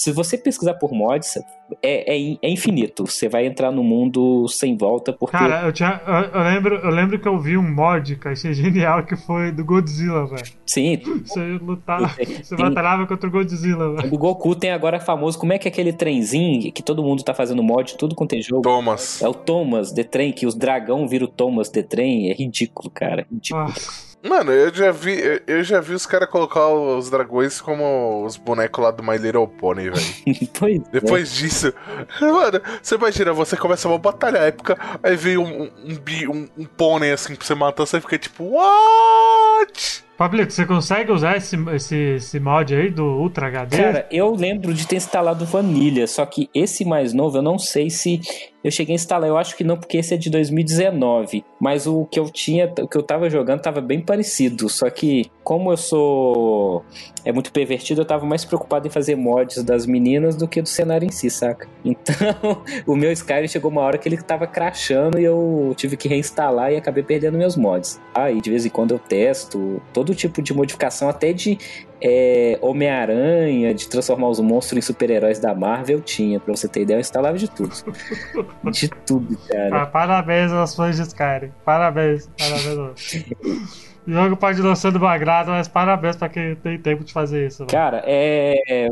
se 0.00 0.12
você 0.12 0.38
pesquisar 0.38 0.72
por 0.76 0.94
mods, 0.94 1.36
é, 1.82 2.16
é, 2.16 2.38
é, 2.40 2.48
infinito. 2.48 3.06
Você 3.06 3.28
vai 3.28 3.44
entrar 3.44 3.70
no 3.70 3.84
mundo 3.84 4.48
sem 4.48 4.74
volta, 4.74 5.12
porque... 5.12 5.36
Cara, 5.36 5.66
eu, 5.66 5.72
tinha, 5.74 6.00
eu, 6.06 6.40
eu, 6.40 6.42
lembro, 6.42 6.74
eu 6.76 6.90
lembro 6.90 7.18
que 7.18 7.28
eu 7.28 7.38
vi 7.38 7.58
um 7.58 7.74
mod, 7.74 8.16
que 8.16 8.26
achei 8.26 8.54
genial, 8.56 9.04
que 9.04 9.14
foi 9.14 9.52
do 9.52 9.62
Godzilla, 9.62 10.26
velho. 10.26 10.42
Sim. 10.64 11.02
Você 11.22 11.58
lutava, 11.60 12.08
você 12.08 12.56
tem, 12.56 12.64
batalhava 12.64 13.06
contra 13.06 13.28
o 13.28 13.30
Godzilla, 13.30 13.96
velho. 13.96 14.14
O 14.14 14.16
Goku 14.16 14.54
tem 14.54 14.70
agora 14.70 14.98
famoso, 14.98 15.38
como 15.38 15.52
é 15.52 15.58
que 15.58 15.68
é 15.68 15.70
aquele 15.70 15.92
trenzinho 15.92 16.72
que 16.72 16.82
todo 16.82 17.02
mundo 17.02 17.22
tá 17.22 17.34
fazendo 17.34 17.62
mod, 17.62 17.94
tudo 17.98 18.14
com 18.14 18.26
tem 18.26 18.40
jogo? 18.40 18.62
Thomas. 18.62 19.20
É 19.20 19.28
o 19.28 19.34
Thomas 19.34 19.92
The 19.92 20.04
Train, 20.04 20.32
que 20.32 20.46
os 20.46 20.54
dragão 20.54 21.06
viram 21.06 21.26
o 21.26 21.28
Thomas 21.28 21.68
The 21.68 21.82
Train, 21.82 22.30
é 22.30 22.32
ridículo, 22.32 22.88
cara, 22.88 23.26
ridículo. 23.30 23.66
Ah. 23.68 24.09
Mano, 24.22 24.52
eu 24.52 24.72
já 24.72 24.90
vi, 24.90 25.40
eu 25.46 25.64
já 25.64 25.80
vi 25.80 25.94
os 25.94 26.04
caras 26.04 26.28
colocar 26.28 26.68
os 26.68 27.08
dragões 27.08 27.58
como 27.58 28.24
os 28.24 28.36
bonecos 28.36 28.84
lá 28.84 28.90
do 28.90 29.02
My 29.02 29.16
Little 29.16 29.48
Pony, 29.48 29.90
velho. 29.90 30.00
É. 30.60 30.78
Depois 30.92 31.32
é. 31.32 31.36
disso, 31.36 31.72
mano, 32.20 32.60
você 32.82 32.94
imagina, 32.94 33.32
você 33.32 33.56
começa 33.56 33.88
uma 33.88 33.98
batalha 33.98 34.38
épica, 34.38 34.76
aí 35.02 35.16
vem 35.16 35.38
um, 35.38 35.62
um, 35.62 35.98
um, 36.28 36.48
um 36.58 36.64
pônei 36.66 37.12
assim 37.12 37.34
pra 37.34 37.46
você 37.46 37.54
matar, 37.54 37.86
você 37.86 38.00
fica 38.00 38.18
tipo, 38.18 38.44
what? 38.44 40.04
Pablito, 40.20 40.52
você 40.52 40.66
consegue 40.66 41.10
usar 41.10 41.38
esse, 41.38 41.56
esse, 41.74 41.96
esse 41.96 42.38
mod 42.38 42.74
aí 42.74 42.90
do 42.90 43.06
Ultra 43.06 43.46
HD? 43.46 43.74
Cara, 43.78 44.06
eu 44.10 44.34
lembro 44.34 44.74
de 44.74 44.86
ter 44.86 44.96
instalado 44.96 45.46
Vanilla, 45.46 46.06
só 46.06 46.26
que 46.26 46.50
esse 46.54 46.84
mais 46.84 47.14
novo 47.14 47.38
eu 47.38 47.42
não 47.42 47.58
sei 47.58 47.88
se 47.88 48.20
eu 48.62 48.70
cheguei 48.70 48.94
a 48.94 48.96
instalar, 48.96 49.28
eu 49.28 49.38
acho 49.38 49.56
que 49.56 49.64
não, 49.64 49.76
porque 49.76 49.96
esse 49.96 50.12
é 50.12 50.16
de 50.18 50.28
2019. 50.28 51.42
Mas 51.58 51.86
o 51.86 52.04
que 52.04 52.20
eu 52.20 52.28
tinha, 52.28 52.70
o 52.80 52.86
que 52.86 52.96
eu 52.96 53.02
tava 53.02 53.30
jogando 53.30 53.62
tava 53.62 53.80
bem 53.80 54.00
parecido. 54.00 54.68
Só 54.68 54.90
que, 54.90 55.30
como 55.42 55.72
eu 55.72 55.76
sou. 55.76 56.84
É 57.24 57.32
muito 57.32 57.52
pervertido, 57.52 58.02
eu 58.02 58.04
tava 58.04 58.26
mais 58.26 58.44
preocupado 58.44 58.86
em 58.86 58.90
fazer 58.90 59.14
mods 59.14 59.62
das 59.62 59.86
meninas 59.86 60.36
do 60.36 60.46
que 60.46 60.60
do 60.60 60.68
cenário 60.68 61.06
em 61.06 61.10
si, 61.10 61.30
saca? 61.30 61.68
Então, 61.82 62.62
o 62.86 62.94
meu 62.94 63.10
Skyrim 63.10 63.48
chegou 63.48 63.70
uma 63.70 63.80
hora 63.80 63.96
que 63.96 64.08
ele 64.08 64.18
tava 64.18 64.46
crashando 64.46 65.18
e 65.18 65.24
eu 65.24 65.74
tive 65.76 65.96
que 65.96 66.08
reinstalar 66.08 66.72
e 66.72 66.76
acabei 66.76 67.02
perdendo 67.02 67.38
meus 67.38 67.56
mods. 67.56 67.98
Aí, 68.14 68.38
ah, 68.38 68.40
de 68.40 68.50
vez 68.50 68.66
em 68.66 68.68
quando 68.68 68.92
eu 68.92 68.98
testo 68.98 69.80
todo 69.92 70.09
tipo 70.14 70.42
de 70.42 70.54
modificação, 70.54 71.08
até 71.08 71.32
de 71.32 71.58
é, 72.00 72.58
Homem-Aranha, 72.60 73.74
de 73.74 73.88
transformar 73.88 74.28
os 74.28 74.40
monstros 74.40 74.78
em 74.78 74.80
super-heróis 74.80 75.38
da 75.38 75.54
Marvel, 75.54 76.00
tinha, 76.00 76.40
pra 76.40 76.54
você 76.54 76.68
ter 76.68 76.82
ideia, 76.82 76.96
eu 76.96 77.00
instalava 77.00 77.36
de 77.36 77.48
tudo. 77.48 77.72
de 78.70 78.88
tudo, 79.06 79.36
cara. 79.48 79.82
Ah, 79.82 79.86
parabéns 79.86 80.52
aos 80.52 80.74
fãs 80.74 80.96
de 80.96 81.02
Skyrim. 81.02 81.52
Parabéns, 81.64 82.28
parabéns. 82.38 83.80
O 84.06 84.10
jogo 84.10 84.36
pode 84.36 84.62
não 84.62 84.74
ser 84.74 84.92
do 84.92 85.06
agrado, 85.06 85.48
mas 85.48 85.68
parabéns 85.68 86.16
pra 86.16 86.28
quem 86.28 86.56
tem 86.56 86.78
tempo 86.78 87.04
de 87.04 87.12
fazer 87.12 87.46
isso. 87.46 87.62
Mano. 87.62 87.70
Cara, 87.70 88.02
é... 88.06 88.88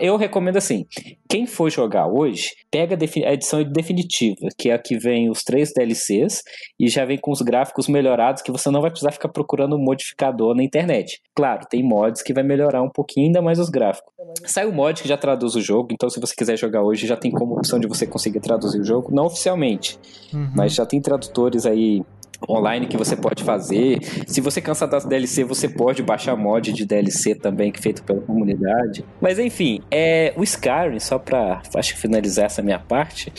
eu 0.00 0.16
recomendo 0.16 0.56
assim: 0.56 0.86
quem 1.28 1.46
for 1.46 1.70
jogar 1.70 2.06
hoje, 2.06 2.50
pega 2.70 2.96
a 2.96 3.32
edição 3.32 3.62
definitiva, 3.64 4.48
que 4.58 4.70
é 4.70 4.74
a 4.74 4.78
que 4.78 4.96
vem 4.96 5.30
os 5.30 5.42
três 5.42 5.72
DLCs 5.72 6.42
e 6.78 6.88
já 6.88 7.04
vem 7.04 7.18
com 7.18 7.30
os 7.30 7.42
gráficos 7.42 7.88
melhorados, 7.88 8.42
que 8.42 8.50
você 8.50 8.70
não 8.70 8.80
vai 8.80 8.90
precisar 8.90 9.12
ficar 9.12 9.28
procurando 9.28 9.76
um 9.76 9.82
modificador 9.82 10.54
na 10.54 10.62
internet. 10.62 11.20
Claro, 11.34 11.66
tem 11.68 11.82
mods 11.82 12.22
que 12.22 12.32
vai 12.32 12.42
melhorar 12.42 12.82
um 12.82 12.90
pouquinho 12.90 13.26
ainda 13.26 13.42
mais 13.42 13.58
os 13.58 13.68
gráficos. 13.68 14.12
Sai 14.44 14.66
o 14.66 14.72
mod 14.72 15.02
que 15.02 15.08
já 15.08 15.16
traduz 15.16 15.54
o 15.54 15.60
jogo, 15.60 15.88
então 15.92 16.08
se 16.08 16.20
você 16.20 16.34
quiser 16.34 16.56
jogar 16.56 16.82
hoje, 16.82 17.06
já 17.06 17.16
tem 17.16 17.30
como 17.30 17.56
opção 17.56 17.78
de 17.78 17.86
você 17.86 18.06
conseguir 18.06 18.40
traduzir 18.40 18.80
o 18.80 18.84
jogo, 18.84 19.14
não 19.14 19.26
oficialmente, 19.26 19.98
uhum. 20.32 20.50
mas 20.54 20.74
já 20.74 20.86
tem 20.86 21.00
tradutores 21.00 21.66
aí 21.66 22.02
online 22.48 22.86
que 22.86 22.96
você 22.96 23.16
pode 23.16 23.42
fazer. 23.42 23.98
Se 24.26 24.40
você 24.40 24.60
cansar 24.60 24.88
das 24.88 25.04
DLC, 25.04 25.44
você 25.44 25.68
pode 25.68 26.02
baixar 26.02 26.36
mod 26.36 26.72
de 26.72 26.84
DLC 26.84 27.34
também, 27.34 27.70
que 27.70 27.78
é 27.78 27.82
feito 27.82 28.02
pela 28.02 28.20
comunidade. 28.20 29.04
Mas 29.20 29.38
enfim, 29.38 29.80
é 29.90 30.32
o 30.36 30.42
Skyrim, 30.42 30.98
só 30.98 31.18
pra 31.18 31.62
acho, 31.74 31.96
finalizar 31.96 32.46
essa 32.46 32.62
minha 32.62 32.78
parte, 32.78 33.32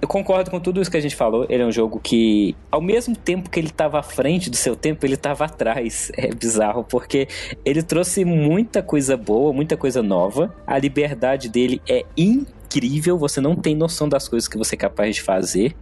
eu 0.00 0.08
concordo 0.08 0.50
com 0.50 0.58
tudo 0.58 0.80
isso 0.80 0.90
que 0.90 0.96
a 0.96 1.00
gente 1.00 1.14
falou. 1.14 1.46
Ele 1.48 1.62
é 1.62 1.66
um 1.66 1.72
jogo 1.72 2.00
que, 2.00 2.56
ao 2.70 2.80
mesmo 2.80 3.14
tempo 3.14 3.50
que 3.50 3.60
ele 3.60 3.68
estava 3.68 3.98
à 3.98 4.02
frente 4.02 4.48
do 4.48 4.56
seu 4.56 4.74
tempo, 4.74 5.04
ele 5.04 5.14
estava 5.14 5.44
atrás. 5.44 6.10
É 6.20 6.34
bizarro, 6.34 6.84
porque 6.84 7.28
ele 7.64 7.82
trouxe 7.82 8.24
muita 8.26 8.82
coisa 8.82 9.16
boa, 9.16 9.52
muita 9.54 9.76
coisa 9.76 10.02
nova. 10.02 10.54
A 10.66 10.78
liberdade 10.78 11.48
dele 11.48 11.80
é 11.88 12.04
incrível 12.16 12.59
incrível, 12.70 13.18
você 13.18 13.40
não 13.40 13.56
tem 13.56 13.74
noção 13.74 14.08
das 14.08 14.28
coisas 14.28 14.48
que 14.48 14.56
você 14.56 14.76
é 14.76 14.78
capaz 14.78 15.16
de 15.16 15.22
fazer. 15.22 15.74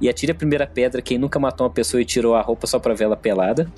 E 0.00 0.08
atire 0.08 0.32
a 0.32 0.34
primeira 0.34 0.66
pedra 0.66 1.00
quem 1.00 1.16
nunca 1.16 1.38
matou 1.38 1.66
uma 1.66 1.72
pessoa 1.72 2.00
e 2.00 2.04
tirou 2.04 2.34
a 2.34 2.42
roupa 2.42 2.66
só 2.66 2.78
pra 2.78 2.92
ver 2.92 3.04
ela 3.04 3.16
pelada. 3.16 3.70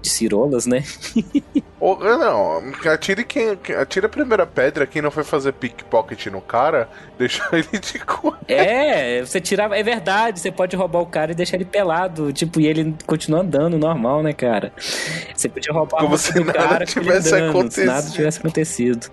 De 0.00 0.08
cirolas, 0.08 0.66
né? 0.66 0.84
Ou, 1.80 1.98
não, 1.98 2.62
atire, 2.88 3.24
quem, 3.24 3.58
atire 3.76 4.06
a 4.06 4.08
primeira 4.08 4.46
pedra 4.46 4.86
quem 4.86 5.02
não 5.02 5.10
foi 5.10 5.24
fazer 5.24 5.52
pickpocket 5.52 6.26
no 6.26 6.40
cara, 6.40 6.88
deixou 7.18 7.44
ele 7.52 7.66
de 7.80 7.98
cor. 7.98 8.38
É, 8.46 9.20
você 9.20 9.40
tirava. 9.40 9.76
É 9.76 9.82
verdade, 9.82 10.38
você 10.38 10.52
pode 10.52 10.76
roubar 10.76 11.00
o 11.00 11.06
cara 11.06 11.32
e 11.32 11.34
deixar 11.34 11.56
ele 11.56 11.64
pelado. 11.64 12.32
Tipo, 12.32 12.60
e 12.60 12.68
ele 12.68 12.94
continua 13.04 13.40
andando 13.40 13.76
normal, 13.76 14.22
né, 14.22 14.32
cara? 14.32 14.72
Você 15.34 15.48
podia 15.48 15.72
roubar 15.72 15.98
Como 15.98 16.16
se 16.16 16.32
do 16.32 16.44
nada 16.44 16.58
cara 16.58 16.86
tivesse 16.86 17.34
andando, 17.34 17.50
acontecido. 17.50 17.86
nada 17.86 18.10
tivesse 18.10 18.38
acontecido. 18.38 19.10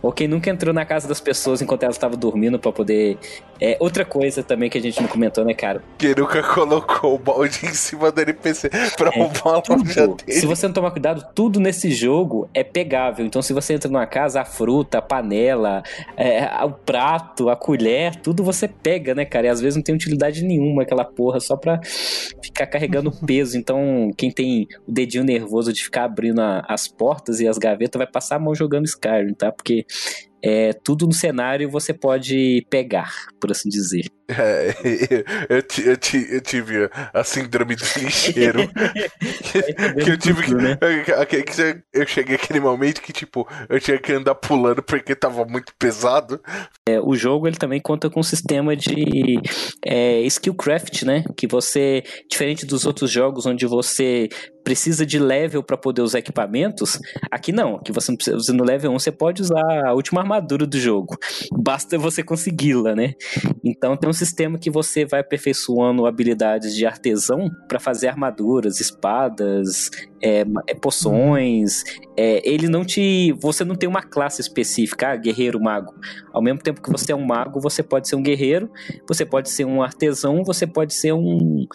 Ou 0.00 0.10
quem 0.10 0.26
nunca 0.26 0.48
entrou 0.48 0.72
na 0.72 0.86
casa 0.86 1.06
das 1.06 1.20
pessoas 1.20 1.60
enquanto 1.60 1.82
elas 1.82 1.96
estavam 1.96 2.18
dormindo 2.18 2.45
para 2.58 2.72
poder. 2.72 3.18
É, 3.58 3.76
outra 3.80 4.04
coisa 4.04 4.42
também 4.42 4.68
que 4.68 4.76
a 4.76 4.80
gente 4.80 5.00
não 5.00 5.08
comentou, 5.08 5.42
né, 5.44 5.54
cara? 5.54 5.82
Que 5.96 6.14
nunca 6.14 6.42
colocou 6.42 7.14
o 7.14 7.18
balde 7.18 7.64
em 7.64 7.72
cima 7.72 8.12
do 8.12 8.20
NPC 8.20 8.68
pra 8.96 9.10
é, 9.14 9.18
roubar 9.18 9.62
a 9.66 9.74
loja 9.74 10.08
dele. 10.08 10.38
Se 10.40 10.46
você 10.46 10.66
não 10.66 10.74
tomar 10.74 10.90
cuidado, 10.90 11.26
tudo 11.34 11.58
nesse 11.58 11.90
jogo 11.90 12.50
é 12.52 12.62
pegável. 12.62 13.24
Então, 13.24 13.40
se 13.40 13.54
você 13.54 13.72
entra 13.72 13.90
numa 13.90 14.06
casa, 14.06 14.42
a 14.42 14.44
fruta, 14.44 14.98
a 14.98 15.02
panela, 15.02 15.82
é, 16.16 16.44
o 16.64 16.72
prato, 16.72 17.48
a 17.48 17.56
colher, 17.56 18.16
tudo 18.16 18.44
você 18.44 18.68
pega, 18.68 19.14
né, 19.14 19.24
cara? 19.24 19.46
E 19.46 19.50
às 19.50 19.60
vezes 19.60 19.76
não 19.76 19.82
tem 19.82 19.94
utilidade 19.94 20.44
nenhuma 20.44 20.82
aquela 20.82 21.04
porra, 21.04 21.40
só 21.40 21.56
pra 21.56 21.80
ficar 22.42 22.66
carregando 22.66 23.10
peso. 23.26 23.56
Então, 23.56 24.10
quem 24.18 24.30
tem 24.30 24.68
o 24.86 24.92
dedinho 24.92 25.24
nervoso 25.24 25.72
de 25.72 25.82
ficar 25.82 26.04
abrindo 26.04 26.40
a, 26.40 26.62
as 26.68 26.86
portas 26.86 27.40
e 27.40 27.48
as 27.48 27.56
gavetas 27.56 27.98
vai 27.98 28.06
passar 28.06 28.36
a 28.36 28.38
mão 28.38 28.54
jogando 28.54 28.84
Skyrim, 28.84 29.32
tá? 29.32 29.50
Porque 29.50 29.86
é, 30.48 30.72
tudo 30.72 31.06
no 31.06 31.12
cenário 31.12 31.68
você 31.68 31.92
pode 31.92 32.64
pegar, 32.70 33.26
por 33.40 33.50
assim 33.50 33.68
dizer. 33.68 34.06
É, 34.28 34.74
eu, 35.48 35.56
eu, 35.58 35.96
eu, 36.32 36.40
tive 36.40 36.90
a 37.14 37.22
síndrome 37.22 37.76
do 37.76 37.84
lixeiro. 37.96 38.68
que 40.02 40.10
eu 40.10 40.18
tive 40.18 40.42
que. 40.42 40.54
Né? 40.54 40.78
Eu 41.92 42.06
cheguei 42.06 42.36
aquele 42.36 42.60
momento 42.60 43.00
que, 43.00 43.12
tipo, 43.12 43.46
eu 43.68 43.80
tinha 43.80 43.98
que 43.98 44.12
andar 44.12 44.34
pulando 44.34 44.82
porque 44.82 45.14
tava 45.14 45.44
muito 45.44 45.72
pesado. 45.78 46.40
É, 46.88 47.00
o 47.00 47.14
jogo 47.14 47.46
ele 47.46 47.56
também 47.56 47.80
conta 47.80 48.10
com 48.10 48.20
um 48.20 48.22
sistema 48.22 48.76
de 48.76 49.40
é, 49.84 50.20
skill 50.22 50.54
craft, 50.54 51.02
né? 51.02 51.24
Que 51.36 51.46
você, 51.46 52.02
diferente 52.30 52.66
dos 52.66 52.84
outros 52.84 53.10
jogos 53.10 53.46
onde 53.46 53.66
você 53.66 54.28
precisa 54.66 55.06
de 55.06 55.16
level 55.16 55.62
para 55.62 55.76
poder 55.76 56.02
usar 56.02 56.18
equipamentos, 56.18 56.98
aqui 57.30 57.52
não. 57.52 57.76
Aqui 57.76 57.92
você 57.92 58.10
não 58.10 58.16
precisa, 58.16 58.52
no 58.52 58.64
level 58.64 58.90
1 58.90 58.98
você 58.98 59.12
pode 59.12 59.40
usar 59.40 59.86
a 59.86 59.92
última 59.92 60.20
armadura 60.20 60.66
do 60.66 60.76
jogo. 60.76 61.16
Basta 61.52 61.96
você 61.96 62.20
consegui-la, 62.20 62.92
né? 62.96 63.12
Então 63.64 63.96
tem 63.96 64.10
um 64.10 64.12
sistema 64.16 64.58
que 64.58 64.70
você 64.70 65.04
vai 65.04 65.20
aperfeiçoando 65.20 66.06
habilidades 66.06 66.74
de 66.74 66.86
artesão 66.86 67.50
para 67.68 67.78
fazer 67.78 68.08
armaduras, 68.08 68.80
espadas, 68.80 69.90
é, 70.22 70.44
é, 70.66 70.74
poções. 70.74 71.84
É, 72.16 72.40
ele 72.48 72.68
não 72.68 72.84
te. 72.84 73.32
Você 73.40 73.64
não 73.64 73.74
tem 73.74 73.88
uma 73.88 74.02
classe 74.02 74.40
específica, 74.40 75.08
ah, 75.08 75.16
guerreiro, 75.16 75.60
mago. 75.60 75.94
Ao 76.32 76.42
mesmo 76.42 76.60
tempo 76.60 76.80
que 76.80 76.90
você 76.90 77.12
é 77.12 77.14
um 77.14 77.24
mago, 77.24 77.60
você 77.60 77.82
pode 77.82 78.08
ser 78.08 78.16
um 78.16 78.22
guerreiro, 78.22 78.70
você 79.06 79.24
pode 79.24 79.50
ser 79.50 79.64
um 79.64 79.82
artesão, 79.82 80.42
você 80.42 80.66
pode 80.66 80.94
ser 80.94 81.12
um, 81.12 81.66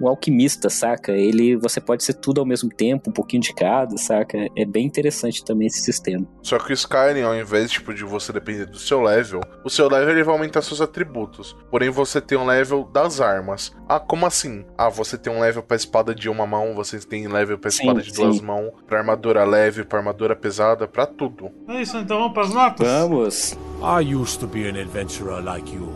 um 0.00 0.08
alquimista, 0.08 0.68
saca? 0.68 1.12
Ele, 1.12 1.56
você 1.56 1.80
pode 1.80 2.04
ser 2.04 2.14
tudo 2.14 2.40
ao 2.40 2.46
mesmo 2.46 2.68
tempo, 2.68 3.10
um 3.10 3.12
pouquinho 3.12 3.42
de 3.42 3.54
cada, 3.54 3.96
saca? 3.96 4.38
É 4.56 4.64
bem 4.64 4.86
interessante 4.86 5.44
também 5.44 5.66
esse 5.66 5.82
sistema. 5.82 6.26
Só 6.42 6.58
que 6.58 6.72
o 6.72 6.74
Skyrim, 6.74 7.22
ao 7.22 7.36
invés 7.36 7.70
tipo, 7.70 7.94
de 7.94 8.04
você 8.04 8.32
depender 8.32 8.66
do 8.66 8.78
seu 8.78 9.00
level, 9.00 9.40
o 9.64 9.70
seu 9.70 9.88
level 9.88 10.10
ele 10.10 10.24
vai 10.24 10.34
aumentar 10.34 10.62
seus 10.62 10.80
atributos. 10.80 11.56
Porém, 11.70 11.90
você 11.90 12.20
tem 12.20 12.36
um 12.36 12.46
level 12.46 12.88
das 12.92 13.20
armas. 13.20 13.72
Ah, 13.88 14.00
como 14.00 14.26
assim? 14.26 14.64
Ah, 14.76 14.88
você 14.88 15.16
tem 15.16 15.32
um 15.32 15.40
level 15.40 15.62
pra 15.62 15.76
espada 15.76 16.14
de 16.14 16.28
uma 16.28 16.46
mão, 16.46 16.74
você 16.74 16.98
tem 16.98 17.28
level 17.28 17.58
pra 17.58 17.68
espada 17.68 17.83
sim, 17.84 17.94
de 17.94 18.12
duas 18.12 18.36
sim. 18.36 18.44
mãos, 18.44 18.72
pra 18.86 18.98
armadura 18.98 19.44
leve, 19.44 19.84
pra 19.84 19.98
armadura 19.98 20.34
pesada, 20.36 20.86
pra 20.88 21.06
tudo. 21.06 21.50
É 21.68 21.82
isso, 21.82 21.96
então 21.98 22.18
vamos 22.18 22.32
pras 22.32 22.50
notas? 22.52 22.86
Vamos. 22.86 23.58
I 23.82 24.14
used 24.14 24.40
to 24.40 24.46
be 24.46 24.68
an 24.68 24.80
adventurer 24.80 25.42
like 25.44 25.74
you. 25.74 25.92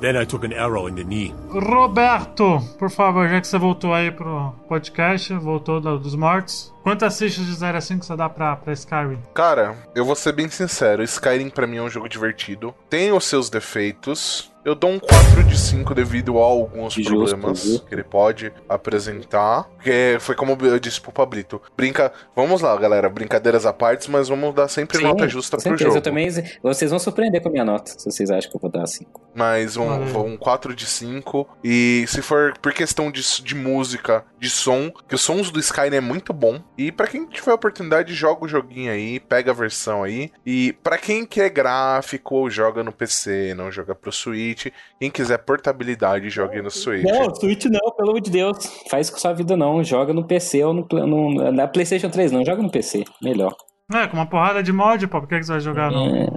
Then 0.00 0.20
I 0.20 0.26
took 0.26 0.44
an 0.44 0.52
arrow 0.52 0.88
in 0.88 0.94
the 0.94 1.04
knee. 1.04 1.34
Roberto, 1.48 2.60
por 2.78 2.90
favor, 2.90 3.26
já 3.28 3.40
que 3.40 3.46
você 3.46 3.58
voltou 3.58 3.94
aí 3.94 4.10
pro 4.10 4.52
podcast, 4.68 5.32
voltou 5.34 5.80
dos 5.80 6.14
mortos, 6.14 6.70
quantas 6.82 7.18
fichas 7.18 7.46
de 7.46 7.54
0 7.54 7.78
a 7.78 7.80
5 7.80 8.04
você 8.04 8.14
dá 8.14 8.28
pra, 8.28 8.56
pra 8.56 8.74
Skyrim? 8.74 9.18
Cara, 9.32 9.74
eu 9.94 10.04
vou 10.04 10.14
ser 10.14 10.32
bem 10.32 10.50
sincero, 10.50 11.02
Skyrim 11.02 11.48
pra 11.48 11.66
mim 11.66 11.78
é 11.78 11.82
um 11.82 11.88
jogo 11.88 12.10
divertido, 12.10 12.74
tem 12.90 13.10
os 13.10 13.24
seus 13.24 13.48
defeitos, 13.48 14.52
eu 14.66 14.74
dou 14.74 14.90
um 14.90 14.98
4 14.98 15.44
de 15.44 15.56
5 15.56 15.94
devido 15.94 16.38
a 16.40 16.42
alguns 16.42 16.92
Justo, 16.92 17.14
problemas 17.14 17.64
viu? 17.64 17.78
que 17.78 17.94
ele 17.94 18.02
pode 18.02 18.52
apresentar. 18.68 19.70
Que 19.80 20.16
foi 20.18 20.34
como 20.34 20.58
eu 20.60 20.80
disse 20.80 21.00
pro 21.00 21.12
Pablito. 21.12 21.62
Brinca. 21.76 22.12
Vamos 22.34 22.60
lá, 22.60 22.76
galera. 22.76 23.08
Brincadeiras 23.08 23.64
à 23.64 23.72
parte, 23.72 24.10
mas 24.10 24.28
vamos 24.28 24.52
dar 24.56 24.66
sempre 24.66 24.98
Sim, 24.98 25.04
nota 25.04 25.28
justa 25.28 25.56
pro 25.56 25.78
jogo. 25.78 25.96
Eu 25.96 26.02
também. 26.02 26.26
Vocês 26.60 26.90
vão 26.90 26.98
surpreender 26.98 27.40
com 27.40 27.48
a 27.48 27.52
minha 27.52 27.64
nota, 27.64 27.92
se 27.96 28.10
vocês 28.10 28.28
acham 28.28 28.50
que 28.50 28.56
eu 28.56 28.60
vou 28.60 28.68
dar 28.68 28.84
5. 28.88 29.20
Mas 29.32 29.76
um, 29.76 29.86
um 30.18 30.36
4 30.36 30.74
de 30.74 30.84
5. 30.84 31.48
E 31.62 32.04
se 32.08 32.20
for 32.20 32.58
por 32.58 32.72
questão 32.72 33.08
de, 33.08 33.22
de 33.42 33.54
música, 33.54 34.24
de 34.40 34.50
som, 34.50 34.90
que 35.08 35.14
os 35.14 35.20
sons 35.20 35.52
do 35.52 35.60
Skyrim 35.60 35.96
é 35.96 36.00
muito 36.00 36.32
bom. 36.32 36.60
E 36.76 36.90
para 36.90 37.06
quem 37.06 37.24
tiver 37.26 37.52
oportunidade, 37.52 38.12
joga 38.14 38.44
o 38.44 38.48
joguinho 38.48 38.90
aí, 38.90 39.20
pega 39.20 39.52
a 39.52 39.54
versão 39.54 40.02
aí. 40.02 40.32
E 40.44 40.72
para 40.82 40.98
quem 40.98 41.24
quer 41.24 41.50
gráfico 41.50 42.34
ou 42.34 42.50
joga 42.50 42.82
no 42.82 42.90
PC, 42.90 43.54
não 43.54 43.70
joga 43.70 43.94
pro 43.94 44.10
Switch 44.10 44.55
Switch. 44.56 44.74
Quem 44.98 45.10
quiser 45.10 45.38
portabilidade, 45.38 46.28
jogue 46.30 46.60
no 46.62 46.70
Switch. 46.70 47.04
Não, 47.04 47.34
Switch 47.34 47.64
não, 47.66 47.92
pelo 47.92 48.10
amor 48.10 48.20
de 48.20 48.30
Deus. 48.30 48.66
Faz 48.90 49.10
com 49.10 49.18
sua 49.18 49.32
vida 49.32 49.56
não. 49.56 49.82
Joga 49.84 50.12
no 50.12 50.26
PC 50.26 50.64
ou 50.64 50.72
no, 50.72 50.86
no, 50.90 51.52
na 51.52 51.68
PlayStation 51.68 52.10
3, 52.10 52.32
não. 52.32 52.44
Joga 52.44 52.62
no 52.62 52.70
PC. 52.70 53.04
Melhor. 53.22 53.54
É, 53.92 54.08
com 54.08 54.16
uma 54.16 54.26
porrada 54.26 54.64
de 54.64 54.72
mod, 54.72 55.06
pô, 55.06 55.20
por 55.20 55.28
que, 55.28 55.38
que 55.38 55.44
você 55.44 55.52
vai 55.52 55.60
jogar 55.60 55.92
no. 55.92 56.16
É. 56.16 56.28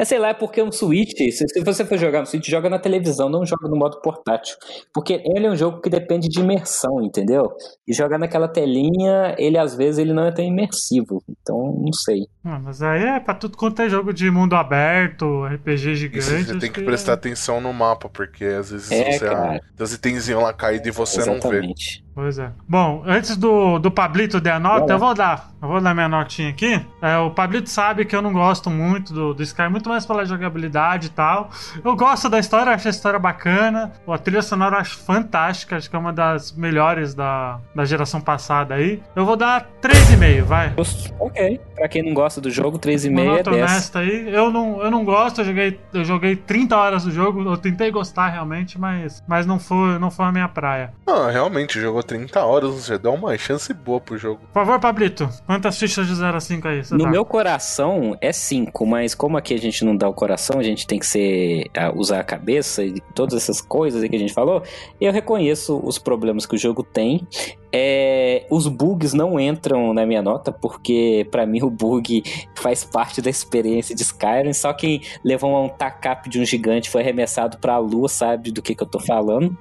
é, 0.00 0.04
sei 0.04 0.18
lá, 0.18 0.30
é 0.30 0.34
porque 0.34 0.60
um 0.60 0.72
Switch, 0.72 1.16
se, 1.16 1.30
se, 1.30 1.60
você 1.62 1.84
for 1.84 1.96
jogar 1.96 2.18
no 2.18 2.26
Switch, 2.26 2.48
joga 2.48 2.68
na 2.68 2.80
televisão, 2.80 3.28
não 3.28 3.46
joga 3.46 3.68
no 3.68 3.76
modo 3.76 4.00
portátil. 4.00 4.56
Porque 4.92 5.22
ele 5.24 5.46
é 5.46 5.50
um 5.50 5.56
jogo 5.56 5.80
que 5.80 5.88
depende 5.88 6.28
de 6.28 6.40
imersão, 6.40 7.00
entendeu? 7.00 7.52
E 7.86 7.94
jogar 7.94 8.18
naquela 8.18 8.48
telinha, 8.48 9.36
ele 9.38 9.56
às 9.56 9.76
vezes 9.76 9.98
ele 9.98 10.12
não 10.12 10.26
é 10.26 10.32
tão 10.32 10.44
imersivo. 10.44 11.22
Então, 11.28 11.76
não 11.78 11.92
sei. 11.92 12.26
Ah, 12.44 12.58
mas 12.58 12.82
aí 12.82 13.04
é 13.04 13.20
pra 13.20 13.34
tudo 13.34 13.56
quanto 13.56 13.82
é 13.82 13.88
jogo 13.88 14.12
de 14.12 14.28
mundo 14.28 14.56
aberto, 14.56 15.44
RPG 15.44 15.94
gigante. 15.94 16.24
Você 16.24 16.58
tem 16.58 16.72
que, 16.72 16.80
que 16.80 16.82
prestar 16.82 17.12
é... 17.12 17.14
atenção 17.14 17.60
no 17.60 17.72
mapa, 17.72 18.08
porque 18.08 18.44
às 18.44 18.72
vezes 18.72 18.90
é, 18.90 19.12
você. 19.12 19.24
Cara. 19.26 19.60
Os 19.78 19.92
itenzinhos 19.92 20.42
lá 20.42 20.52
caídos 20.52 20.88
e 20.88 20.90
você 20.90 21.20
Exatamente. 21.20 22.00
não 22.00 22.00
vê. 22.00 22.05
Pois 22.16 22.38
é. 22.38 22.50
Bom, 22.66 23.02
antes 23.04 23.36
do, 23.36 23.78
do 23.78 23.90
Pablito 23.90 24.40
der 24.40 24.52
a 24.52 24.58
nota, 24.58 24.90
eu 24.94 24.98
vou 24.98 25.12
dar. 25.12 25.50
Eu 25.60 25.68
vou 25.68 25.82
dar 25.82 25.92
minha 25.92 26.08
notinha 26.08 26.48
aqui. 26.48 26.80
É, 27.02 27.18
o 27.18 27.30
Pablito 27.30 27.68
sabe 27.68 28.06
que 28.06 28.16
eu 28.16 28.22
não 28.22 28.32
gosto 28.32 28.70
muito 28.70 29.12
do, 29.12 29.34
do 29.34 29.42
Sky, 29.42 29.68
muito 29.68 29.90
mais 29.90 30.06
pela 30.06 30.24
jogabilidade 30.24 31.08
e 31.08 31.10
tal. 31.10 31.50
Eu 31.84 31.94
gosto 31.94 32.30
da 32.30 32.38
história, 32.38 32.72
acho 32.72 32.88
a 32.88 32.90
história 32.90 33.18
bacana. 33.18 33.92
A 34.08 34.16
trilha 34.16 34.40
sonora 34.40 34.76
eu 34.76 34.80
acho 34.80 34.96
fantástica, 34.96 35.76
acho 35.76 35.90
que 35.90 35.94
é 35.94 35.98
uma 35.98 36.10
das 36.10 36.52
melhores 36.52 37.14
da, 37.14 37.60
da 37.74 37.84
geração 37.84 38.18
passada 38.18 38.76
aí. 38.76 39.02
Eu 39.14 39.26
vou 39.26 39.36
dar 39.36 39.68
3,5, 39.82 40.42
vai. 40.44 40.72
Ok. 41.20 41.60
Pra 41.76 41.88
quem 41.88 42.02
não 42.02 42.14
gosta 42.14 42.40
do 42.40 42.50
jogo, 42.50 42.78
3,5 42.78 43.20
é 43.20 43.42
10. 43.42 43.46
honesta 43.48 43.98
aí. 44.00 44.34
Eu 44.34 44.50
não, 44.50 44.82
eu 44.82 44.90
não 44.90 45.04
gosto, 45.04 45.42
eu 45.42 45.44
joguei, 45.44 45.78
eu 45.92 46.04
joguei 46.04 46.34
30 46.34 46.76
horas 46.76 47.04
do 47.04 47.10
jogo, 47.10 47.42
eu 47.42 47.56
tentei 47.56 47.90
gostar 47.90 48.28
realmente, 48.28 48.78
mas, 48.80 49.22
mas 49.28 49.46
não, 49.46 49.58
foi, 49.58 49.98
não 49.98 50.10
foi 50.10 50.24
a 50.24 50.32
minha 50.32 50.48
praia. 50.48 50.92
Ah, 51.06 51.30
realmente, 51.30 51.80
jogou 51.80 52.02
30 52.02 52.44
horas, 52.44 52.70
você 52.70 52.98
dá 52.98 53.10
uma 53.10 53.36
chance 53.36 53.72
boa 53.72 54.00
pro 54.00 54.16
jogo. 54.16 54.40
Por 54.52 54.64
favor, 54.64 54.80
Pablito, 54.80 55.28
quantas 55.46 55.78
fichas 55.78 56.06
de 56.06 56.14
0 56.14 56.36
a 56.36 56.40
5 56.40 56.68
aí? 56.68 56.82
no 56.92 57.04
tá? 57.04 57.10
meu 57.10 57.24
coração 57.24 58.16
é 58.20 58.32
5, 58.32 58.86
mas 58.86 59.14
como 59.14 59.36
aqui 59.36 59.54
a 59.54 59.58
gente 59.58 59.84
não 59.84 59.96
dá 59.96 60.08
o 60.08 60.14
coração, 60.14 60.58
a 60.58 60.62
gente 60.62 60.86
tem 60.86 60.98
que 60.98 61.06
ser 61.06 61.70
usar 61.94 62.20
a 62.20 62.24
cabeça 62.24 62.82
e 62.82 63.00
todas 63.14 63.34
essas 63.34 63.60
coisas 63.60 64.02
que 64.08 64.16
a 64.16 64.18
gente 64.18 64.32
falou, 64.32 64.62
eu 65.00 65.12
reconheço 65.12 65.80
os 65.84 65.98
problemas 65.98 66.46
que 66.46 66.54
o 66.54 66.58
jogo 66.58 66.82
tem. 66.82 67.26
É, 67.72 68.46
os 68.50 68.66
bugs 68.68 69.12
não 69.12 69.38
entram 69.38 69.92
na 69.92 70.06
minha 70.06 70.22
nota, 70.22 70.52
porque 70.52 71.26
para 71.30 71.44
mim 71.46 71.62
o 71.62 71.70
bug 71.70 72.22
faz 72.54 72.84
parte 72.84 73.20
da 73.20 73.30
experiência 73.30 73.94
de 73.94 74.02
Skyrim. 74.02 74.52
Só 74.52 74.72
quem 74.72 75.02
levou 75.24 75.64
um 75.64 75.68
tacap 75.68 76.28
de 76.28 76.40
um 76.40 76.44
gigante 76.44 76.88
foi 76.90 77.02
arremessado 77.02 77.58
pra 77.58 77.78
lua 77.78 78.08
sabe 78.08 78.50
do 78.50 78.62
que, 78.62 78.74
que 78.74 78.82
eu 78.82 78.86
tô 78.86 78.98
falando. 78.98 79.56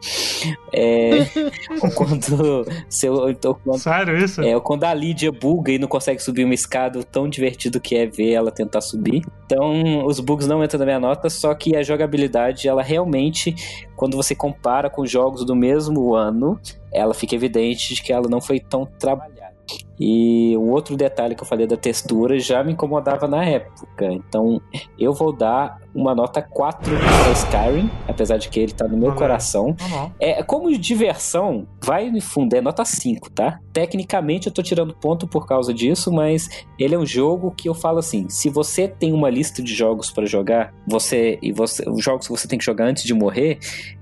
É, 0.73 1.25
quando, 1.95 2.65
seu, 2.89 3.29
então, 3.29 3.57
quando, 3.63 3.79
Sério 3.79 4.17
isso? 4.17 4.41
É, 4.41 4.59
quando 4.59 4.83
a 4.83 4.93
Lídia 4.93 5.31
buga 5.31 5.71
e 5.71 5.79
não 5.79 5.87
consegue 5.87 6.21
subir 6.21 6.43
uma 6.43 6.53
escada, 6.53 7.03
tão 7.03 7.27
divertido 7.27 7.79
que 7.79 7.95
é 7.95 8.05
ver 8.05 8.31
ela 8.31 8.51
tentar 8.51 8.81
subir. 8.81 9.23
Então, 9.45 10.05
os 10.05 10.19
bugs 10.19 10.47
não 10.47 10.63
entram 10.63 10.79
na 10.79 10.85
minha 10.85 10.99
nota, 10.99 11.29
só 11.29 11.53
que 11.53 11.75
a 11.75 11.83
jogabilidade, 11.83 12.67
ela 12.67 12.81
realmente, 12.81 13.55
quando 13.95 14.17
você 14.17 14.33
compara 14.33 14.89
com 14.89 15.05
jogos 15.05 15.45
do 15.45 15.55
mesmo 15.55 16.15
ano, 16.15 16.59
ela 16.95 17.13
fica 17.13 17.35
evidente 17.35 17.93
de 17.93 18.01
que 18.01 18.11
ela 18.11 18.27
não 18.29 18.41
foi 18.41 18.59
tão 18.59 18.85
trabalhada. 18.85 19.55
E 19.99 20.55
o 20.57 20.69
outro 20.69 20.97
detalhe 20.97 21.35
que 21.35 21.41
eu 21.41 21.47
falei 21.47 21.65
da 21.65 21.77
textura 21.77 22.37
já 22.39 22.63
me 22.63 22.73
incomodava 22.73 23.27
na 23.27 23.45
época. 23.45 24.05
Então 24.11 24.61
eu 24.99 25.13
vou 25.13 25.31
dar 25.31 25.79
uma 25.93 26.13
nota 26.13 26.41
4 26.41 26.91
para 26.97 27.31
Skyrim, 27.31 27.89
apesar 28.05 28.37
de 28.37 28.49
que 28.49 28.59
ele 28.59 28.73
tá 28.73 28.85
no 28.87 28.97
meu 28.97 29.15
coração. 29.15 29.73
Tá 29.73 30.11
é, 30.19 30.43
como 30.43 30.75
diversão, 30.77 31.65
vai 31.81 32.09
no 32.09 32.21
fundo, 32.21 32.53
é 32.53 32.61
nota 32.61 32.83
5, 32.83 33.29
tá? 33.31 33.59
Tecnicamente 33.71 34.47
eu 34.47 34.53
tô 34.53 34.61
tirando 34.61 34.93
ponto 34.93 35.25
por 35.25 35.47
causa 35.47 35.73
disso, 35.73 36.11
mas 36.11 36.49
ele 36.77 36.95
é 36.95 36.99
um 36.99 37.05
jogo 37.05 37.51
que 37.51 37.69
eu 37.69 37.73
falo 37.73 37.99
assim: 37.99 38.27
se 38.27 38.49
você 38.49 38.87
tem 38.87 39.13
uma 39.13 39.29
lista 39.29 39.63
de 39.63 39.73
jogos 39.73 40.11
para 40.11 40.25
jogar, 40.25 40.73
você 40.85 41.39
e 41.41 41.53
você, 41.53 41.89
os 41.89 42.03
jogos 42.03 42.27
que 42.27 42.33
você 42.33 42.47
tem 42.47 42.59
que 42.59 42.65
jogar 42.65 42.85
antes 42.85 43.03
de 43.03 43.13
morrer, 43.13 43.59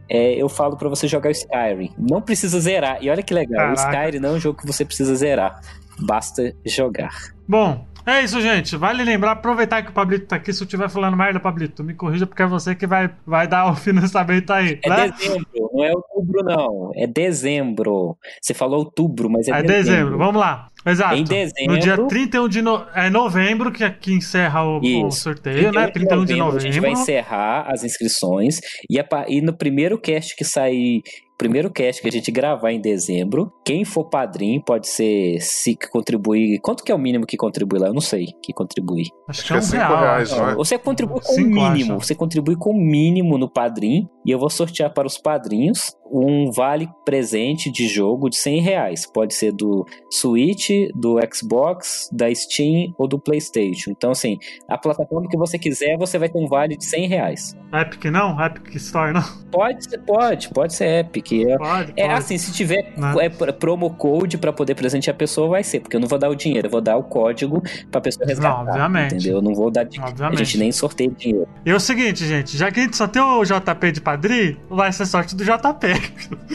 é, 0.09 0.33
eu 0.33 0.49
falo 0.49 0.75
para 0.75 0.89
você 0.89 1.07
jogar 1.07 1.29
o 1.29 1.31
Skyrim. 1.31 1.91
Não 1.97 2.21
precisa 2.21 2.59
zerar. 2.59 2.97
E 3.01 3.09
olha 3.09 3.21
que 3.21 3.33
legal, 3.33 3.73
Caraca. 3.75 3.81
o 3.81 3.91
Skyrim 3.91 4.19
não 4.19 4.29
é 4.29 4.33
um 4.33 4.39
jogo 4.39 4.59
que 4.59 4.67
você 4.67 4.83
precisa 4.83 5.15
zerar 5.15 5.61
basta 5.99 6.53
jogar. 6.65 7.33
Bom, 7.47 7.85
é 8.05 8.21
isso, 8.21 8.41
gente. 8.41 8.75
Vale 8.75 9.03
lembrar, 9.03 9.31
aproveitar 9.31 9.81
que 9.81 9.89
o 9.89 9.93
Pablito 9.93 10.27
tá 10.27 10.35
aqui. 10.35 10.51
Se 10.51 10.61
eu 10.61 10.65
estiver 10.65 10.89
falando 10.89 11.15
merda, 11.15 11.39
Pablito, 11.39 11.83
me 11.83 11.93
corrija, 11.93 12.27
porque 12.27 12.41
é 12.41 12.45
você 12.45 12.75
que 12.75 12.85
vai, 12.85 13.09
vai 13.25 13.47
dar 13.47 13.67
o 13.71 13.75
financiamento 13.75 14.51
aí. 14.51 14.79
É 14.83 14.89
né? 14.89 15.11
dezembro, 15.11 15.69
não 15.73 15.83
é 15.83 15.91
outubro, 15.91 16.43
não. 16.43 16.91
É 16.95 17.07
dezembro. 17.07 18.17
Você 18.41 18.53
falou 18.53 18.79
outubro, 18.79 19.29
mas 19.29 19.47
é, 19.47 19.51
é 19.51 19.61
dezembro. 19.61 19.83
dezembro. 19.83 20.17
Vamos 20.17 20.41
lá. 20.41 20.69
Exato. 20.85 21.15
Em 21.15 21.23
dezembro. 21.23 21.75
No 21.75 21.79
dia 21.79 21.97
31 22.07 22.49
de 22.49 22.61
no... 22.61 22.85
é 22.93 23.09
novembro 23.09 23.71
que, 23.71 23.89
que 23.89 24.13
encerra 24.13 24.63
o, 24.65 25.05
o 25.05 25.11
sorteio, 25.11 25.71
né? 25.71 25.87
31 25.87 26.25
de 26.25 26.35
novembro. 26.35 26.57
A 26.57 26.71
gente 26.71 26.79
vai 26.81 26.91
encerrar 26.91 27.71
as 27.71 27.85
inscrições 27.85 28.59
e, 28.89 28.99
a 28.99 29.05
e 29.29 29.41
no 29.41 29.53
primeiro 29.53 29.97
cast 29.97 30.35
que 30.35 30.43
sair, 30.43 31.01
primeiro 31.37 31.69
cast 31.69 32.01
que 32.01 32.07
a 32.07 32.11
gente 32.11 32.31
gravar 32.31 32.71
em 32.71 32.79
dezembro, 32.81 33.51
quem 33.65 33.83
for 33.85 34.05
padrinho 34.05 34.61
pode 34.63 34.87
ser 34.87 35.39
se 35.41 35.77
contribuir. 35.91 36.59
Quanto 36.59 36.83
que 36.83 36.91
é 36.91 36.95
o 36.95 36.99
mínimo 36.99 37.25
que 37.25 37.37
contribui 37.37 37.79
lá? 37.79 37.87
Eu 37.87 37.93
não 37.93 38.01
sei 38.01 38.27
que 38.41 38.53
contribui. 38.53 39.03
Acho 39.27 39.45
que 39.45 39.53
é 39.53 39.55
um 39.55 39.59
que 39.59 39.65
é 39.65 39.67
cinco 39.67 39.83
real. 39.83 39.99
reais, 39.99 40.31
não 40.31 40.49
é? 40.49 40.55
Você 40.55 40.77
contribui 40.77 41.21
com 41.21 41.33
o 41.33 41.45
mínimo. 41.45 41.93
acho. 41.93 42.07
Você 42.07 42.15
contribui 42.15 42.55
com 42.55 42.71
o 42.71 42.77
mínimo 42.77 43.37
no 43.37 43.49
padrinho. 43.49 44.09
E 44.25 44.31
eu 44.31 44.39
vou 44.39 44.49
sortear 44.49 44.93
para 44.93 45.05
os 45.05 45.17
padrinhos 45.17 45.91
um 46.09 46.51
vale 46.51 46.87
presente 47.03 47.71
de 47.71 47.87
jogo 47.87 48.29
de 48.29 48.35
100 48.35 48.61
reais. 48.61 49.05
Pode 49.05 49.33
ser 49.33 49.51
do 49.51 49.85
Switch, 50.11 50.69
do 50.95 51.17
Xbox, 51.33 52.07
da 52.11 52.33
Steam 52.33 52.93
ou 52.97 53.07
do 53.07 53.19
PlayStation. 53.19 53.91
Então, 53.91 54.11
assim, 54.11 54.37
a 54.69 54.77
plataforma 54.77 55.27
que 55.27 55.37
você 55.37 55.57
quiser, 55.57 55.97
você 55.97 56.17
vai 56.19 56.29
ter 56.29 56.37
um 56.37 56.47
vale 56.47 56.77
de 56.77 56.85
100 56.85 57.07
reais. 57.07 57.57
Epic 57.73 58.05
não? 58.05 58.39
Epic 58.39 58.75
Store 58.75 59.11
não? 59.11 59.23
Pode 59.51 59.89
ser, 59.89 59.97
pode, 59.99 60.49
pode 60.49 60.73
ser 60.73 60.99
Epic. 60.99 61.22
É, 61.31 61.57
Pode, 61.57 61.93
é 61.95 62.07
pode. 62.07 62.13
assim, 62.19 62.37
se 62.37 62.51
tiver 62.51 62.93
Né? 62.97 63.13
é, 63.21 63.29
pr- 63.29 63.51
promo 63.53 63.89
code 63.91 64.37
para 64.37 64.51
poder 64.53 64.75
presentear 64.75 65.15
a 65.15 65.17
pessoa, 65.17 65.47
vai 65.49 65.63
ser. 65.63 65.79
Porque 65.79 65.95
eu 65.95 65.99
não 66.01 66.07
vou 66.07 66.19
dar 66.19 66.29
o 66.29 66.35
dinheiro, 66.35 66.67
eu 66.67 66.71
vou 66.71 66.81
dar 66.81 66.97
o 66.97 67.03
código 67.03 67.61
pra 67.91 68.01
pessoa 68.01 68.25
resgatar. 68.27 68.61
obviamente. 68.61 69.15
Entendeu? 69.15 69.37
Eu 69.37 69.41
não 69.41 69.53
vou 69.53 69.69
dar. 69.71 69.81
A 69.99 70.07
Obviamente. 70.07 70.37
gente 70.39 70.57
nem 70.57 70.71
sorteia 70.71 71.09
dinheiro. 71.09 71.47
E 71.65 71.69
é 71.69 71.75
o 71.75 71.79
seguinte, 71.79 72.25
gente, 72.25 72.57
já 72.57 72.71
que 72.71 72.79
a 72.79 72.83
gente 72.83 72.95
só 72.97 73.07
tem 73.07 73.21
o 73.21 73.43
JP 73.43 73.91
de 73.91 74.01
padrinho, 74.01 74.57
vai 74.69 74.91
ser 74.91 75.05
sorte 75.05 75.35
do 75.35 75.43
JP. 75.43 75.87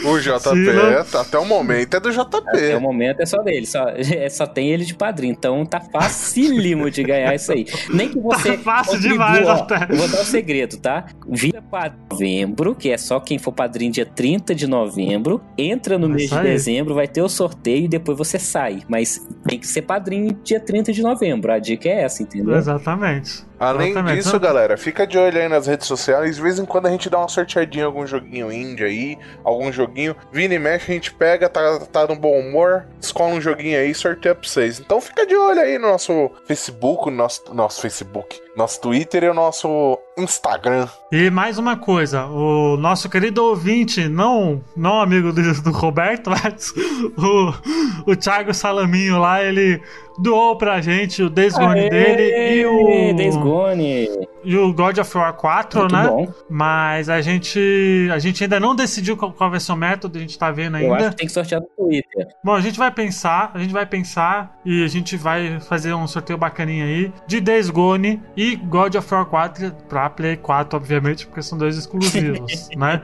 O 0.05 0.19
JP, 0.19 1.11
tá- 1.11 1.21
até 1.23 1.39
o 1.39 1.45
momento 1.45 1.95
é 1.97 2.01
do 2.01 2.09
Até 2.09 2.39
o 2.39 2.71
JP. 2.75 2.81
momento 2.81 3.21
é 3.21 3.27
só 3.27 3.39
dele, 3.43 3.66
só, 3.66 3.89
é, 3.97 4.29
só 4.29 4.47
tem 4.47 4.71
ele 4.71 4.85
de 4.85 4.95
padrinho. 4.95 5.33
Então 5.33 5.64
tá 5.64 5.81
facílimo 5.81 6.91
de 6.91 7.03
ganhar 7.03 7.35
isso 7.35 7.53
aí. 7.53 7.66
Nem 7.93 8.09
que 8.09 8.19
você. 8.19 8.57
Tá 8.57 8.62
fácil 8.62 9.01
demais 9.01 9.47
ó, 9.47 9.53
até. 9.53 9.87
Eu 9.93 9.97
vou 9.97 10.09
dar 10.09 10.21
um 10.21 10.25
segredo, 10.25 10.77
tá? 10.79 11.07
Via 11.29 11.62
para 11.71 11.93
novembro, 12.11 12.75
que 12.75 12.91
é 12.91 12.99
só 12.99 13.21
quem 13.21 13.39
for 13.39 13.53
padrinho 13.53 13.93
dia 13.93 14.07
30 14.07 14.55
de 14.59 14.67
novembro. 14.67 15.41
Entra 15.57 15.99
no 15.99 16.09
mês 16.09 16.29
de 16.29 16.43
dezembro, 16.43 16.95
vai 16.95 17.09
ter 17.09 17.23
o 17.23 17.29
sorteio 17.29 17.85
e 17.85 17.89
depois 17.89 18.19
você 18.19 18.39
sai. 18.39 18.81
Mas 18.89 19.27
tem 19.47 19.59
que 19.59 19.67
ser 19.67 19.83
padrinho 19.83 20.37
dia 20.45 20.61
30 20.61 20.93
de 20.93 21.03
novembro. 21.03 21.51
A 21.51 21.59
dica 21.59 21.89
é 21.89 22.03
essa, 22.03 22.23
entendeu? 22.23 22.55
Exatamente. 22.55 23.47
Além 23.59 23.91
Exatamente. 23.91 24.17
disso, 24.17 24.39
galera, 24.39 24.77
fica 24.77 25.07
de 25.07 25.19
olho 25.19 25.41
aí 25.41 25.49
nas 25.49 25.67
redes 25.67 25.87
sociais. 25.87 26.37
De 26.37 26.43
vez 26.43 26.59
em 26.59 26.65
quando 26.65 26.87
a 26.87 26.91
gente 26.91 27.11
dá 27.11 27.19
uma 27.19 27.29
sorteadinha 27.29 27.83
em 27.83 27.87
algum 27.87 28.07
joguinho 28.07 28.53
indie 28.53 28.85
aí, 28.85 29.19
algum 29.43 29.73
joguinho. 29.73 30.15
Vina 30.33 30.55
e 30.55 30.59
mexe, 30.59 30.91
a 30.91 30.95
gente 30.95 31.13
pega, 31.13 31.49
tá, 31.49 31.81
tá 31.81 32.07
no 32.07 32.15
bom 32.15 32.39
humor, 32.39 32.87
escola 33.01 33.35
um 33.35 33.41
joguinho 33.41 33.79
aí 33.79 33.91
e 33.91 33.95
sorteia 33.95 34.35
pra 34.35 34.49
vocês. 34.49 34.79
Então 34.79 35.01
fica 35.01 35.27
de 35.27 35.35
olho 35.35 35.61
aí 35.61 35.79
no 35.79 35.89
nosso 35.89 36.31
Facebook, 36.47 37.11
no 37.11 37.17
nosso, 37.17 37.43
nosso 37.53 37.81
Facebook, 37.81 38.41
nosso 38.57 38.81
Twitter 38.81 39.25
e 39.25 39.29
o 39.29 39.35
nosso 39.35 39.99
Instagram. 40.17 40.89
E 41.11 41.31
mais 41.31 41.59
uma 41.59 41.77
coisa, 41.77 42.27
o 42.27 42.77
nosso 42.77 43.09
querido 43.09 43.45
ouvinte, 43.45 44.09
não, 44.09 44.63
não 44.77 45.01
amigo 45.01 45.33
do, 45.33 45.63
do 45.63 45.71
Roberto, 45.73 46.31
mas 46.43 46.73
o, 47.17 48.13
o 48.13 48.17
Thiago 48.17 48.55
Salaminho 48.55 49.19
lá, 49.19 49.43
ele 49.43 49.81
doou 50.19 50.57
pra 50.57 50.81
gente 50.81 51.23
o 51.23 51.31
Days 51.31 51.55
Gone 51.55 51.81
Aê, 51.81 51.91
dele 51.91 52.61
e 52.61 52.66
o, 52.66 53.14
Days 53.14 53.37
Gone. 53.37 54.09
E 54.51 54.57
o 54.57 54.72
God 54.72 54.99
of 54.99 55.16
War 55.18 55.32
4, 55.34 55.80
Muito 55.80 55.94
né? 55.94 56.07
bom. 56.09 56.32
Mas 56.49 57.09
a 57.09 57.20
gente, 57.20 58.09
a 58.12 58.18
gente 58.18 58.42
ainda 58.42 58.59
não 58.59 58.74
decidiu 58.74 59.16
qual, 59.16 59.32
qual 59.32 59.51
vai 59.51 59.61
ser 59.61 59.72
o 59.72 59.76
método, 59.76 60.16
a 60.18 60.20
gente 60.20 60.38
tá 60.38 60.51
vendo 60.51 60.78
Eu 60.78 60.92
acho 60.94 61.03
ainda. 61.05 61.11
que 61.11 61.16
tem 61.18 61.26
que 61.26 61.32
sortear 61.32 61.61
no 61.61 61.66
Twitter. 61.68 62.26
Bom, 62.42 62.55
a 62.55 62.61
gente 62.61 62.78
vai 62.78 62.90
pensar, 62.90 63.51
a 63.55 63.59
gente 63.59 63.72
vai 63.72 63.84
pensar 63.86 64.59
e 64.64 64.82
a 64.82 64.88
gente 64.88 65.16
vai 65.16 65.61
fazer 65.61 65.92
um 65.94 66.07
sorteio 66.07 66.38
bacaninha 66.38 66.84
aí 66.84 67.12
de 67.26 67.40
Days 67.40 67.68
Gone 67.70 68.22
e 68.36 68.57
God 68.57 68.94
of 68.94 69.12
War 69.14 69.26
4 69.26 69.70
pra 69.88 70.09
Play 70.11 70.36
4, 70.36 70.76
obviamente, 70.76 71.26
porque 71.26 71.42
são 71.42 71.59
dois 71.59 71.76
exclusivos, 71.76 72.68
né? 72.76 73.03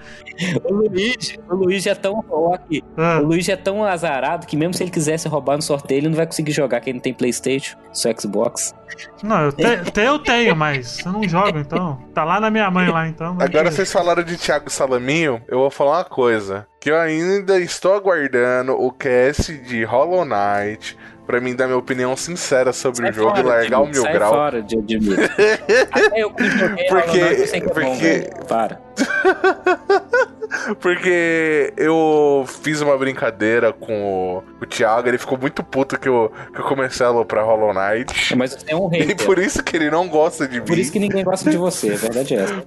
O 0.64 0.72
Luigi, 0.74 1.38
o 1.48 1.54
Luigi 1.54 1.88
é 1.88 1.94
tão. 1.94 2.24
aqui, 2.54 2.82
Ah, 2.96 3.18
O 3.20 3.26
Luigi 3.26 3.50
é 3.52 3.56
tão 3.56 3.84
azarado 3.84 4.46
que 4.46 4.56
mesmo 4.56 4.74
se 4.74 4.82
ele 4.82 4.90
quisesse 4.90 5.28
roubar 5.28 5.56
no 5.56 5.62
sorteio, 5.62 5.98
ele 6.00 6.08
não 6.08 6.16
vai 6.16 6.26
conseguir 6.26 6.52
jogar, 6.52 6.80
que 6.80 6.90
ele 6.90 6.98
não 6.98 7.02
tem 7.02 7.12
Playstation, 7.14 7.76
só 7.92 8.08
Xbox. 8.18 8.74
não, 9.22 9.42
eu, 9.46 9.52
te- 9.52 9.90
te- 9.92 10.00
eu 10.00 10.18
tenho, 10.18 10.54
mas 10.56 10.98
eu 11.04 11.12
não 11.12 11.24
jogo, 11.34 11.58
então. 11.58 11.98
Tá 12.14 12.24
lá 12.24 12.40
na 12.40 12.50
minha 12.50 12.70
mãe 12.70 12.88
lá, 12.90 13.06
então. 13.08 13.34
mas 13.34 13.44
Agora 13.44 13.64
beleza. 13.64 13.76
vocês 13.76 13.92
falaram 13.92 14.22
de 14.22 14.36
Thiago 14.36 14.70
Salaminho, 14.70 15.42
eu 15.48 15.58
vou 15.58 15.70
falar 15.70 15.98
uma 15.98 16.04
coisa. 16.04 16.66
Que 16.80 16.90
eu 16.90 16.98
ainda 16.98 17.58
estou 17.60 17.94
aguardando 17.94 18.72
o 18.80 18.90
cast 18.92 19.52
de 19.56 19.84
Hollow 19.84 20.24
Knight 20.24 20.96
pra 21.26 21.40
mim 21.40 21.54
dar 21.56 21.66
minha 21.66 21.78
opinião 21.78 22.14
sincera 22.16 22.70
sobre 22.72 23.00
Sai 23.02 23.10
o 23.10 23.14
jogo 23.14 23.38
e 23.38 23.42
fora, 23.42 23.48
largar 23.56 23.80
o 23.80 23.86
mil 23.86 24.02
sai 24.02 24.12
grau. 24.12 24.32
fora, 24.32 24.62
de. 24.62 24.76
Até 25.90 26.20
eu 26.22 26.30
que 26.30 26.44
joguei 26.50 26.86
Porque- 26.86 27.18
Hollow 27.18 27.28
Knight, 27.28 27.40
eu 27.40 27.46
sei 27.46 27.60
que 27.62 27.66
é 27.70 27.74
bom, 27.74 27.90
porque- 27.90 28.04
velho. 28.04 28.46
Para. 28.46 28.80
Porque 30.80 31.72
eu 31.76 32.44
fiz 32.62 32.80
uma 32.80 32.96
brincadeira 32.96 33.72
com 33.72 33.92
o, 34.04 34.42
o 34.62 34.66
Thiago, 34.66 35.08
ele 35.08 35.18
ficou 35.18 35.38
muito 35.38 35.62
puto 35.62 35.98
que 35.98 36.08
eu, 36.08 36.32
que 36.52 36.60
eu 36.60 36.64
comecei 36.64 37.04
a 37.04 37.08
aloprar 37.08 37.44
Hollow 37.44 37.72
Knight. 37.72 38.36
Mas 38.36 38.52
você 38.52 38.72
é 38.72 38.76
um 38.76 38.92
E 38.92 38.98
hater. 38.98 39.26
por 39.26 39.38
isso 39.38 39.62
que 39.62 39.76
ele 39.76 39.90
não 39.90 40.08
gosta 40.08 40.46
de 40.46 40.60
mim. 40.60 40.66
Por 40.66 40.78
isso 40.78 40.92
que 40.92 40.98
ninguém 40.98 41.24
gosta 41.24 41.50
de 41.50 41.56
você, 41.56 41.92
a 41.92 41.96
verdade 41.96 42.34
é 42.34 42.42
essa. 42.42 42.64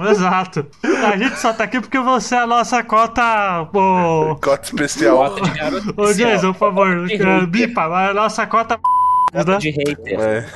Exato. 0.10 0.66
A 1.12 1.16
gente 1.16 1.38
só 1.38 1.52
tá 1.52 1.64
aqui 1.64 1.80
porque 1.80 1.98
você 1.98 2.34
é 2.34 2.38
a 2.38 2.46
nossa 2.46 2.82
cota. 2.82 3.68
Ô, 3.72 4.36
Cota 4.42 4.64
especial. 4.64 5.34
Cota 5.34 5.42
de 5.42 5.58
garoto 5.58 5.94
ô. 5.96 6.12
Jason, 6.12 6.52
por 6.52 6.58
favor, 6.58 7.10
eh, 7.10 7.46
bipa, 7.46 7.82
a 7.82 8.14
nossa 8.14 8.46
cota. 8.46 8.78
Cota 9.32 9.52
né? 9.52 9.58
de 9.58 9.70
hater. 9.70 10.20
É. 10.20 10.46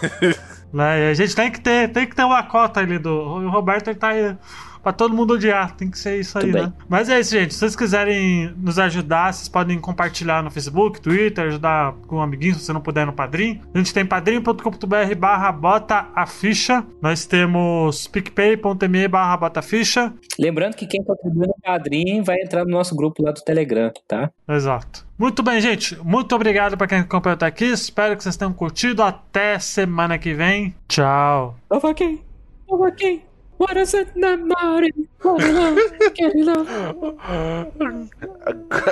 Né? 0.72 1.06
E 1.06 1.10
A 1.10 1.14
gente 1.14 1.36
tem 1.36 1.50
que 1.50 1.60
ter, 1.60 1.92
tem 1.92 2.06
que 2.06 2.16
ter 2.16 2.24
uma 2.24 2.42
cota 2.42 2.80
ali 2.80 2.98
do. 2.98 3.10
O 3.10 3.48
Roberto 3.48 3.88
ele 3.88 3.98
tá 3.98 4.08
aí 4.08 4.36
pra 4.84 4.92
todo 4.92 5.14
mundo 5.14 5.34
odiar. 5.34 5.74
Tem 5.74 5.90
que 5.90 5.98
ser 5.98 6.20
isso 6.20 6.38
aí, 6.38 6.44
Tudo 6.44 6.62
né? 6.62 6.72
Mas 6.88 7.08
é 7.08 7.18
isso, 7.18 7.32
gente. 7.32 7.52
Se 7.54 7.60
vocês 7.60 7.74
quiserem 7.74 8.54
nos 8.56 8.78
ajudar, 8.78 9.32
vocês 9.32 9.48
podem 9.48 9.80
compartilhar 9.80 10.42
no 10.42 10.50
Facebook, 10.50 11.00
Twitter, 11.00 11.46
ajudar 11.46 11.94
com 12.06 12.16
um 12.16 12.22
amiguinho, 12.22 12.54
se 12.54 12.60
você 12.60 12.72
não 12.72 12.80
puder 12.80 13.06
no 13.06 13.12
Padrim. 13.12 13.60
A 13.74 13.78
gente 13.78 13.92
tem 13.92 14.04
padrim.com.br 14.06 15.14
barra 15.18 15.50
bota 15.50 16.08
a 16.14 16.26
ficha. 16.26 16.84
Nós 17.00 17.26
temos 17.26 18.06
picpay.me 18.06 19.08
barra 19.08 19.36
bota 19.36 19.60
a 19.60 19.62
ficha. 19.62 20.12
Lembrando 20.38 20.76
que 20.76 20.86
quem 20.86 21.02
contribui 21.02 21.46
no 21.46 21.56
padrinho 21.62 22.22
vai 22.22 22.36
entrar 22.42 22.64
no 22.64 22.70
nosso 22.70 22.94
grupo 22.94 23.22
lá 23.22 23.32
do 23.32 23.42
Telegram, 23.42 23.90
tá? 24.06 24.30
Exato. 24.48 25.06
Muito 25.18 25.42
bem, 25.42 25.60
gente. 25.60 25.96
Muito 26.04 26.34
obrigado 26.34 26.76
pra 26.76 26.86
quem 26.86 26.98
acompanhou 26.98 27.34
até 27.34 27.46
aqui. 27.46 27.64
Espero 27.64 28.16
que 28.16 28.22
vocês 28.22 28.36
tenham 28.36 28.52
curtido. 28.52 29.02
Até 29.02 29.58
semana 29.58 30.18
que 30.18 30.34
vem. 30.34 30.74
Tchau. 30.88 31.56
Over 31.70 31.90
aqui. 31.90 32.20
Over 32.68 32.88
aqui. 32.88 33.33
What 33.64 33.80
is 33.80 33.94
it. 33.94 34.12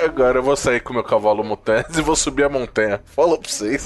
Agora 0.03 0.39
eu 0.39 0.43
vou 0.43 0.55
sair 0.55 0.79
com 0.81 0.93
meu 0.93 1.03
cavalo 1.03 1.43
mutante 1.43 1.99
e 1.99 2.01
vou 2.01 2.15
subir 2.15 2.45
a 2.45 2.49
montanha. 2.49 2.99
Fala 3.05 3.37
pra 3.37 3.47
vocês. 3.47 3.85